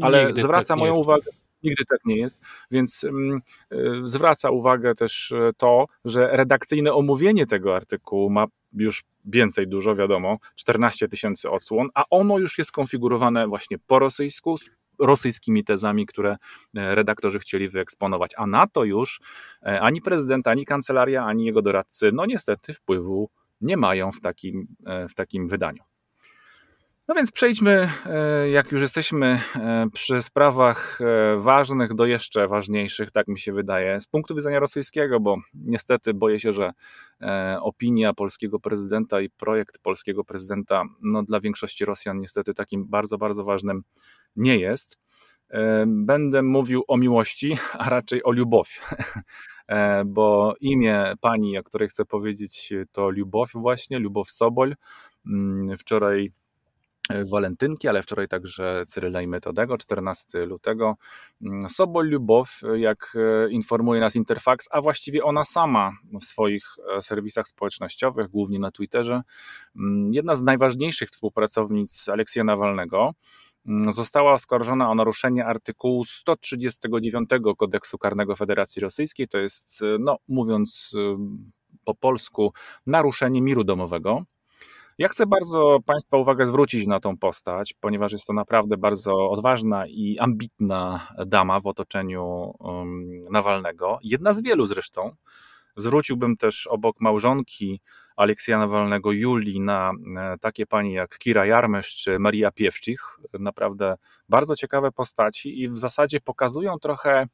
ale 0.00 0.26
Nigdy 0.26 0.42
zwraca 0.42 0.74
tak 0.74 0.78
moją 0.78 0.94
uwagę 0.94 1.30
Nigdy 1.64 1.84
tak 1.88 1.98
nie 2.04 2.16
jest, 2.16 2.40
więc 2.70 3.04
mm, 3.04 3.40
y, 3.72 4.00
zwraca 4.02 4.50
uwagę 4.50 4.94
też 4.94 5.32
e, 5.32 5.50
to, 5.56 5.86
że 6.04 6.28
redakcyjne 6.32 6.92
omówienie 6.92 7.46
tego 7.46 7.76
artykułu 7.76 8.30
ma 8.30 8.46
już 8.72 9.04
więcej 9.24 9.68
dużo, 9.68 9.94
wiadomo, 9.94 10.38
14 10.54 11.08
tysięcy 11.08 11.50
odsłon, 11.50 11.88
a 11.94 12.04
ono 12.10 12.38
już 12.38 12.58
jest 12.58 12.72
konfigurowane 12.72 13.46
właśnie 13.46 13.78
po 13.86 13.98
rosyjsku, 13.98 14.56
z 14.56 14.70
rosyjskimi 14.98 15.64
tezami, 15.64 16.06
które 16.06 16.36
e, 16.76 16.94
redaktorzy 16.94 17.38
chcieli 17.38 17.68
wyeksponować. 17.68 18.30
A 18.36 18.46
na 18.46 18.66
to 18.66 18.84
już 18.84 19.20
e, 19.62 19.80
ani 19.80 20.00
prezydent, 20.00 20.46
ani 20.46 20.64
kancelaria, 20.64 21.24
ani 21.24 21.44
jego 21.44 21.62
doradcy, 21.62 22.10
no 22.12 22.26
niestety 22.26 22.74
wpływu 22.74 23.30
nie 23.60 23.76
mają 23.76 24.12
w 24.12 24.20
takim, 24.20 24.66
w 25.10 25.14
takim 25.14 25.48
wydaniu. 25.48 25.93
No 27.08 27.14
więc 27.14 27.32
przejdźmy, 27.32 27.90
e, 28.06 28.50
jak 28.50 28.72
już 28.72 28.82
jesteśmy 28.82 29.40
e, 29.56 29.86
przy 29.92 30.22
sprawach 30.22 31.00
e, 31.00 31.36
ważnych, 31.36 31.94
do 31.94 32.06
jeszcze 32.06 32.48
ważniejszych, 32.48 33.10
tak 33.10 33.28
mi 33.28 33.38
się 33.38 33.52
wydaje, 33.52 34.00
z 34.00 34.06
punktu 34.06 34.34
widzenia 34.34 34.60
rosyjskiego, 34.60 35.20
bo 35.20 35.36
niestety 35.54 36.14
boję 36.14 36.40
się, 36.40 36.52
że 36.52 36.72
opinia 37.60 38.14
polskiego 38.14 38.60
prezydenta 38.60 39.20
i 39.20 39.30
projekt 39.30 39.78
polskiego 39.78 40.24
prezydenta 40.24 40.82
no, 41.02 41.22
dla 41.22 41.40
większości 41.40 41.84
Rosjan 41.84 42.20
niestety 42.20 42.54
takim 42.54 42.86
bardzo, 42.88 43.18
bardzo 43.18 43.44
ważnym 43.44 43.82
nie 44.36 44.56
jest. 44.56 44.98
Będę 45.86 46.42
mówił 46.42 46.84
o 46.88 46.96
miłości, 46.96 47.58
a 47.78 47.90
raczej 47.90 48.24
o 48.24 48.30
lubow, 48.30 48.68
bo 50.06 50.54
imię 50.60 51.14
pani, 51.20 51.58
o 51.58 51.62
której 51.62 51.88
chcę 51.88 52.04
powiedzieć, 52.04 52.72
to 52.92 53.10
Lubow 53.10 53.52
właśnie, 53.52 53.98
Lubow 53.98 54.30
Sobol. 54.30 54.74
Mm, 55.26 55.76
wczoraj 55.78 56.32
walentynki, 57.10 57.88
ale 57.88 58.02
wczoraj 58.02 58.28
także 58.28 58.84
Cyryla 58.86 59.22
i 59.22 59.26
Metodego, 59.26 59.78
14 59.78 60.46
lutego. 60.46 60.96
Mm, 61.42 61.68
Sobol 61.68 62.08
Lubow, 62.08 62.60
jak 62.76 63.16
e, 63.16 63.50
informuje 63.50 64.00
nas 64.00 64.16
Interfax, 64.16 64.68
a 64.70 64.80
właściwie 64.80 65.24
ona 65.24 65.44
sama 65.44 65.92
w 66.20 66.24
swoich 66.24 66.64
e, 66.98 67.02
serwisach 67.02 67.48
społecznościowych, 67.48 68.28
głównie 68.28 68.58
na 68.58 68.70
Twitterze, 68.70 69.22
mm, 69.76 70.14
jedna 70.14 70.34
z 70.34 70.42
najważniejszych 70.42 71.10
współpracownic 71.10 72.08
Aleksja 72.08 72.44
Nawalnego, 72.44 73.12
mm, 73.66 73.92
została 73.92 74.32
oskarżona 74.32 74.90
o 74.90 74.94
naruszenie 74.94 75.46
artykułu 75.46 76.04
139 76.04 77.54
kodeksu 77.58 77.98
karnego 77.98 78.36
Federacji 78.36 78.80
Rosyjskiej. 78.80 79.28
To 79.28 79.38
jest, 79.38 79.80
no, 79.98 80.16
mówiąc 80.28 80.92
po 81.84 81.94
polsku, 81.94 82.52
naruszenie 82.86 83.42
miru 83.42 83.64
domowego. 83.64 84.24
Ja 84.98 85.08
chcę 85.08 85.26
bardzo 85.26 85.78
Państwa 85.86 86.16
uwagę 86.16 86.46
zwrócić 86.46 86.86
na 86.86 87.00
tą 87.00 87.16
postać, 87.16 87.74
ponieważ 87.80 88.12
jest 88.12 88.26
to 88.26 88.32
naprawdę 88.32 88.76
bardzo 88.76 89.30
odważna 89.30 89.86
i 89.86 90.18
ambitna 90.18 91.08
dama 91.26 91.60
w 91.60 91.66
otoczeniu 91.66 92.52
um, 92.58 93.24
Nawalnego. 93.30 93.98
Jedna 94.02 94.32
z 94.32 94.42
wielu 94.42 94.66
zresztą. 94.66 95.16
Zwróciłbym 95.76 96.36
też 96.36 96.66
obok 96.66 97.00
małżonki 97.00 97.80
Aleksja 98.16 98.58
Nawalnego 98.58 99.12
Julii 99.12 99.60
na 99.60 99.92
e, 100.16 100.38
takie 100.40 100.66
pani 100.66 100.92
jak 100.92 101.18
Kira 101.18 101.46
Jarmesz 101.46 101.94
czy 101.94 102.18
Maria 102.18 102.50
Piewczych. 102.50 103.18
Naprawdę 103.40 103.96
bardzo 104.28 104.56
ciekawe 104.56 104.92
postaci 104.92 105.60
i 105.60 105.68
w 105.68 105.76
zasadzie 105.76 106.20
pokazują 106.20 106.78
trochę 106.78 107.26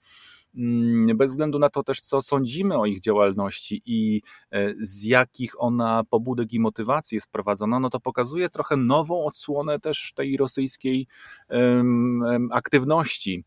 bez 1.14 1.30
względu 1.30 1.58
na 1.58 1.68
to 1.68 1.82
też, 1.82 2.00
co 2.00 2.22
sądzimy 2.22 2.78
o 2.78 2.86
ich 2.86 3.00
działalności 3.00 3.82
i 3.86 4.22
e, 4.50 4.74
z 4.80 5.04
jakich 5.04 5.62
ona 5.62 6.02
pobudek 6.10 6.52
i 6.52 6.60
motywacji 6.60 7.16
jest 7.16 7.30
prowadzona, 7.32 7.80
no 7.80 7.90
to 7.90 8.00
pokazuje 8.00 8.48
trochę 8.48 8.76
nową 8.76 9.24
odsłonę 9.24 9.80
też 9.80 10.12
tej 10.14 10.36
rosyjskiej 10.36 11.06
aktywności. 12.50 13.44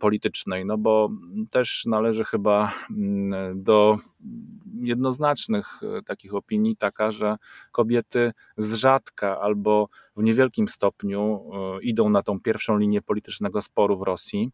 politycznej, 0.00 0.66
no 0.66 0.78
bo 0.78 1.08
też 1.50 1.84
należy 1.86 2.24
chyba 2.24 2.72
do 3.54 3.98
jednoznacznych 4.82 5.66
e, 5.82 6.02
takich 6.02 6.34
opinii 6.34 6.76
taka, 6.76 7.10
że 7.10 7.36
kobiety 7.72 8.32
z 8.56 8.74
rzadka 8.74 9.40
albo 9.40 9.88
w 10.16 10.22
niewielkim 10.22 10.68
stopniu 10.68 11.50
e, 11.52 11.82
idą 11.82 12.10
na 12.10 12.22
tą 12.22 12.40
pierwszą 12.40 12.78
linię 12.78 13.02
politycznego 13.02 13.62
sporu 13.62 13.98
w 13.98 14.02
Rosji. 14.02 14.50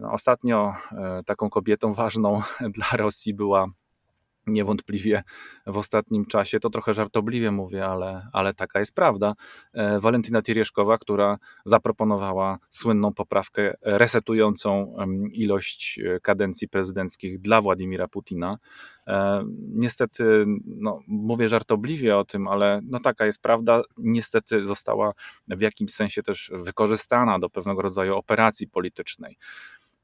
No, 0.00 0.12
ostatnio 0.12 0.74
e, 0.92 1.22
taką 1.26 1.50
kobietą 1.50 1.92
ważną 1.92 2.42
dla 2.76 2.86
Rosji 2.96 3.34
była 3.34 3.66
niewątpliwie 4.48 5.22
w 5.66 5.76
ostatnim 5.76 6.26
czasie, 6.26 6.60
to 6.60 6.70
trochę 6.70 6.94
żartobliwie 6.94 7.50
mówię, 7.50 7.86
ale, 7.86 8.28
ale 8.32 8.54
taka 8.54 8.78
jest 8.78 8.94
prawda, 8.94 9.34
e, 9.72 10.00
Walentyna 10.00 10.42
Tirieszkowa, 10.42 10.98
która 10.98 11.38
zaproponowała 11.64 12.58
słynną 12.70 13.14
poprawkę 13.14 13.74
resetującą 13.82 14.96
ilość 15.32 15.98
e, 15.98 16.20
kadencji 16.20 16.68
prezydenckich 16.68 17.38
dla 17.38 17.60
Władimira 17.60 18.08
Putina. 18.08 18.58
Niestety, 19.58 20.44
no, 20.66 21.00
mówię 21.06 21.48
żartobliwie 21.48 22.16
o 22.16 22.24
tym, 22.24 22.48
ale 22.48 22.80
no 22.84 22.98
taka 22.98 23.26
jest 23.26 23.42
prawda. 23.42 23.82
Niestety 23.98 24.64
została 24.64 25.12
w 25.48 25.60
jakimś 25.60 25.94
sensie 25.94 26.22
też 26.22 26.50
wykorzystana 26.54 27.38
do 27.38 27.50
pewnego 27.50 27.82
rodzaju 27.82 28.16
operacji 28.16 28.68
politycznej. 28.68 29.36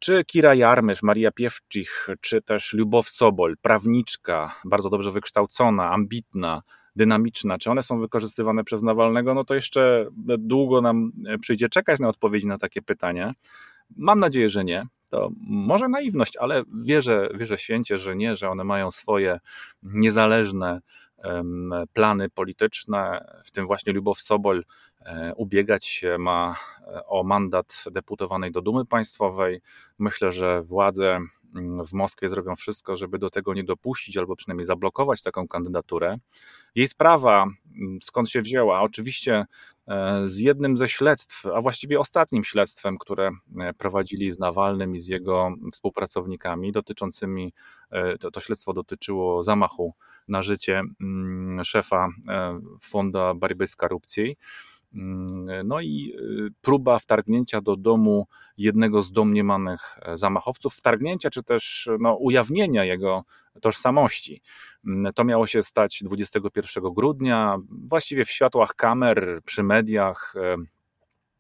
Czy 0.05 0.25
Kira 0.25 0.55
Jarmysz, 0.55 1.03
Maria 1.03 1.31
Piewczich, 1.31 2.09
czy 2.21 2.43
też 2.43 2.73
Lubow 2.73 3.09
Sobol, 3.09 3.57
prawniczka, 3.63 4.55
bardzo 4.65 4.91
dobrze 4.91 5.13
wykształcona, 5.13 5.91
ambitna, 5.91 6.63
dynamiczna, 6.97 7.59
czy 7.59 7.71
one 7.71 7.83
są 7.83 8.01
wykorzystywane 8.01 8.65
przez 8.65 8.83
Nawalnego, 8.83 9.35
no 9.35 9.45
to 9.45 9.55
jeszcze 9.55 10.07
długo 10.39 10.81
nam 10.81 11.13
przyjdzie 11.41 11.69
czekać 11.69 12.01
na 12.01 12.09
odpowiedzi 12.09 12.47
na 12.47 12.59
takie 12.59 12.83
pytania. 12.83 13.33
Mam 13.97 14.21
nadzieję, 14.21 14.49
że 14.49 14.65
nie. 14.65 14.87
To 15.09 15.31
może 15.47 15.89
naiwność, 15.89 16.37
ale 16.37 16.63
wierzę, 16.85 17.29
wierzę 17.35 17.59
święcie, 17.59 17.99
że 17.99 18.17
nie, 18.17 18.37
że 18.37 18.51
one 18.51 18.65
mają 18.65 18.91
swoje 18.91 19.41
niezależne 19.83 20.81
plany 21.93 22.31
polityczne, 22.31 23.25
w 23.45 23.51
tym 23.51 23.67
właśnie 23.67 23.93
Lubow 23.93 24.19
Sobol 24.19 24.59
e, 24.59 24.65
ubiegać 25.37 25.87
się 25.87 26.19
ma 26.19 26.57
e, 26.81 27.07
o 27.07 27.25
mandat 27.25 27.85
deputowanej 27.91 28.53
do 28.53 28.63
Dumy 28.63 28.87
Państwowej. 28.87 29.61
Myślę, 29.99 30.33
że 30.33 30.63
władze 30.63 31.21
mm, 31.55 31.87
w 31.87 31.93
Moskwie 31.93 32.29
zrobią 32.29 32.55
wszystko, 32.57 32.97
żeby 32.97 33.19
do 33.19 33.31
tego 33.31 33.55
nie 33.55 33.65
dopuścić, 33.65 34.17
albo 34.17 34.37
przynajmniej 34.37 34.67
zablokować 34.67 35.23
taką 35.23 35.49
kandydaturę. 35.49 36.17
Jej 36.75 36.89
sprawa, 36.89 37.47
mm, 37.77 37.99
skąd 38.03 38.31
się 38.31 38.43
wzięła? 38.43 38.83
Oczywiście 38.83 39.47
e, 39.89 40.23
z 40.29 40.39
jednym 40.39 40.77
ze 40.77 40.89
śledztw, 40.89 41.47
a 41.47 41.61
właściwie 41.61 42.01
ostatnim 42.01 42.45
śledztwem, 42.45 42.99
które 42.99 43.31
prowadzili 43.79 44.33
z 44.33 44.39
Nawalnym 44.39 44.95
i 44.95 45.01
z 45.01 45.09
jego 45.09 45.55
współpracownikami, 45.73 46.73
dotyczącymi, 46.73 47.53
to, 48.21 48.31
to 48.31 48.41
śledztwo 48.41 48.73
dotyczyło 48.73 49.43
zamachu 49.43 49.95
na 50.29 50.43
życie 50.43 50.83
mm, 51.01 51.65
szefa 51.65 52.09
e, 52.29 52.61
Fonda 52.81 53.35
Borьby 53.35 53.67
z. 53.67 54.37
Mm, 54.95 55.69
no 55.69 55.81
i 55.81 56.15
y, 56.21 56.51
próba 56.61 56.99
wtargnięcia 56.99 57.61
do 57.61 57.77
domu 57.77 58.27
jednego 58.57 59.03
z 59.03 59.13
domniemanych 59.13 59.99
e, 60.03 60.19
zamachowców, 60.19 60.75
wtargnięcia 60.75 61.31
czy 61.31 61.43
też 61.43 61.89
no, 62.01 62.15
ujawnienia 62.15 62.85
jego 62.85 63.25
tożsamości. 63.61 64.43
Mm, 64.87 65.13
to 65.13 65.25
miało 65.25 65.47
się 65.47 65.63
stać 65.63 66.03
21 66.05 66.85
grudnia, 66.93 67.57
właściwie 67.69 68.25
w 68.25 68.31
światłach 68.31 68.75
kamer, 68.75 69.41
przy 69.45 69.63
mediach. 69.63 70.35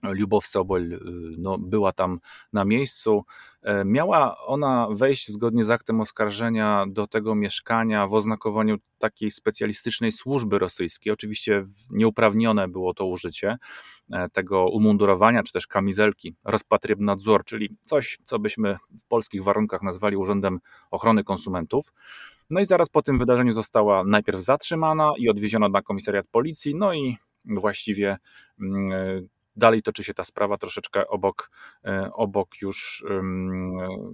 E, 0.04 0.14
Lubow 0.14 0.46
Sobol 0.46 0.92
y, 0.92 0.98
no, 1.38 1.58
była 1.58 1.92
tam 1.92 2.20
na 2.52 2.64
miejscu. 2.64 3.24
E, 3.62 3.84
miała 3.84 4.46
ona 4.46 4.88
wejść 4.90 5.28
zgodnie 5.28 5.64
z 5.64 5.70
aktem 5.70 6.00
oskarżenia 6.00 6.84
do 6.88 7.06
tego 7.06 7.34
mieszkania 7.34 8.06
w 8.06 8.14
oznakowaniu 8.14 8.76
takiej 8.98 9.30
specjalistycznej 9.30 10.12
służby 10.12 10.58
rosyjskiej. 10.58 11.12
Oczywiście 11.12 11.66
nieuprawnione 11.90 12.68
było 12.68 12.94
to 12.94 13.06
użycie 13.06 13.56
e, 14.12 14.28
tego 14.28 14.68
umundurowania, 14.68 15.42
czy 15.42 15.52
też 15.52 15.66
kamizelki 15.66 16.34
Rozpatrybnadzor, 16.44 17.44
czyli 17.44 17.76
coś, 17.84 18.18
co 18.24 18.38
byśmy 18.38 18.76
w 19.00 19.04
polskich 19.08 19.42
warunkach 19.42 19.82
nazwali 19.82 20.16
Urzędem 20.16 20.60
Ochrony 20.90 21.24
Konsumentów. 21.24 21.92
No 22.50 22.60
i 22.60 22.66
zaraz 22.66 22.88
po 22.88 23.02
tym 23.02 23.18
wydarzeniu 23.18 23.52
została 23.52 24.04
najpierw 24.04 24.40
zatrzymana 24.40 25.12
i 25.18 25.28
odwieziona 25.28 25.68
na 25.68 25.82
komisariat 25.82 26.26
policji, 26.30 26.74
no 26.74 26.94
i 26.94 27.16
właściwie 27.44 28.16
mm, 28.60 29.28
Dalej 29.56 29.82
toczy 29.82 30.04
się 30.04 30.14
ta 30.14 30.24
sprawa 30.24 30.58
troszeczkę 30.58 31.08
obok, 31.08 31.50
e, 31.84 32.10
obok 32.12 32.48
już 32.62 33.04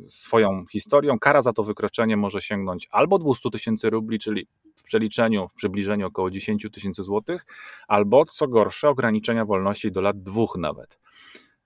swoją 0.09 0.66
historią. 0.66 1.18
Kara 1.18 1.43
za 1.43 1.53
to 1.53 1.62
wykroczenie 1.62 2.16
może 2.16 2.41
sięgnąć 2.41 2.88
albo 2.91 3.18
200 3.18 3.51
tysięcy 3.51 3.91
rubli, 3.91 4.18
czyli 4.18 4.47
w 4.76 4.82
przeliczeniu, 4.82 5.49
w 5.49 5.55
przybliżeniu 5.55 6.07
około 6.07 6.30
10 6.30 6.66
tysięcy 6.72 7.03
złotych, 7.03 7.47
albo 7.88 8.24
co 8.24 8.49
gorsze, 8.49 8.88
ograniczenia 8.88 9.45
wolności 9.45 9.93
do 9.93 10.01
lat 10.01 10.22
dwóch 10.22 10.57
nawet. 10.59 10.99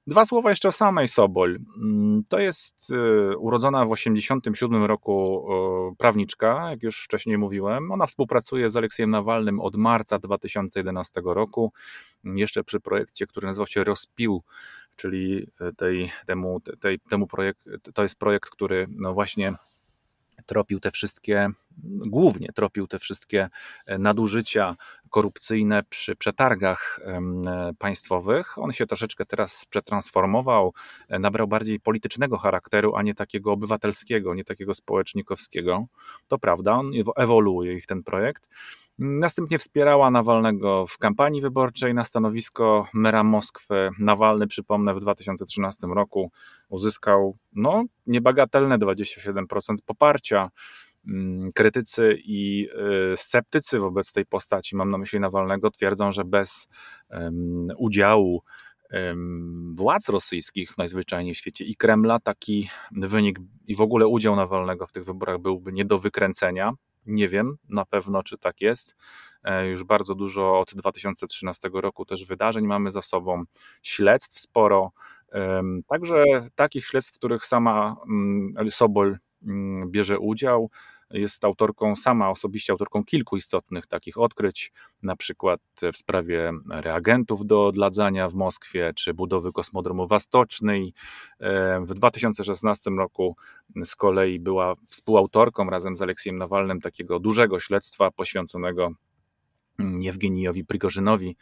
Dwa 0.06 0.24
słowa 0.24 0.50
jeszcze 0.50 0.68
o 0.68 0.72
samej 0.72 1.08
Sobol. 1.08 1.58
Mm, 1.76 2.24
to 2.28 2.38
jest 2.38 2.90
y, 2.90 3.36
urodzona 3.38 3.84
w 3.84 3.94
1987 3.94 4.84
roku 4.84 5.46
prawniczka, 5.98 6.70
jak 6.70 6.82
już 6.82 7.04
wcześniej 7.04 7.38
mówiłem. 7.38 7.92
Ona 7.92 8.06
współpracuje 8.06 8.70
z 8.70 8.76
Aleksiejem 8.76 9.10
Nawalnym 9.10 9.60
od 9.60 9.76
marca 9.76 10.18
2011 10.18 11.20
roku, 11.24 11.72
jeszcze 12.24 12.64
przy 12.64 12.80
projekcie, 12.80 13.26
który 13.26 13.46
nazywał 13.46 13.66
się 13.66 13.84
Rozpił, 13.84 14.42
czyli 14.96 15.46
tej, 15.76 16.12
temu, 16.26 16.60
tej, 16.80 17.00
temu 17.00 17.26
projekt, 17.26 17.68
to 17.94 18.02
jest 18.02 18.18
projekt, 18.18 18.50
który 18.50 18.86
no 18.90 19.14
właśnie 19.14 19.54
tropił 20.46 20.80
te 20.80 20.90
wszystkie, 20.90 21.50
głównie 22.06 22.48
tropił 22.54 22.86
te 22.86 22.98
wszystkie 22.98 23.48
e, 23.86 23.98
nadużycia 23.98 24.76
korupcyjne 25.10 25.82
przy 25.82 26.16
przetargach 26.16 27.00
państwowych. 27.78 28.58
On 28.58 28.72
się 28.72 28.86
troszeczkę 28.86 29.26
teraz 29.26 29.66
przetransformował, 29.70 30.74
e, 31.08 31.18
nabrał 31.18 31.48
bardziej 31.48 31.80
politycznego 31.80 32.38
charakteru, 32.38 32.94
a 32.96 33.02
nie 33.02 33.14
takiego 33.14 33.52
obywatelskiego, 33.52 34.34
nie 34.34 34.44
takiego 34.44 34.74
społecznikowskiego. 34.74 35.86
To 36.28 36.38
prawda, 36.38 36.72
on 36.72 36.92
ewoluuje 37.16 37.74
ich 37.74 37.86
ten 37.86 38.02
projekt. 38.02 38.48
Następnie 38.98 39.58
wspierała 39.58 40.10
Nawalnego 40.10 40.86
w 40.86 40.98
kampanii 40.98 41.40
wyborczej 41.40 41.94
na 41.94 42.04
stanowisko 42.04 42.88
mera 42.94 43.24
Moskwy. 43.24 43.90
Nawalny, 43.98 44.46
przypomnę, 44.46 44.94
w 44.94 45.00
2013 45.00 45.86
roku 45.86 46.30
uzyskał 46.68 47.36
no, 47.52 47.84
niebagatelne 48.06 48.78
27% 48.78 49.44
poparcia. 49.86 50.50
Mm, 51.06 51.52
krytycy 51.52 52.18
i 52.24 52.68
y, 53.12 53.16
sceptycy 53.16 53.78
wobec 53.78 54.12
tej 54.12 54.26
postaci, 54.26 54.76
mam 54.76 54.90
na 54.90 54.98
myśli 54.98 55.20
Nawalnego, 55.20 55.70
twierdzą, 55.70 56.12
że 56.12 56.24
bez 56.24 56.68
udziału 57.78 58.42
władz 59.74 60.08
rosyjskich 60.08 60.78
najzwyczajniej 60.78 61.34
w 61.34 61.38
świecie 61.38 61.64
i 61.64 61.76
Kremla 61.76 62.20
taki 62.20 62.70
wynik 62.92 63.38
i 63.66 63.74
w 63.74 63.80
ogóle 63.80 64.06
udział 64.06 64.36
Nawalnego 64.36 64.86
w 64.86 64.92
tych 64.92 65.04
wyborach 65.04 65.38
byłby 65.38 65.72
nie 65.72 65.84
do 65.84 65.98
wykręcenia. 65.98 66.72
Nie 67.06 67.28
wiem 67.28 67.56
na 67.68 67.84
pewno, 67.84 68.22
czy 68.22 68.38
tak 68.38 68.60
jest. 68.60 68.96
E, 69.44 69.66
już 69.66 69.84
bardzo 69.84 70.14
dużo 70.14 70.60
od 70.60 70.74
2013 70.74 71.70
roku 71.72 72.04
też 72.04 72.26
wydarzeń 72.26 72.66
mamy 72.66 72.90
za 72.90 73.02
sobą, 73.02 73.44
śledztw 73.82 74.38
sporo. 74.38 74.92
Także 75.86 76.24
takich 76.54 76.86
śledztw, 76.86 77.14
w 77.14 77.18
których 77.18 77.44
sama 77.44 77.96
mm, 78.08 78.70
Sobol 78.70 79.18
mm, 79.42 79.90
bierze 79.90 80.18
udział. 80.18 80.70
Jest 81.14 81.44
autorką, 81.44 81.96
sama 81.96 82.30
osobiście 82.30 82.72
autorką 82.72 83.04
kilku 83.04 83.36
istotnych 83.36 83.86
takich 83.86 84.18
odkryć, 84.18 84.72
na 85.02 85.16
przykład 85.16 85.60
w 85.92 85.96
sprawie 85.96 86.52
reagentów 86.70 87.46
do 87.46 87.66
odladzania 87.66 88.28
w 88.28 88.34
Moskwie, 88.34 88.92
czy 88.96 89.14
budowy 89.14 89.52
kosmodromu 89.52 90.06
Wastocznej. 90.06 90.94
W 91.86 91.94
2016 91.94 92.90
roku 92.90 93.36
z 93.84 93.96
kolei 93.96 94.40
była 94.40 94.74
współautorką 94.88 95.70
razem 95.70 95.96
z 95.96 96.02
Aleksiem 96.02 96.36
Nawalnym 96.36 96.80
takiego 96.80 97.20
dużego 97.20 97.60
śledztwa 97.60 98.10
poświęconego 98.10 98.90
Jewgenijowi 99.78 100.64
Prigorzynowi, 100.64 101.36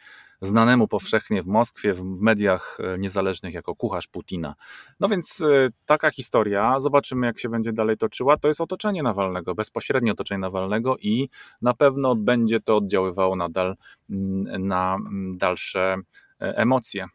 znanemu 0.45 0.87
powszechnie 0.87 1.43
w 1.43 1.47
Moskwie, 1.47 1.93
w 1.93 2.03
mediach 2.03 2.77
e, 2.79 2.97
niezależnych 2.99 3.53
jako 3.53 3.75
kucharz 3.75 4.07
Putina. 4.07 4.55
No 4.99 5.09
więc 5.09 5.41
e, 5.41 5.67
taka 5.85 6.11
historia, 6.11 6.79
zobaczymy 6.79 7.27
jak 7.27 7.39
się 7.39 7.49
będzie 7.49 7.73
dalej 7.73 7.97
toczyła, 7.97 8.37
to 8.37 8.47
jest 8.47 8.61
otoczenie 8.61 9.03
Nawalnego, 9.03 9.55
bezpośrednie 9.55 10.11
otoczenie 10.11 10.39
Nawalnego 10.39 10.97
i 10.97 11.29
na 11.61 11.73
pewno 11.73 12.15
będzie 12.15 12.59
to 12.59 12.77
oddziaływało 12.77 13.35
nadal 13.35 13.75
mm, 14.09 14.67
na 14.67 14.95
mm, 14.95 15.37
dalsze 15.37 15.95
e, 16.41 16.57
emocje 16.57 17.05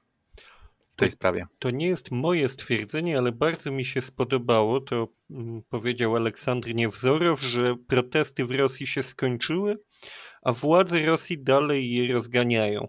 w 0.88 0.96
tej 0.96 1.10
sprawie. 1.10 1.46
To 1.58 1.70
nie 1.70 1.86
jest 1.86 2.10
moje 2.10 2.48
stwierdzenie, 2.48 3.18
ale 3.18 3.32
bardzo 3.32 3.70
mi 3.70 3.84
się 3.84 4.02
spodobało, 4.02 4.80
to 4.80 5.08
mm, 5.30 5.62
powiedział 5.68 6.16
Aleksandr 6.16 6.74
Niewzorow, 6.74 7.40
że 7.40 7.76
protesty 7.86 8.44
w 8.44 8.50
Rosji 8.50 8.86
się 8.86 9.02
skończyły, 9.02 9.78
a 10.42 10.52
władze 10.52 11.06
Rosji 11.06 11.42
dalej 11.42 11.92
je 11.92 12.14
rozganiają. 12.14 12.88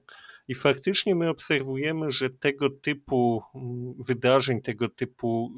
I 0.50 0.56
faktycznie 0.56 1.16
my 1.16 1.30
obserwujemy, 1.30 2.12
że 2.12 2.30
tego 2.30 2.70
typu 2.70 3.44
mm, 3.56 3.94
wydarzeń, 4.00 4.62
tego 4.62 4.90
typu 4.90 5.54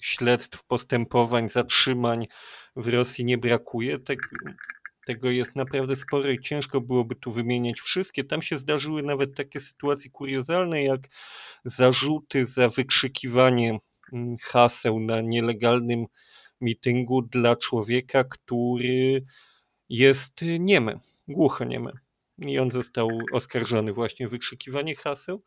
śledztw, 0.00 0.64
postępowań, 0.64 1.48
zatrzymań 1.48 2.26
w 2.76 2.86
Rosji 2.86 3.24
nie 3.24 3.38
brakuje. 3.38 3.98
Tego 5.06 5.30
jest 5.30 5.56
naprawdę 5.56 5.96
sporo 5.96 6.30
i 6.30 6.40
ciężko 6.40 6.80
byłoby 6.80 7.14
tu 7.14 7.32
wymieniać 7.32 7.80
wszystkie. 7.80 8.24
Tam 8.24 8.42
się 8.42 8.58
zdarzyły 8.58 9.02
nawet 9.02 9.36
takie 9.36 9.60
sytuacje 9.60 10.10
kuriozalne, 10.10 10.82
jak 10.82 11.08
zarzuty 11.64 12.46
za 12.46 12.68
wykrzykiwanie 12.68 13.78
mm, 14.12 14.36
haseł 14.40 15.00
na 15.00 15.20
nielegalnym 15.20 16.06
mityngu 16.60 17.22
dla 17.22 17.56
człowieka, 17.56 18.24
który 18.24 19.24
jest 19.88 20.40
niemy, 20.58 21.00
głuchoniemy. 21.28 21.92
I 22.48 22.58
on 22.58 22.70
został 22.70 23.08
oskarżony 23.32 23.92
właśnie 23.92 24.26
o 24.26 24.30
wykrzykiwanie 24.30 24.96
haseł. 24.96 25.42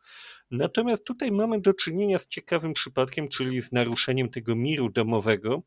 Natomiast 0.50 1.04
tutaj 1.04 1.32
mamy 1.32 1.60
do 1.60 1.74
czynienia 1.74 2.18
z 2.18 2.28
ciekawym 2.28 2.74
przypadkiem, 2.74 3.28
czyli 3.28 3.62
z 3.62 3.72
naruszeniem 3.72 4.28
tego 4.28 4.56
miru 4.56 4.90
domowego. 4.90 5.62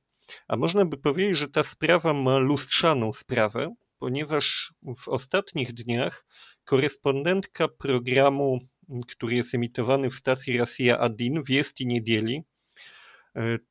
A 0.48 0.58
można 0.58 0.86
by 0.86 0.98
powiedzieć, 0.98 1.38
że 1.38 1.48
ta 1.48 1.64
sprawa 1.64 2.14
ma 2.14 2.38
lustrzaną 2.38 3.14
sprawę, 3.14 3.76
ponieważ 4.00 4.74
w 4.98 5.08
ostatnich 5.08 5.74
dniach 5.74 6.26
korespondentka 6.64 7.68
programu, 7.68 8.60
który 9.08 9.36
jest 9.36 9.56
emitowany 9.56 10.10
w 10.10 10.16
stacji 10.16 10.58
Rosja 10.58 11.00
Adin 11.00 11.44
w 11.44 11.50
Jest 11.50 11.82
i 11.82 11.88
Niedzieli, 11.88 12.44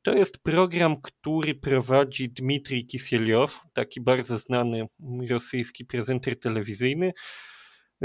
to 0.02 0.14
jest 0.14 0.38
program, 0.38 1.00
który 1.02 1.54
prowadzi 1.54 2.30
Dmitrij 2.30 2.86
Kisieliow, 2.86 3.60
taki 3.72 4.00
bardzo 4.00 4.38
znany 4.38 4.86
rosyjski 5.28 5.84
prezenter 5.84 6.40
telewizyjny. 6.40 7.12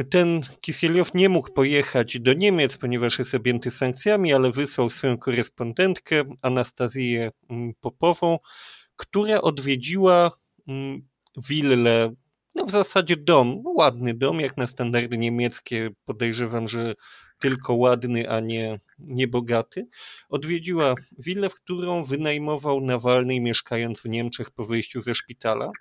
Ten 0.10 0.41
Kisieliow 0.62 1.14
nie 1.14 1.30
mógł 1.30 1.54
pojechać 1.54 2.20
do 2.20 2.34
Niemiec, 2.34 2.78
ponieważ 2.78 3.20
jest 3.20 3.36
objęty 3.36 3.72
sankcjami, 3.72 4.34
ale 4.34 4.51
wysłał 4.51 4.89
swoją 4.89 5.18
korespondentkę 5.18 6.24
Anastazję 6.41 7.32
mm, 7.49 7.74
Popową, 7.80 8.38
która 8.95 9.41
odwiedziła 9.41 10.32
mm, 10.68 11.08
willę, 11.38 12.14
no 12.56 12.66
w 12.66 12.72
zasadzie 12.72 13.18
dom, 13.18 13.62
ładny 13.66 14.14
dom, 14.14 14.39
jak 14.39 14.58
na 14.58 14.68
standardy 14.68 15.18
niemieckie, 15.18 15.89
podejrzewam, 16.06 16.68
że 16.68 16.93
tylko 17.44 17.74
ładny, 17.74 18.30
a 18.30 18.39
nie, 18.39 18.80
nie 19.00 19.28
bogaty. 19.28 19.88
Odwiedziła 20.30 20.96
willę, 21.18 21.50
w 21.50 21.56
którą 21.56 22.06
wynajmował 22.06 22.82
Nawalny 22.82 23.39
mieszkając 23.39 24.02
w 24.02 24.06
Niemczech 24.06 24.52
po 24.52 24.66
wyjściu 24.66 25.02
ze 25.02 25.16
szpitala. 25.16 25.72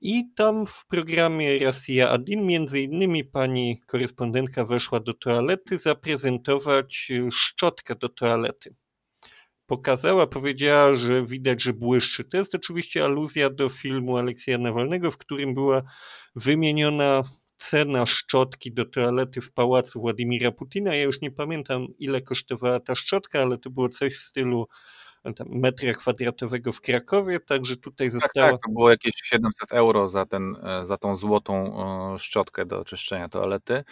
I 0.00 0.24
tam 0.36 0.66
w 0.66 0.86
programie 0.86 1.58
Rosja 1.58 2.10
Adin 2.10 2.46
między 2.46 2.80
innymi 2.80 3.24
pani 3.24 3.80
korespondentka 3.86 4.64
weszła 4.64 5.00
do 5.00 5.14
toalety 5.14 5.78
zaprezentować 5.78 7.12
szczotkę 7.32 7.94
do 7.94 8.08
toalety 8.08 8.74
pokazała, 9.66 10.26
powiedziała, 10.26 10.94
że 10.94 11.26
widać, 11.26 11.62
że 11.62 11.72
błyszczy. 11.72 12.24
To 12.24 12.36
jest 12.36 12.54
oczywiście 12.54 13.04
aluzja 13.04 13.50
do 13.50 13.68
filmu 13.68 14.16
Aleksja 14.16 14.58
Nawalnego, 14.58 15.10
w 15.10 15.18
którym 15.18 15.54
była 15.54 15.82
wymieniona 16.36 17.22
cena 17.56 18.06
szczotki 18.06 18.72
do 18.72 18.84
toalety 18.84 19.40
w 19.40 19.52
pałacu 19.52 20.00
Władimira 20.00 20.52
Putina. 20.52 20.94
Ja 20.94 21.02
już 21.02 21.20
nie 21.20 21.30
pamiętam, 21.30 21.86
ile 21.98 22.22
kosztowała 22.22 22.80
ta 22.80 22.94
szczotka, 22.94 23.42
ale 23.42 23.58
to 23.58 23.70
było 23.70 23.88
coś 23.88 24.16
w 24.16 24.24
stylu 24.24 24.68
metra 25.46 25.94
kwadratowego 25.94 26.72
w 26.72 26.80
Krakowie, 26.80 27.40
także 27.40 27.76
tutaj 27.76 28.10
została... 28.10 28.46
Tak, 28.46 28.54
tak, 28.54 28.66
to 28.66 28.72
było 28.72 28.90
jakieś 28.90 29.12
700 29.24 29.72
euro 29.72 30.08
za, 30.08 30.26
ten, 30.26 30.56
e, 30.62 30.86
za 30.86 30.96
tą 30.96 31.16
złotą 31.16 31.74
szczotkę 32.18 32.66
do 32.66 32.84
czyszczenia 32.84 33.28
toalety, 33.28 33.84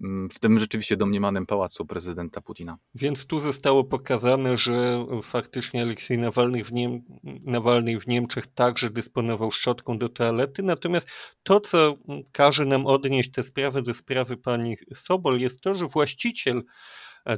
mm, 0.00 0.30
w 0.30 0.38
tym 0.38 0.58
rzeczywiście 0.58 0.96
domniemanym 0.96 1.46
pałacu 1.46 1.86
prezydenta 1.86 2.40
Putina. 2.40 2.76
Więc 2.94 3.26
tu 3.26 3.40
zostało 3.40 3.84
pokazane, 3.84 4.58
że 4.58 5.06
faktycznie 5.22 5.82
Aleksiej 5.82 6.18
Nawalny 6.18 6.64
w, 6.64 6.72
Niem... 6.72 7.02
Nawalny 7.44 8.00
w 8.00 8.06
Niemczech 8.06 8.46
także 8.46 8.90
dysponował 8.90 9.52
szczotką 9.52 9.98
do 9.98 10.08
toalety, 10.08 10.62
natomiast 10.62 11.08
to, 11.42 11.60
co 11.60 11.94
każe 12.32 12.64
nam 12.64 12.86
odnieść 12.86 13.30
tę 13.30 13.42
sprawę 13.42 13.82
do 13.82 13.94
sprawy 13.94 14.36
pani 14.36 14.76
Sobol, 14.94 15.40
jest 15.40 15.60
to, 15.60 15.74
że 15.74 15.86
właściciel 15.86 16.62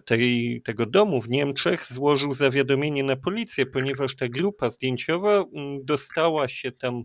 tej, 0.05 0.63
tego 0.65 0.87
domu 0.87 1.23
w 1.23 1.29
Niemczech 1.29 1.87
złożył 1.93 2.35
zawiadomienie 2.35 3.03
na 3.03 3.17
policję, 3.17 3.67
ponieważ 3.67 4.17
ta 4.17 4.29
grupa 4.29 4.71
zdjęciowa 4.71 5.37
mm, 5.37 5.85
dostała 5.85 6.49
się 6.49 6.73
tam 6.73 7.03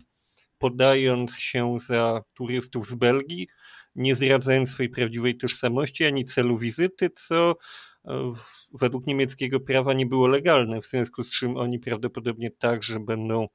podając 0.58 1.38
się 1.38 1.78
za 1.86 2.22
turystów 2.34 2.86
z 2.86 2.94
Belgii, 2.94 3.48
nie 3.94 4.14
zdradzając 4.14 4.70
swojej 4.70 4.90
prawdziwej 4.90 5.36
tożsamości 5.36 6.04
ani 6.04 6.24
celu 6.24 6.58
wizyty, 6.58 7.10
co 7.14 7.56
e, 8.04 8.32
według 8.80 9.06
niemieckiego 9.06 9.60
prawa 9.60 9.92
nie 9.92 10.06
było 10.06 10.26
legalne, 10.26 10.80
w 10.80 10.86
związku 10.86 11.24
z 11.24 11.30
czym 11.30 11.56
oni 11.56 11.78
prawdopodobnie 11.78 12.50
także 12.50 13.00
będą 13.00 13.48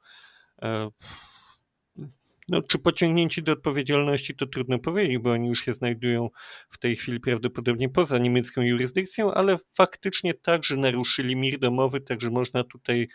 e, 0.61 0.89
no, 2.53 2.61
czy 2.61 2.79
pociągnięci 2.79 3.43
do 3.43 3.51
odpowiedzialności, 3.51 4.35
to 4.35 4.47
trudno 4.47 4.79
powiedzieć, 4.79 5.17
bo 5.17 5.31
oni 5.31 5.47
już 5.47 5.65
się 5.65 5.73
znajdują 5.73 6.29
w 6.69 6.77
tej 6.77 6.95
chwili 6.95 7.19
prawdopodobnie 7.19 7.89
poza 7.89 8.17
niemiecką 8.17 8.61
jurysdykcją, 8.61 9.33
ale 9.33 9.57
faktycznie 9.77 10.33
także 10.33 10.75
naruszyli 10.75 11.35
mir 11.35 11.59
domowy, 11.59 12.01
także 12.01 12.29
można 12.29 12.63
tutaj 12.63 13.07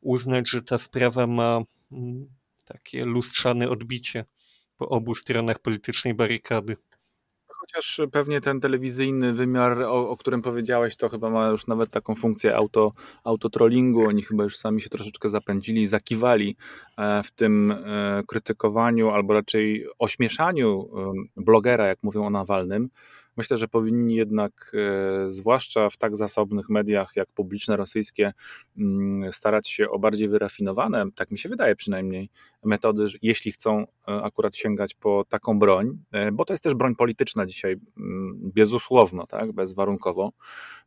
uznać, 0.00 0.50
że 0.50 0.62
ta 0.62 0.78
sprawa 0.78 1.26
ma 1.26 1.60
mm, 1.92 2.26
takie 2.64 3.04
lustrzane 3.04 3.68
odbicie 3.70 4.24
po 4.76 4.88
obu 4.88 5.14
stronach 5.14 5.58
politycznej 5.58 6.14
barykady. 6.14 6.76
Chociaż 7.62 8.00
pewnie 8.12 8.40
ten 8.40 8.60
telewizyjny 8.60 9.32
wymiar, 9.32 9.82
o, 9.82 10.10
o, 10.10 10.16
którym 10.16 10.42
powiedziałeś, 10.42 10.96
to 10.96 11.08
chyba 11.08 11.30
ma 11.30 11.48
już 11.48 11.66
nawet 11.66 11.90
taką 11.90 12.14
funkcję 12.14 12.56
auto, 12.56 12.92
autotrollingu. 13.24 14.06
Oni 14.06 14.22
chyba 14.22 14.44
już 14.44 14.56
sami 14.56 14.82
się 14.82 14.88
troszeczkę 14.88 15.28
zapędzili, 15.28 15.86
zakiwali 15.86 16.56
e, 16.98 17.22
w 17.22 17.30
tym 17.30 17.70
e, 17.70 18.22
krytykowaniu 18.26 19.10
albo 19.10 19.34
raczej 19.34 19.86
ośmieszaniu 19.98 20.88
blogera, 21.36 21.86
jak 21.86 22.02
mówią 22.02 22.26
o 22.26 22.30
Nawalnym. 22.30 22.88
Myślę, 23.36 23.56
że 23.56 23.68
powinni 23.68 24.14
jednak, 24.14 24.72
e, 24.74 25.30
zwłaszcza 25.30 25.90
w 25.90 25.96
tak 25.96 26.16
zasobnych 26.16 26.68
mediach 26.68 27.16
jak 27.16 27.28
publiczne 27.32 27.76
rosyjskie, 27.76 28.32
mm, 28.78 29.32
starać 29.32 29.68
się 29.68 29.90
o 29.90 29.98
bardziej 29.98 30.28
wyrafinowane, 30.28 31.04
tak 31.14 31.30
mi 31.30 31.38
się 31.38 31.48
wydaje 31.48 31.76
przynajmniej, 31.76 32.30
metody, 32.64 33.06
jeśli 33.22 33.52
chcą 33.52 33.80
e, 33.80 33.86
akurat 34.22 34.56
sięgać 34.56 34.94
po 34.94 35.24
taką 35.28 35.58
broń, 35.58 35.98
e, 36.12 36.32
bo 36.32 36.44
to 36.44 36.52
jest 36.52 36.62
też 36.62 36.74
broń 36.74 36.94
polityczna 36.96 37.46
dzisiaj, 37.46 37.76
mm, 37.96 38.50
bezusłowno, 38.54 39.26
tak, 39.26 39.52
bezwarunkowo. 39.52 40.32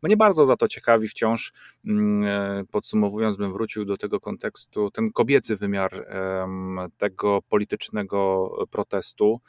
Mnie 0.01 0.17
bardzo 0.17 0.45
za 0.45 0.57
to 0.57 0.67
ciekawi 0.67 1.07
wciąż, 1.07 1.53
mm, 1.85 2.65
podsumowując, 2.67 3.37
bym 3.37 3.53
wrócił 3.53 3.85
do 3.85 3.97
tego 3.97 4.19
kontekstu, 4.19 4.91
ten 4.91 5.11
kobiecy 5.11 5.55
wymiar 5.55 6.05
tego 6.97 7.41
politycznego 7.49 8.49
protestu. 8.71 9.41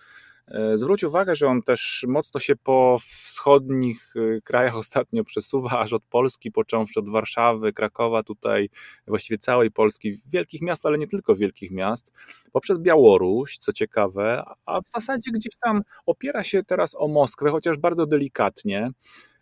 E, 0.48 0.78
zwróć 0.78 1.04
uwagę, 1.04 1.36
że 1.36 1.46
on 1.46 1.62
też 1.62 2.04
mocno 2.08 2.40
się 2.40 2.56
po 2.56 2.98
wschodnich 3.00 4.14
e, 4.16 4.40
krajach 4.40 4.76
ostatnio 4.86 5.24
przesuwa, 5.24 5.70
aż 5.70 5.92
od 5.92 6.02
Polski, 6.04 6.52
począwszy 6.52 7.00
od 7.00 7.08
Warszawy, 7.08 7.72
Krakowa, 7.72 8.22
tutaj 8.22 8.68
właściwie 9.06 9.38
całej 9.38 9.70
Polski, 9.70 10.12
wielkich 10.32 10.62
miast, 10.62 10.86
ale 10.86 10.98
nie 10.98 11.06
tylko 11.06 11.34
wielkich 11.34 11.70
miast, 11.70 12.12
poprzez 12.52 12.78
Białoruś, 12.78 13.58
co 13.58 13.72
ciekawe, 13.72 14.42
a 14.66 14.80
w 14.80 14.88
zasadzie 14.88 15.30
gdzieś 15.30 15.56
tam 15.62 15.82
opiera 16.06 16.44
się 16.44 16.62
teraz 16.62 16.94
o 16.98 17.08
Moskwę, 17.08 17.50
chociaż 17.50 17.78
bardzo 17.78 18.06
delikatnie. 18.06 18.90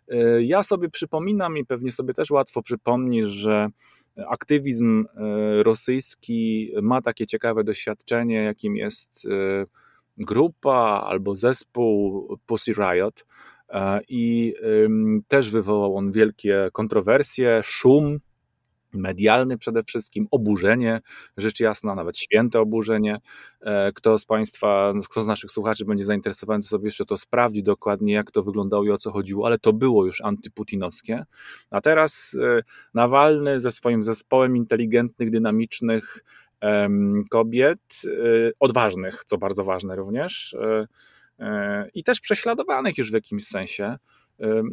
E, 0.07 0.43
ja 0.43 0.63
sobie 0.63 0.89
przypominam 0.89 1.57
i 1.57 1.65
pewnie 1.65 1.91
sobie 1.91 2.13
też 2.13 2.31
łatwo 2.31 2.61
przypomnisz, 2.61 3.27
że 3.27 3.67
aktywizm 4.29 5.05
rosyjski 5.63 6.71
ma 6.81 7.01
takie 7.01 7.27
ciekawe 7.27 7.63
doświadczenie, 7.63 8.35
jakim 8.35 8.75
jest 8.75 9.27
grupa 10.17 11.03
albo 11.07 11.35
zespół 11.35 12.27
Pussy 12.45 12.73
Riot 12.73 13.25
e, 13.69 13.99
i 14.07 14.53
też 15.27 15.49
wywołał 15.51 15.97
on 15.97 16.11
wielkie 16.11 16.69
kontrowersje, 16.73 17.61
szum 17.63 18.19
medialny 18.95 19.57
przede 19.57 19.83
wszystkim, 19.83 20.27
oburzenie, 20.31 21.01
rzecz 21.37 21.59
jasna, 21.59 21.95
nawet 21.95 22.17
święte 22.17 22.59
oburzenie. 22.59 23.17
E, 23.61 23.91
kto 23.91 24.19
z 24.19 24.25
Państwa, 24.25 24.93
kto 25.09 25.23
z 25.23 25.27
naszych 25.27 25.51
słuchaczy 25.51 25.85
będzie 25.85 26.03
zainteresowany, 26.03 26.61
to 26.61 26.67
sobie 26.67 26.85
jeszcze 26.85 27.05
to 27.05 27.17
sprawdzi 27.17 27.63
dokładnie, 27.63 28.13
jak 28.13 28.31
to 28.31 28.43
wyglądało 28.43 28.83
i 28.83 28.91
o 28.91 28.97
co 28.97 29.11
chodziło, 29.11 29.45
ale 29.45 29.59
to 29.59 29.73
było 29.73 30.05
już 30.05 30.21
antyputinowskie. 30.21 31.25
A 31.69 31.81
teraz 31.81 32.37
e, 32.41 32.61
Nawalny 32.93 33.59
ze 33.59 33.71
swoim 33.71 34.03
zespołem 34.03 34.57
inteligentnych, 34.57 35.29
dynamicznych, 35.29 36.23
kobiet, 37.29 38.01
y, 38.05 38.53
odważnych, 38.59 39.23
co 39.25 39.37
bardzo 39.37 39.63
ważne 39.63 39.95
również, 39.95 40.53
y, 40.53 40.87
y, 41.39 41.45
i 41.93 42.03
też 42.03 42.19
prześladowanych 42.19 42.97
już 42.97 43.11
w 43.11 43.13
jakimś 43.13 43.47
sensie. 43.47 43.97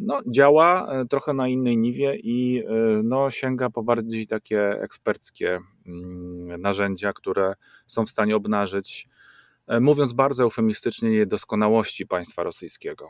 No, 0.01 0.19
działa 0.27 0.91
trochę 1.09 1.33
na 1.33 1.47
innej 1.47 1.77
niwie 1.77 2.15
i 2.15 2.63
no, 3.03 3.29
sięga 3.29 3.69
po 3.69 3.83
bardziej 3.83 4.27
takie 4.27 4.81
eksperckie 4.81 5.59
mm, 5.85 6.61
narzędzia, 6.61 7.13
które 7.13 7.53
są 7.87 8.05
w 8.05 8.09
stanie 8.09 8.35
obnażyć, 8.35 9.07
e, 9.67 9.79
mówiąc 9.79 10.13
bardzo 10.13 10.43
eufemistycznie, 10.43 11.09
niedoskonałości 11.09 12.07
państwa 12.07 12.43
rosyjskiego. 12.43 13.09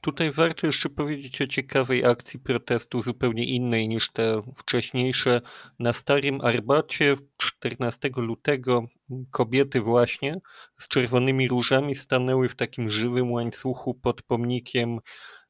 Tutaj 0.00 0.30
warto 0.30 0.66
jeszcze 0.66 0.88
powiedzieć 0.88 1.42
o 1.42 1.46
ciekawej 1.46 2.04
akcji 2.04 2.40
protestu, 2.40 3.02
zupełnie 3.02 3.44
innej 3.44 3.88
niż 3.88 4.10
te 4.12 4.42
wcześniejsze. 4.56 5.40
Na 5.78 5.92
Starym 5.92 6.40
Arbacie 6.40 7.16
14 7.36 8.10
lutego 8.16 8.86
kobiety 9.30 9.80
właśnie 9.80 10.34
z 10.78 10.88
czerwonymi 10.88 11.48
różami 11.48 11.94
stanęły 11.94 12.48
w 12.48 12.56
takim 12.56 12.90
żywym 12.90 13.32
łańcuchu 13.32 13.94
pod 13.94 14.22
pomnikiem 14.22 14.98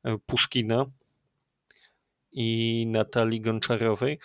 e, 0.05 0.19
Puszkina 0.19 0.87
i 2.33 2.87
Natalii 2.87 3.41
Gonczarowej. 3.41 4.19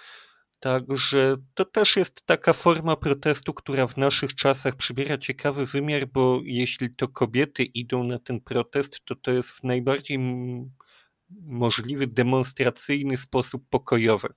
Także 0.63 1.35
to 1.53 1.65
też 1.65 1.95
jest 1.95 2.25
taka 2.25 2.53
forma 2.53 2.95
protestu, 2.95 3.53
która 3.53 3.87
w 3.87 3.97
naszych 3.97 4.35
czasach 4.35 4.75
przybiera 4.75 5.17
ciekawy 5.17 5.65
wymiar, 5.65 6.07
bo 6.07 6.41
jeśli 6.43 6.95
to 6.95 7.07
kobiety 7.07 7.63
idą 7.63 8.03
na 8.03 8.19
ten 8.19 8.41
protest, 8.41 9.05
to 9.05 9.15
to 9.15 9.31
jest 9.31 9.49
w 9.49 9.63
najbardziej 9.63 10.19
możliwy 11.41 12.07
demonstracyjny 12.07 13.17
sposób 13.17 13.63
pokojowy. 13.69 14.27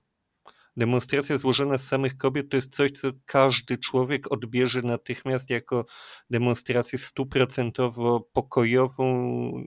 Demonstracja 0.77 1.37
złożona 1.37 1.77
z 1.77 1.87
samych 1.87 2.17
kobiet 2.17 2.49
to 2.49 2.57
jest 2.57 2.75
coś, 2.75 2.91
co 2.91 3.11
każdy 3.25 3.77
człowiek 3.77 4.31
odbierze 4.31 4.81
natychmiast 4.81 5.49
jako 5.49 5.85
demonstrację 6.29 6.99
stuprocentowo 6.99 8.29
pokojową, 8.33 9.07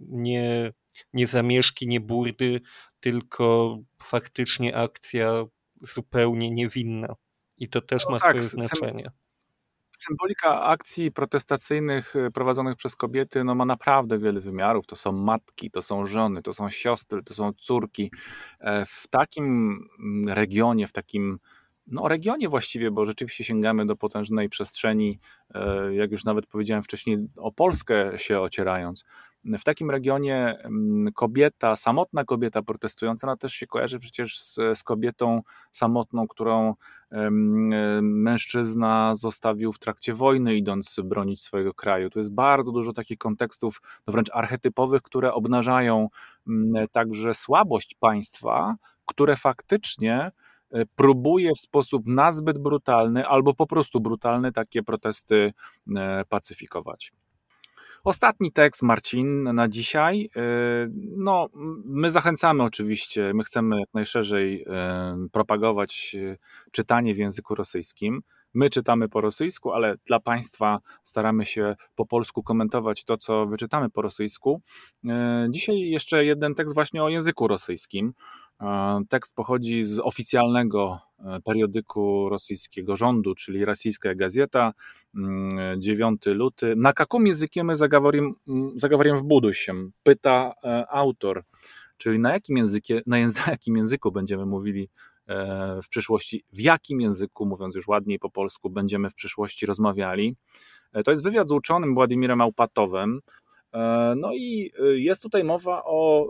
nie, 0.09 0.73
nie 1.13 1.27
zamieszki, 1.27 1.87
nie 1.87 2.01
burdy, 2.01 2.61
tylko 3.01 3.79
faktycznie 4.03 4.77
akcja 4.77 5.45
zupełnie 5.81 6.51
niewinna. 6.51 7.15
I 7.59 7.69
to 7.69 7.81
też 7.81 8.05
no 8.05 8.11
ma 8.11 8.21
tak, 8.21 8.45
swoje 8.45 8.69
znaczenie. 8.69 9.11
Symbolika 9.97 10.63
akcji 10.63 11.13
protestacyjnych 11.13 12.17
y, 12.17 12.31
prowadzonych 12.31 12.77
przez 12.77 12.97
kobiety 12.97 13.45
no, 13.45 13.55
ma 13.55 13.65
naprawdę 13.65 14.19
wiele 14.19 14.41
wymiarów. 14.41 14.87
To 14.87 14.97
są 14.97 15.13
matki, 15.13 15.71
to 15.71 15.83
są 15.83 16.07
żony, 16.07 16.43
to 16.43 16.53
są 16.53 16.71
siostry, 16.71 17.23
to 17.23 17.35
są 17.35 17.53
córki. 17.53 18.11
E, 18.61 18.87
w 18.87 19.07
takim 19.11 19.79
mm, 19.99 20.29
regionie, 20.29 20.87
w 20.87 20.93
takim 20.93 21.39
no, 21.87 22.09
regionie 22.09 22.49
właściwie, 22.49 22.91
bo 22.91 23.05
rzeczywiście 23.05 23.45
sięgamy 23.45 23.87
do 23.87 23.97
potężnej 23.97 24.49
przestrzeni, 24.49 25.21
e, 25.55 25.95
jak 25.95 26.11
już 26.13 26.25
nawet 26.25 26.47
powiedziałem 26.47 26.83
wcześniej, 26.83 27.19
o 27.37 27.53
Polskę 27.53 28.19
się 28.19 28.41
ocierając 28.41 29.05
w 29.45 29.65
takim 29.65 29.91
regionie 29.91 30.59
mm, 30.59 31.13
kobieta, 31.13 31.77
samotna 31.77 32.25
kobieta 32.25 32.63
protestująca, 32.63 33.27
ona 33.27 33.37
też 33.37 33.53
się 33.53 33.67
kojarzy 33.67 33.99
przecież 33.99 34.43
z, 34.43 34.55
z 34.75 34.83
kobietą 34.83 35.43
samotną, 35.73 36.29
którą 36.29 36.75
mężczyzna 38.03 39.15
zostawił 39.15 39.73
w 39.73 39.79
trakcie 39.79 40.15
wojny, 40.15 40.55
idąc 40.55 41.01
bronić 41.05 41.43
swojego 41.43 41.75
kraju. 41.75 42.11
Tu 42.11 42.19
jest 42.19 42.33
bardzo 42.33 42.73
dużo 42.73 42.93
takich 42.93 43.19
kontekstów, 43.19 43.83
no 44.07 44.13
wręcz 44.13 44.31
archetypowych, 44.33 45.03
które 45.03 45.35
obnażają 45.35 46.09
mm, 46.49 46.89
także 46.89 47.35
słabość 47.35 47.95
państwa, 47.95 48.77
które 49.07 49.37
faktycznie 49.37 50.31
e, 50.71 50.87
próbuje 50.97 51.55
w 51.55 51.61
sposób 51.61 52.03
nazbyt 52.07 52.59
brutalny 52.59 53.27
albo 53.27 53.55
po 53.55 53.67
prostu 53.67 54.01
brutalny 54.01 54.53
takie 54.53 54.83
protesty 54.83 55.53
e, 55.97 56.25
pacyfikować. 56.29 57.13
Ostatni 58.05 58.53
tekst, 58.53 58.83
Marcin, 58.83 59.43
na 59.43 59.69
dzisiaj. 59.69 60.31
Y, 60.37 60.91
no, 61.17 61.49
my 61.85 62.11
zachęcamy 62.11 62.63
oczywiście, 62.63 63.35
my 63.35 63.45
chcemy 63.45 63.81
jak 63.81 63.89
najszerzej 63.95 64.63
y, 64.63 64.67
propagować 65.33 66.13
y, 66.15 66.39
czytanie 66.73 67.15
w 67.15 67.19
języku 67.19 67.55
rosyjskim. 67.55 68.23
My 68.55 68.71
czytamy 68.71 69.09
po 69.09 69.21
rosyjsku, 69.21 69.73
ale 69.73 69.95
dla 70.07 70.21
Państwa 70.21 70.79
staramy 71.03 71.47
się 71.47 71.77
po 71.95 72.07
polsku 72.07 72.43
komentować 72.43 73.05
to, 73.05 73.17
co 73.17 73.47
wyczytamy 73.47 73.91
po 73.91 74.03
rosyjsku. 74.03 74.63
Dzisiaj 75.49 75.81
jeszcze 75.81 76.25
jeden 76.25 76.55
tekst 76.55 76.75
właśnie 76.75 77.03
o 77.03 77.09
języku 77.09 77.49
rosyjskim. 77.49 78.13
Tekst 79.10 79.36
pochodzi 79.36 79.84
z 79.84 80.00
oficjalnego 80.00 81.00
e, 81.20 81.42
periodyku 81.42 82.30
rosyjskiego 82.30 82.98
rządu, 82.98 83.36
czyli 83.36 83.66
Rosyjska 83.66 84.16
Gazeta, 84.16 84.74
9 85.78 86.28
mm, 86.28 86.38
luty. 86.38 86.74
Na 86.78 86.94
jakim 87.00 87.28
językiem 87.28 87.68
my 87.68 87.78
zaговорим, 87.78 88.36
zaговорим 88.76 89.18
w 89.18 89.24
будущем? 89.24 89.92
Pyta 90.04 90.54
e, 90.64 90.86
autor. 90.90 91.44
Czyli 91.98 92.20
na 92.20 92.34
jakim, 92.34 92.58
językie, 92.58 93.02
na, 93.06 93.18
języku, 93.18 93.46
na 93.46 93.52
jakim 93.52 93.78
języku 93.78 94.12
będziemy 94.12 94.46
mówili 94.46 94.90
e, 95.28 95.80
w 95.84 95.90
przyszłości, 95.90 96.44
w 96.54 96.60
jakim 96.60 97.02
języku, 97.02 97.46
mówiąc 97.46 97.76
już 97.76 97.88
ładniej 97.88 98.20
po 98.20 98.30
polsku, 98.30 98.70
będziemy 98.70 99.10
w 99.10 99.16
przyszłości 99.16 99.66
rozmawiali. 99.66 100.36
To 101.06 101.12
jest 101.12 101.24
wywiad 101.24 101.50
z 101.50 101.52
uczonym 101.52 101.96
Władimirem 101.96 102.42
Aupatowem, 102.42 103.20
E, 103.20 103.49
no 104.17 104.33
i 104.35 104.71
y, 104.81 105.01
jest 105.01 105.23
tutaj 105.23 105.45
mowa 105.45 105.83
o 105.85 106.27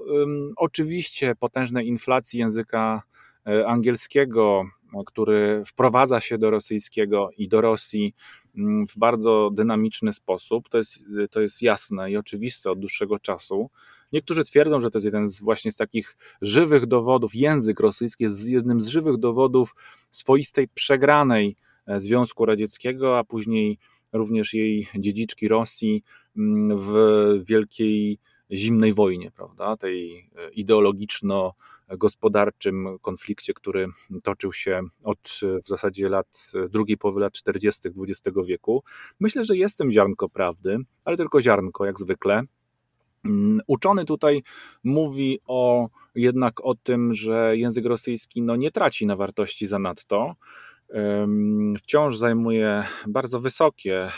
oczywiście 0.57 1.35
potężnej 1.35 1.89
inflacji 1.89 2.41
języka 2.41 3.03
e, 3.47 3.67
angielskiego, 3.67 4.65
który 5.07 5.63
wprowadza 5.67 6.21
się 6.21 6.39
do 6.39 6.51
rosyjskiego 6.51 7.31
i 7.37 7.49
do 7.49 7.61
Rosji 7.61 8.15
mm, 8.57 8.87
w 8.87 8.99
bardzo 8.99 9.51
dynamiczny 9.53 10.13
sposób. 10.13 10.69
To 10.69 10.79
jest, 10.79 11.05
to 11.31 11.41
jest 11.41 11.63
jasne 11.63 12.11
i 12.11 12.17
oczywiste 12.17 12.71
od 12.71 12.81
dłuższego 12.81 13.19
czasu. 13.19 13.71
Niektórzy 14.13 14.45
twierdzą, 14.45 14.81
że 14.81 14.91
to 14.91 14.99
jest 14.99 15.05
jeden 15.05 15.29
z 15.29 15.41
właśnie 15.41 15.73
z 15.73 15.77
takich 15.77 16.17
żywych 16.43 16.87
dowodów, 16.87 17.35
język 17.35 17.81
rosyjski 17.81 18.25
jest 18.25 18.49
jednym 18.49 18.81
z 18.81 18.87
żywych 18.89 19.17
dowodów 19.17 19.75
swoistej 20.11 20.69
przegranej 20.69 21.57
e, 21.87 22.01
Związku 22.01 22.47
Radzieckiego, 22.47 23.19
a 23.19 23.25
później 23.25 23.79
również 24.13 24.55
jej 24.55 24.89
dziedziczki 24.99 25.49
Rosji 25.49 26.03
w 26.77 26.95
wielkiej 27.45 28.19
zimnej 28.53 28.93
wojnie, 28.93 29.31
prawda, 29.31 29.77
tej 29.77 30.31
e, 30.37 30.51
ideologiczno-gospodarczym 30.51 32.99
konflikcie, 33.03 33.55
który 33.55 33.87
toczył 34.23 34.53
się 34.53 34.81
od 35.05 35.41
w 35.65 35.67
zasadzie 35.67 36.09
lat, 36.09 36.53
drugiej 36.71 36.97
połowy 36.97 37.21
lat 37.21 37.33
40. 37.33 37.89
XX 37.89 38.37
wieku. 38.47 38.85
Myślę, 39.21 39.45
że 39.45 39.57
jest 39.57 39.79
tym 39.79 39.91
ziarnko 39.91 40.29
prawdy, 40.29 40.79
ale 41.05 41.17
tylko 41.17 41.41
ziarnko, 41.41 41.85
jak 41.85 42.01
zwykle. 42.01 42.43
Mm, 43.25 43.61
uczony 43.67 44.05
tutaj 44.05 44.43
mówi 44.85 45.41
o, 45.47 45.89
jednak 46.15 46.65
o 46.65 46.75
tym, 46.75 47.15
że 47.15 47.57
język 47.57 47.87
rosyjski 47.87 48.43
no, 48.43 48.57
nie 48.57 48.71
traci 48.71 49.07
na 49.07 49.17
wartości 49.17 49.67
zanadto, 49.67 50.35
wciąż 51.79 52.17
zajmuje 52.17 52.85
bardzo 53.09 53.41
wysokie 53.41 54.09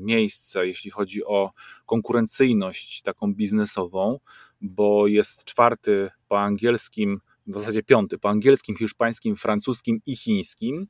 miejsce, 0.00 0.66
jeśli 0.66 0.90
chodzi 0.90 1.24
o 1.24 1.50
konkurencyjność 1.86 3.02
taką 3.02 3.34
biznesową, 3.34 4.18
bo 4.60 5.06
jest 5.06 5.44
czwarty 5.44 6.10
po 6.28 6.40
angielskim, 6.40 7.20
w 7.46 7.58
zasadzie 7.58 7.82
piąty 7.82 8.18
po 8.18 8.28
angielskim, 8.28 8.76
hiszpańskim, 8.76 9.36
francuskim 9.36 10.00
i 10.06 10.16
chińskim. 10.16 10.86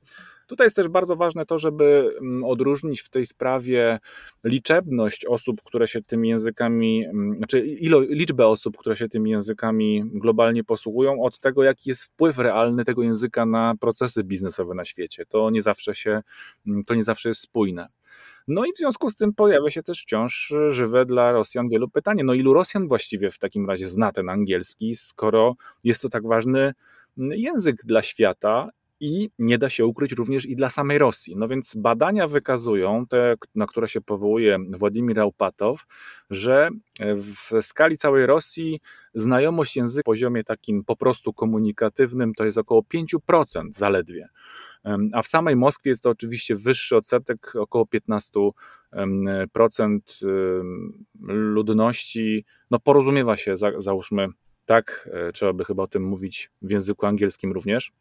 Tutaj 0.46 0.66
jest 0.66 0.76
też 0.76 0.88
bardzo 0.88 1.16
ważne 1.16 1.46
to, 1.46 1.58
żeby 1.58 2.16
mm, 2.20 2.44
odróżnić 2.44 3.02
w 3.02 3.08
tej 3.08 3.26
sprawie 3.26 3.98
liczebność 4.44 5.26
osób, 5.26 5.62
które 5.62 5.88
się 5.88 6.02
tymi 6.02 6.28
językami, 6.28 7.04
mm, 7.04 7.36
znaczy 7.36 7.66
ilo, 7.66 8.00
liczbę 8.00 8.46
osób, 8.46 8.76
które 8.76 8.96
się 8.96 9.08
tymi 9.08 9.30
językami 9.30 10.02
globalnie 10.12 10.64
posługują, 10.64 11.22
od 11.22 11.38
tego, 11.38 11.62
jaki 11.62 11.90
jest 11.90 12.04
wpływ 12.04 12.38
realny 12.38 12.84
tego 12.84 13.02
języka 13.02 13.46
na 13.46 13.74
procesy 13.80 14.24
biznesowe 14.24 14.74
na 14.74 14.84
świecie. 14.84 15.26
To 15.28 15.50
nie 15.50 15.62
zawsze 15.62 15.94
się, 15.94 16.22
mm, 16.66 16.84
to 16.84 16.94
nie 16.94 17.02
zawsze 17.02 17.28
jest 17.28 17.40
spójne. 17.40 17.88
No 18.48 18.64
i 18.64 18.72
w 18.72 18.76
związku 18.76 19.10
z 19.10 19.14
tym 19.14 19.34
pojawia 19.34 19.70
się 19.70 19.82
też 19.82 20.02
wciąż 20.02 20.54
żywe 20.68 21.06
dla 21.06 21.32
Rosjan 21.32 21.68
wielu 21.68 21.88
pytanie, 21.88 22.24
no 22.24 22.34
ilu 22.34 22.54
Rosjan 22.54 22.88
właściwie 22.88 23.30
w 23.30 23.38
takim 23.38 23.70
razie 23.70 23.86
zna 23.86 24.12
ten 24.12 24.28
angielski, 24.28 24.94
skoro 24.94 25.54
jest 25.84 26.02
to 26.02 26.08
tak 26.08 26.26
ważny 26.26 26.72
język 27.16 27.76
dla 27.84 28.02
świata 28.02 28.70
i 29.04 29.30
nie 29.38 29.58
da 29.58 29.68
się 29.68 29.86
ukryć 29.86 30.12
również 30.12 30.46
i 30.46 30.56
dla 30.56 30.70
samej 30.70 30.98
Rosji. 30.98 31.36
No 31.36 31.48
więc 31.48 31.74
badania 31.76 32.26
wykazują, 32.26 33.06
te, 33.06 33.34
na 33.54 33.66
które 33.66 33.88
się 33.88 34.00
powołuje 34.00 34.58
Władimir 34.78 35.20
Aupatow, 35.20 35.86
że 36.30 36.68
w 37.00 37.64
skali 37.64 37.96
całej 37.96 38.26
Rosji 38.26 38.80
znajomość 39.14 39.76
języka 39.76 40.00
na 40.00 40.04
poziomie 40.04 40.44
takim 40.44 40.84
po 40.84 40.96
prostu 40.96 41.32
komunikatywnym 41.32 42.34
to 42.34 42.44
jest 42.44 42.58
około 42.58 42.82
5% 42.82 43.18
zaledwie. 43.70 44.28
A 45.12 45.22
w 45.22 45.26
samej 45.26 45.56
Moskwie 45.56 45.90
jest 45.90 46.02
to 46.02 46.10
oczywiście 46.10 46.56
wyższy 46.56 46.96
odsetek, 46.96 47.52
około 47.56 47.84
15% 47.84 50.00
ludności 51.28 52.44
no, 52.70 52.78
porozumiewa 52.78 53.36
się, 53.36 53.54
załóżmy, 53.78 54.26
tak, 54.64 55.10
e, 55.12 55.32
trzeba 55.32 55.52
by 55.52 55.64
chyba 55.64 55.82
o 55.82 55.86
tym 55.86 56.02
mówić 56.02 56.50
w 56.62 56.70
języku 56.70 57.06
angielskim 57.06 57.52
również. 57.52 57.92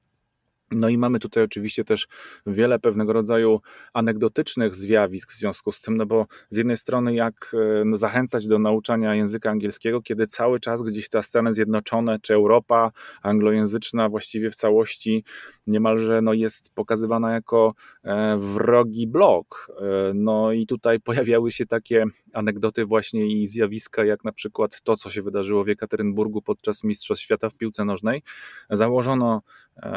No 0.71 0.89
i 0.89 0.97
mamy 0.97 1.19
tutaj 1.19 1.43
oczywiście 1.43 1.83
też 1.83 2.07
wiele 2.47 2.79
pewnego 2.79 3.13
rodzaju 3.13 3.59
anegdotycznych 3.93 4.75
zjawisk 4.75 5.31
w 5.31 5.35
związku 5.35 5.71
z 5.71 5.81
tym, 5.81 5.97
no 5.97 6.05
bo 6.05 6.25
z 6.49 6.57
jednej 6.57 6.77
strony 6.77 7.13
jak 7.13 7.55
e, 7.81 7.85
no, 7.85 7.97
zachęcać 7.97 8.47
do 8.47 8.59
nauczania 8.59 9.15
języka 9.15 9.51
angielskiego, 9.51 10.01
kiedy 10.01 10.27
cały 10.27 10.59
czas 10.59 10.81
gdzieś 10.81 11.09
te 11.09 11.23
Stany 11.23 11.53
Zjednoczone 11.53 12.19
czy 12.19 12.33
Europa 12.33 12.91
anglojęzyczna 13.21 14.09
właściwie 14.09 14.49
w 14.49 14.55
całości 14.55 15.23
niemalże 15.67 16.21
no, 16.21 16.33
jest 16.33 16.73
pokazywana 16.75 17.33
jako 17.33 17.73
e, 18.03 18.37
wrogi 18.37 19.07
blok. 19.07 19.71
E, 19.81 20.11
no 20.15 20.51
i 20.51 20.67
tutaj 20.67 20.99
pojawiały 21.09 21.51
się 21.51 21.65
takie 21.65 22.05
anegdoty 22.33 22.85
właśnie 22.85 23.27
i 23.27 23.47
zjawiska, 23.47 24.05
jak 24.05 24.23
na 24.23 24.31
przykład 24.31 24.81
to, 24.81 24.95
co 24.95 25.09
się 25.09 25.21
wydarzyło 25.21 25.63
w 25.63 25.67
Jekaterynburgu 25.67 26.41
podczas 26.41 26.83
Mistrzostw 26.83 27.23
Świata 27.23 27.49
w 27.49 27.55
piłce 27.55 27.85
nożnej. 27.85 28.21
Założono 28.69 29.41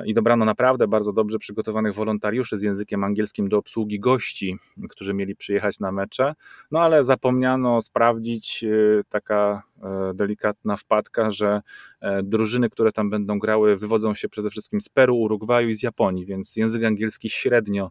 i 0.04 0.14
dobrano 0.14 0.44
naprawdę 0.44 0.88
bardzo 0.88 1.12
dobrze 1.12 1.38
przygotowanych 1.38 1.94
wolontariuszy 1.94 2.58
z 2.58 2.62
językiem 2.62 3.04
angielskim 3.04 3.48
do 3.48 3.58
obsługi 3.58 4.00
gości, 4.00 4.56
którzy 4.90 5.14
mieli 5.14 5.36
przyjechać 5.36 5.80
na 5.80 5.92
mecze, 5.92 6.34
no 6.70 6.80
ale 6.80 7.04
zapomniano 7.04 7.80
sprawdzić 7.80 8.64
y, 8.64 9.02
taka 9.08 9.62
delikatna 10.14 10.76
wpadka, 10.76 11.30
że 11.30 11.60
e, 12.00 12.22
drużyny, 12.22 12.70
które 12.70 12.92
tam 12.92 13.10
będą 13.10 13.38
grały, 13.38 13.76
wywodzą 13.76 14.14
się 14.14 14.28
przede 14.28 14.50
wszystkim 14.50 14.80
z 14.80 14.88
Peru, 14.88 15.16
Urugwaju 15.16 15.68
i 15.68 15.74
z 15.74 15.82
Japonii, 15.82 16.26
więc 16.26 16.56
język 16.56 16.84
angielski 16.84 17.30
średnio 17.30 17.90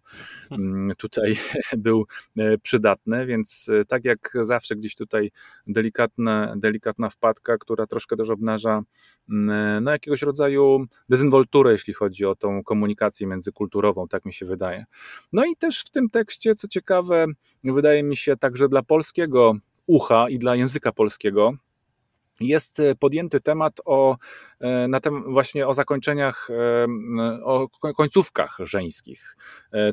mm, 0.52 0.96
tutaj 0.98 1.38
był 1.78 2.06
e, 2.38 2.58
przydatny, 2.58 3.26
więc 3.26 3.70
tak 3.88 4.06
jak 4.06 4.34
zawsze 4.42 4.76
gdzieś 4.76 4.96
tutaj 4.96 5.32
delikatna, 5.68 6.56
delikatna 6.58 7.10
wpadka, 7.10 7.58
która 7.58 7.88
troszkę 7.88 8.16
też 8.16 8.30
obnaża 8.30 8.82
mm, 9.30 9.84
no, 9.84 9.92
jakiegoś 9.92 10.22
rodzaju 10.22 10.86
dezynwolturę, 11.10 11.72
jeśli 11.72 11.94
chodzi 11.94 12.26
o 12.26 12.36
tą 12.36 12.64
komunikację 12.64 13.28
międzykulturową, 13.28 14.08
tak 14.08 14.26
mi 14.26 14.34
się 14.34 14.46
wydaje. 14.46 14.86
No 15.34 15.46
i 15.46 15.56
też 15.56 15.82
w 15.82 15.90
tym 15.90 16.10
tekście, 16.10 16.56
co 16.56 16.68
ciekawe, 16.68 17.26
wydaje 17.64 18.04
mi 18.04 18.18
się 18.18 18.38
także 18.38 18.70
dla 18.70 18.84
polskiego 18.84 19.56
ucha 19.88 20.30
i 20.30 20.40
dla 20.40 20.56
języka 20.56 20.92
polskiego, 20.92 21.54
jest 22.40 22.80
e, 22.80 22.96
podjęty 22.96 23.42
temat 23.42 23.82
o, 23.86 24.18
e, 24.60 24.88
na 24.88 25.00
tem, 25.00 25.34
właśnie 25.34 25.68
o 25.68 25.74
zakończeniach, 25.74 26.48
e, 26.50 26.88
o 27.44 27.68
końcówkach 27.96 28.58
żeńskich, 28.60 29.38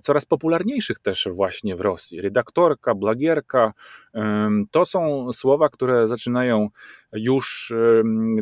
coraz 0.03 0.25
popularniejszych 0.25 0.99
też 0.99 1.29
właśnie 1.33 1.77
w 1.77 1.81
Rosji. 1.81 2.21
Redaktorka, 2.21 2.95
blagierka, 2.95 3.73
to 4.71 4.87
są 4.87 5.33
słowa, 5.33 5.69
które 5.69 6.09
zaczynają 6.09 6.69
już 7.13 7.73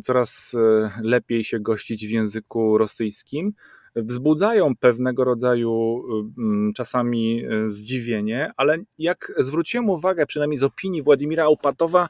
coraz 0.03 0.57
lepiej 1.03 1.45
się 1.45 1.61
gościć 1.61 2.07
w 2.07 2.11
języku 2.11 2.79
rosyjskim 2.79 3.53
wzbudzają 3.97 4.77
pewnego 4.77 5.25
rodzaju 5.25 6.03
mm, 6.39 6.73
czasami 6.73 7.45
e, 7.45 7.69
zdziwienie, 7.69 8.51
ale 8.57 8.79
jak 8.99 9.33
zwróciłem 9.39 9.91
uwagę, 9.91 10.27
przynajmniej 10.27 10.59
z 10.59 10.63
opinii 10.63 11.03
Władimira 11.03 11.47
Opatowa, 11.47 12.09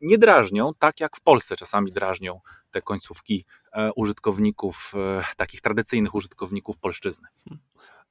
nie 0.00 0.18
drażnią, 0.18 0.70
tak 0.78 1.00
jak 1.00 1.16
w 1.16 1.20
Polsce 1.20 1.56
czasami 1.56 1.92
drażnią 1.92 2.40
te 2.70 2.82
końcówki 2.82 3.44
e, 3.72 3.92
użytkowników, 3.96 4.92
e, 4.96 5.24
takich 5.36 5.60
tradycyjnych 5.60 6.14
użytkowników 6.14 6.78
polszczyzny. 6.78 7.28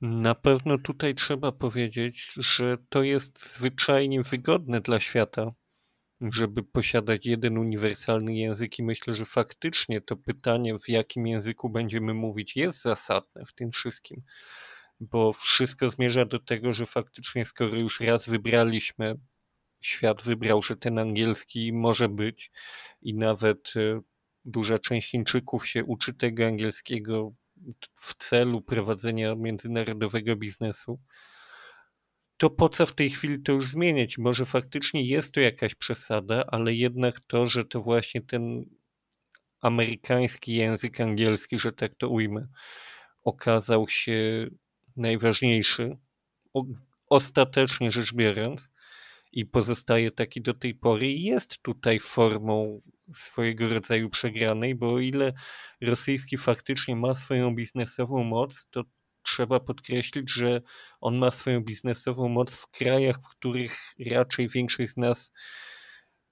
Na 0.02 0.36
pewno 0.36 0.78
tutaj 0.78 1.16
trzeba 1.16 1.52
powiedzieć, 1.52 2.34
że 2.38 2.78
to 2.90 3.04
jest 3.04 3.54
zwyczajnie 3.56 4.24
wygodne 4.24 4.82
dla 4.82 5.00
świata, 5.00 5.52
żeby 6.22 6.64
posiadać 6.64 7.26
jeden 7.26 7.58
uniwersalny 7.58 8.34
język 8.34 8.80
i 8.80 8.84
myślę, 8.84 9.16
że 9.16 9.26
faktycznie 9.26 10.02
to 10.02 10.18
pytanie, 10.18 10.80
w 10.80 10.90
jakim 10.90 11.28
języku 11.28 11.70
będziemy 11.70 12.14
mówić, 12.14 12.56
jest 12.56 12.82
zasadne 12.82 13.46
w 13.46 13.54
tym 13.54 13.72
wszystkim, 13.72 14.22
bo 15.00 15.34
wszystko 15.34 15.90
zmierza 15.90 16.26
do 16.26 16.40
tego, 16.40 16.74
że 16.74 16.86
faktycznie 16.86 17.46
skoro 17.46 17.78
już 17.78 18.00
raz 18.00 18.30
wybraliśmy, 18.30 19.16
świat 19.82 20.22
wybrał, 20.22 20.62
że 20.62 20.78
ten 20.78 21.00
angielski 21.00 21.74
może 21.74 22.10
być 22.10 22.52
i 23.02 23.14
nawet 23.14 23.74
e, 23.76 24.02
duża 24.46 24.80
część 24.80 25.10
Chińczyków 25.10 25.68
się 25.68 25.84
uczy 25.84 26.14
tego 26.14 26.48
angielskiego 26.48 27.34
w 28.02 28.14
celu 28.14 28.62
prowadzenia 28.62 29.36
międzynarodowego 29.36 30.36
biznesu, 30.36 31.00
to 32.42 32.50
po 32.50 32.70
co 32.70 32.86
w 32.86 32.96
tej 32.96 33.10
chwili 33.10 33.40
to 33.40 33.52
już 33.52 33.70
zmieniać? 33.70 34.18
Może 34.18 34.46
faktycznie 34.46 35.04
jest 35.06 35.34
to 35.34 35.40
jakaś 35.40 35.76
przesada, 35.76 36.44
ale 36.48 36.74
jednak 36.74 37.20
to, 37.28 37.48
że 37.48 37.66
to 37.66 37.82
właśnie 37.82 38.22
ten 38.22 38.66
amerykański 39.62 40.54
język 40.56 41.02
angielski, 41.02 41.60
że 41.60 41.72
tak 41.72 41.96
to 41.96 42.10
ujmę, 42.10 42.48
okazał 43.24 43.88
się 43.88 44.48
najważniejszy, 44.96 45.98
ostatecznie 47.10 47.92
rzecz 47.92 48.14
biorąc, 48.14 48.70
i 49.32 49.46
pozostaje 49.46 50.12
taki 50.12 50.42
do 50.42 50.54
tej 50.54 50.76
pory 50.76 51.12
jest 51.12 51.62
tutaj 51.62 52.00
formą 52.00 52.82
swojego 53.14 53.70
rodzaju 53.70 54.10
przegranej, 54.10 54.76
bo 54.76 54.94
o 54.94 55.00
ile 55.00 55.34
rosyjski 55.82 56.38
faktycznie 56.38 56.96
ma 56.96 57.16
swoją 57.16 57.56
biznesową 57.56 58.24
moc, 58.24 58.68
to 58.70 58.84
trzeba 59.24 59.60
podkreślić, 59.60 60.32
że 60.32 60.62
on 61.02 61.18
ma 61.18 61.32
swoją 61.32 61.62
biznesową 61.62 62.30
moc 62.30 62.56
w 62.56 62.68
krajach, 62.68 63.16
w 63.24 63.30
których 63.30 63.78
raczej 64.12 64.50
większość 64.50 64.90
z 64.90 64.98
nas 64.98 65.32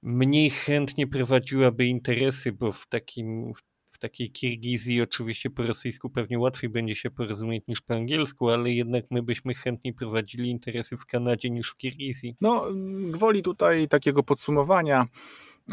mniej 0.03 0.49
chętnie 0.49 1.07
prowadziłaby 1.07 1.85
interesy, 1.85 2.51
bo 2.51 2.71
w 2.71 2.87
takim 2.87 3.53
w 3.91 4.01
takiej 4.01 4.31
Kirgizji 4.31 5.01
oczywiście 5.01 5.49
po 5.49 5.63
rosyjsku 5.63 6.09
pewnie 6.09 6.39
łatwiej 6.39 6.69
będzie 6.69 6.95
się 6.95 7.11
porozumieć 7.11 7.63
niż 7.67 7.81
po 7.81 7.93
angielsku, 7.93 8.49
ale 8.49 8.71
jednak 8.71 9.05
my 9.11 9.23
byśmy 9.23 9.53
chętniej 9.53 9.93
prowadzili 9.93 10.49
interesy 10.49 10.97
w 10.97 11.05
Kanadzie 11.05 11.49
niż 11.49 11.71
w 11.71 11.77
Kirgizji. 11.77 12.35
No, 12.41 12.65
gwoli 13.11 13.43
tutaj 13.43 13.87
takiego 13.87 14.23
podsumowania 14.23 15.07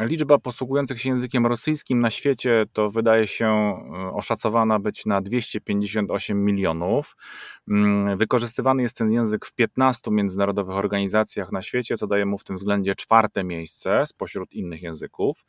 Liczba 0.01 0.39
posługujących 0.39 1.01
się 1.01 1.09
językiem 1.09 1.47
rosyjskim 1.47 2.01
na 2.01 2.11
świecie 2.11 2.65
to 2.73 2.91
wydaje 2.91 3.27
się 3.27 3.47
e, 3.47 4.13
oszacowana 4.15 4.79
być 4.79 5.07
na 5.07 5.21
258 5.21 6.45
milionów. 6.45 7.17
Mm, 7.69 8.19
wykorzystywany 8.19 8.83
jest 8.83 8.97
ten 8.97 9.13
język 9.13 9.47
w 9.47 9.55
15 9.55 10.11
międzynarodowych 10.11 10.77
organizacjach 10.77 11.53
na 11.53 11.63
świecie, 11.63 11.97
co 11.97 12.07
daje 12.07 12.27
mu 12.27 12.39
w 12.39 12.45
tym 12.45 12.57
względzie 12.57 12.95
czwarte 12.95 13.45
miejsce 13.45 14.07
spośród 14.07 14.53
innych 14.53 14.83
języków. 14.83 15.45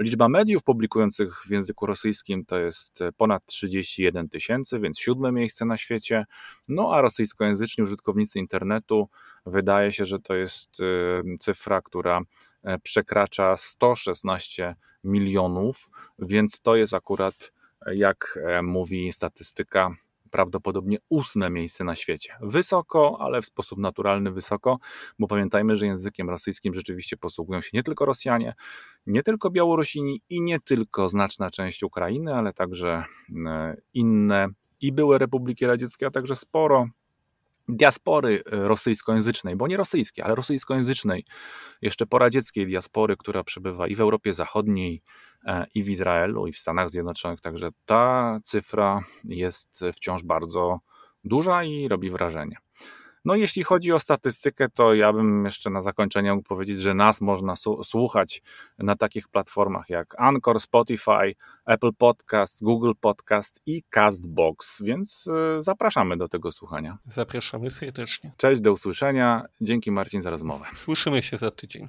Liczba 0.00 0.28
mediów 0.28 0.62
publikujących 0.62 1.42
w 1.46 1.50
języku 1.50 1.86
rosyjskim 1.86 2.44
to 2.44 2.58
jest 2.58 2.98
ponad 3.16 3.46
31 3.46 4.28
tysięcy, 4.28 4.80
więc 4.80 4.98
siódme 4.98 5.32
miejsce 5.32 5.64
na 5.64 5.76
świecie. 5.76 6.24
No 6.68 6.94
a 6.94 7.00
rosyjskojęzyczni 7.00 7.84
użytkownicy 7.84 8.38
internetu 8.38 9.08
wydaje 9.46 9.92
się, 9.92 10.04
że 10.04 10.18
to 10.18 10.34
jest 10.34 10.80
y, 10.80 11.22
cyfra, 11.38 11.82
która 11.82 12.20
E, 12.62 12.78
przekracza 12.78 13.56
116 13.56 14.76
milionów, 15.04 15.90
więc 16.18 16.60
to 16.60 16.76
jest 16.76 16.94
akurat, 16.94 17.52
e, 17.86 17.96
jak 17.96 18.38
e, 18.42 18.62
mówi 18.62 19.12
statystyka, 19.12 19.90
prawdopodobnie 20.30 20.98
ósme 21.08 21.50
miejsce 21.50 21.84
na 21.84 21.96
świecie. 21.96 22.34
Wysoko, 22.40 23.16
ale 23.20 23.42
w 23.42 23.44
sposób 23.44 23.78
naturalny 23.78 24.30
wysoko, 24.30 24.78
bo 25.18 25.26
pamiętajmy, 25.26 25.76
że 25.76 25.86
językiem 25.86 26.30
rosyjskim 26.30 26.74
rzeczywiście 26.74 27.16
posługują 27.16 27.60
się 27.60 27.70
nie 27.72 27.82
tylko 27.82 28.04
Rosjanie, 28.04 28.54
nie 29.06 29.22
tylko 29.22 29.50
Białorusini 29.50 30.22
i 30.28 30.42
nie 30.42 30.60
tylko 30.60 31.08
znaczna 31.08 31.50
część 31.50 31.82
Ukrainy, 31.82 32.34
ale 32.34 32.52
także 32.52 33.04
inne 33.94 34.48
i 34.80 34.92
były 34.92 35.18
republiki 35.18 35.66
radzieckie, 35.66 36.06
a 36.06 36.10
także 36.10 36.36
sporo 36.36 36.88
diaspory 37.76 38.42
e, 38.52 38.68
rosyjskojęzycznej, 38.68 39.56
bo 39.56 39.68
nie 39.68 39.76
rosyjskiej, 39.76 40.24
ale 40.24 40.34
rosyjskojęzycznej, 40.34 41.24
jeszcze 41.82 42.06
poradzieckiej 42.06 42.66
diaspory, 42.66 43.16
która 43.16 43.44
przebywa 43.44 43.86
i 43.86 43.94
w 43.94 44.00
Europie 44.00 44.34
Zachodniej, 44.34 45.02
e, 45.46 45.66
i 45.74 45.82
w 45.82 45.88
Izraelu, 45.88 46.46
i 46.46 46.52
w 46.52 46.58
Stanach 46.58 46.90
Zjednoczonych. 46.90 47.40
Także 47.40 47.68
ta 47.84 48.38
cyfra 48.44 49.00
jest 49.24 49.84
wciąż 49.96 50.22
bardzo 50.22 50.78
duża 51.24 51.64
i 51.64 51.88
robi 51.88 52.10
wrażenie. 52.10 52.56
No 53.24 53.34
jeśli 53.34 53.62
chodzi 53.62 53.92
o 53.92 53.98
statystykę, 53.98 54.68
to 54.68 54.94
ja 54.94 55.12
bym 55.12 55.44
jeszcze 55.44 55.70
na 55.70 55.80
zakończenie 55.80 56.34
mógł 56.34 56.48
powiedzieć, 56.48 56.82
że 56.82 56.94
nas 56.94 57.20
można 57.20 57.54
słuchać 57.84 58.42
na 58.78 58.96
takich 58.96 59.28
platformach 59.28 59.90
jak 59.90 60.14
Anchor, 60.18 60.60
Spotify, 60.60 61.34
Apple 61.66 61.92
Podcast, 61.98 62.64
Google 62.64 62.92
Podcast 63.00 63.60
i 63.66 63.82
Castbox, 63.90 64.82
więc 64.82 65.26
y, 65.58 65.62
zapraszamy 65.62 66.16
do 66.16 66.28
tego 66.28 66.52
słuchania. 66.52 66.98
Zapraszamy 67.06 67.70
serdecznie. 67.70 68.32
Cześć, 68.36 68.60
do 68.60 68.72
usłyszenia. 68.72 69.44
Dzięki 69.60 69.90
Marcin 69.90 70.22
za 70.22 70.30
rozmowę. 70.30 70.66
Słyszymy 70.76 71.22
się 71.22 71.36
za 71.36 71.50
tydzień. 71.50 71.88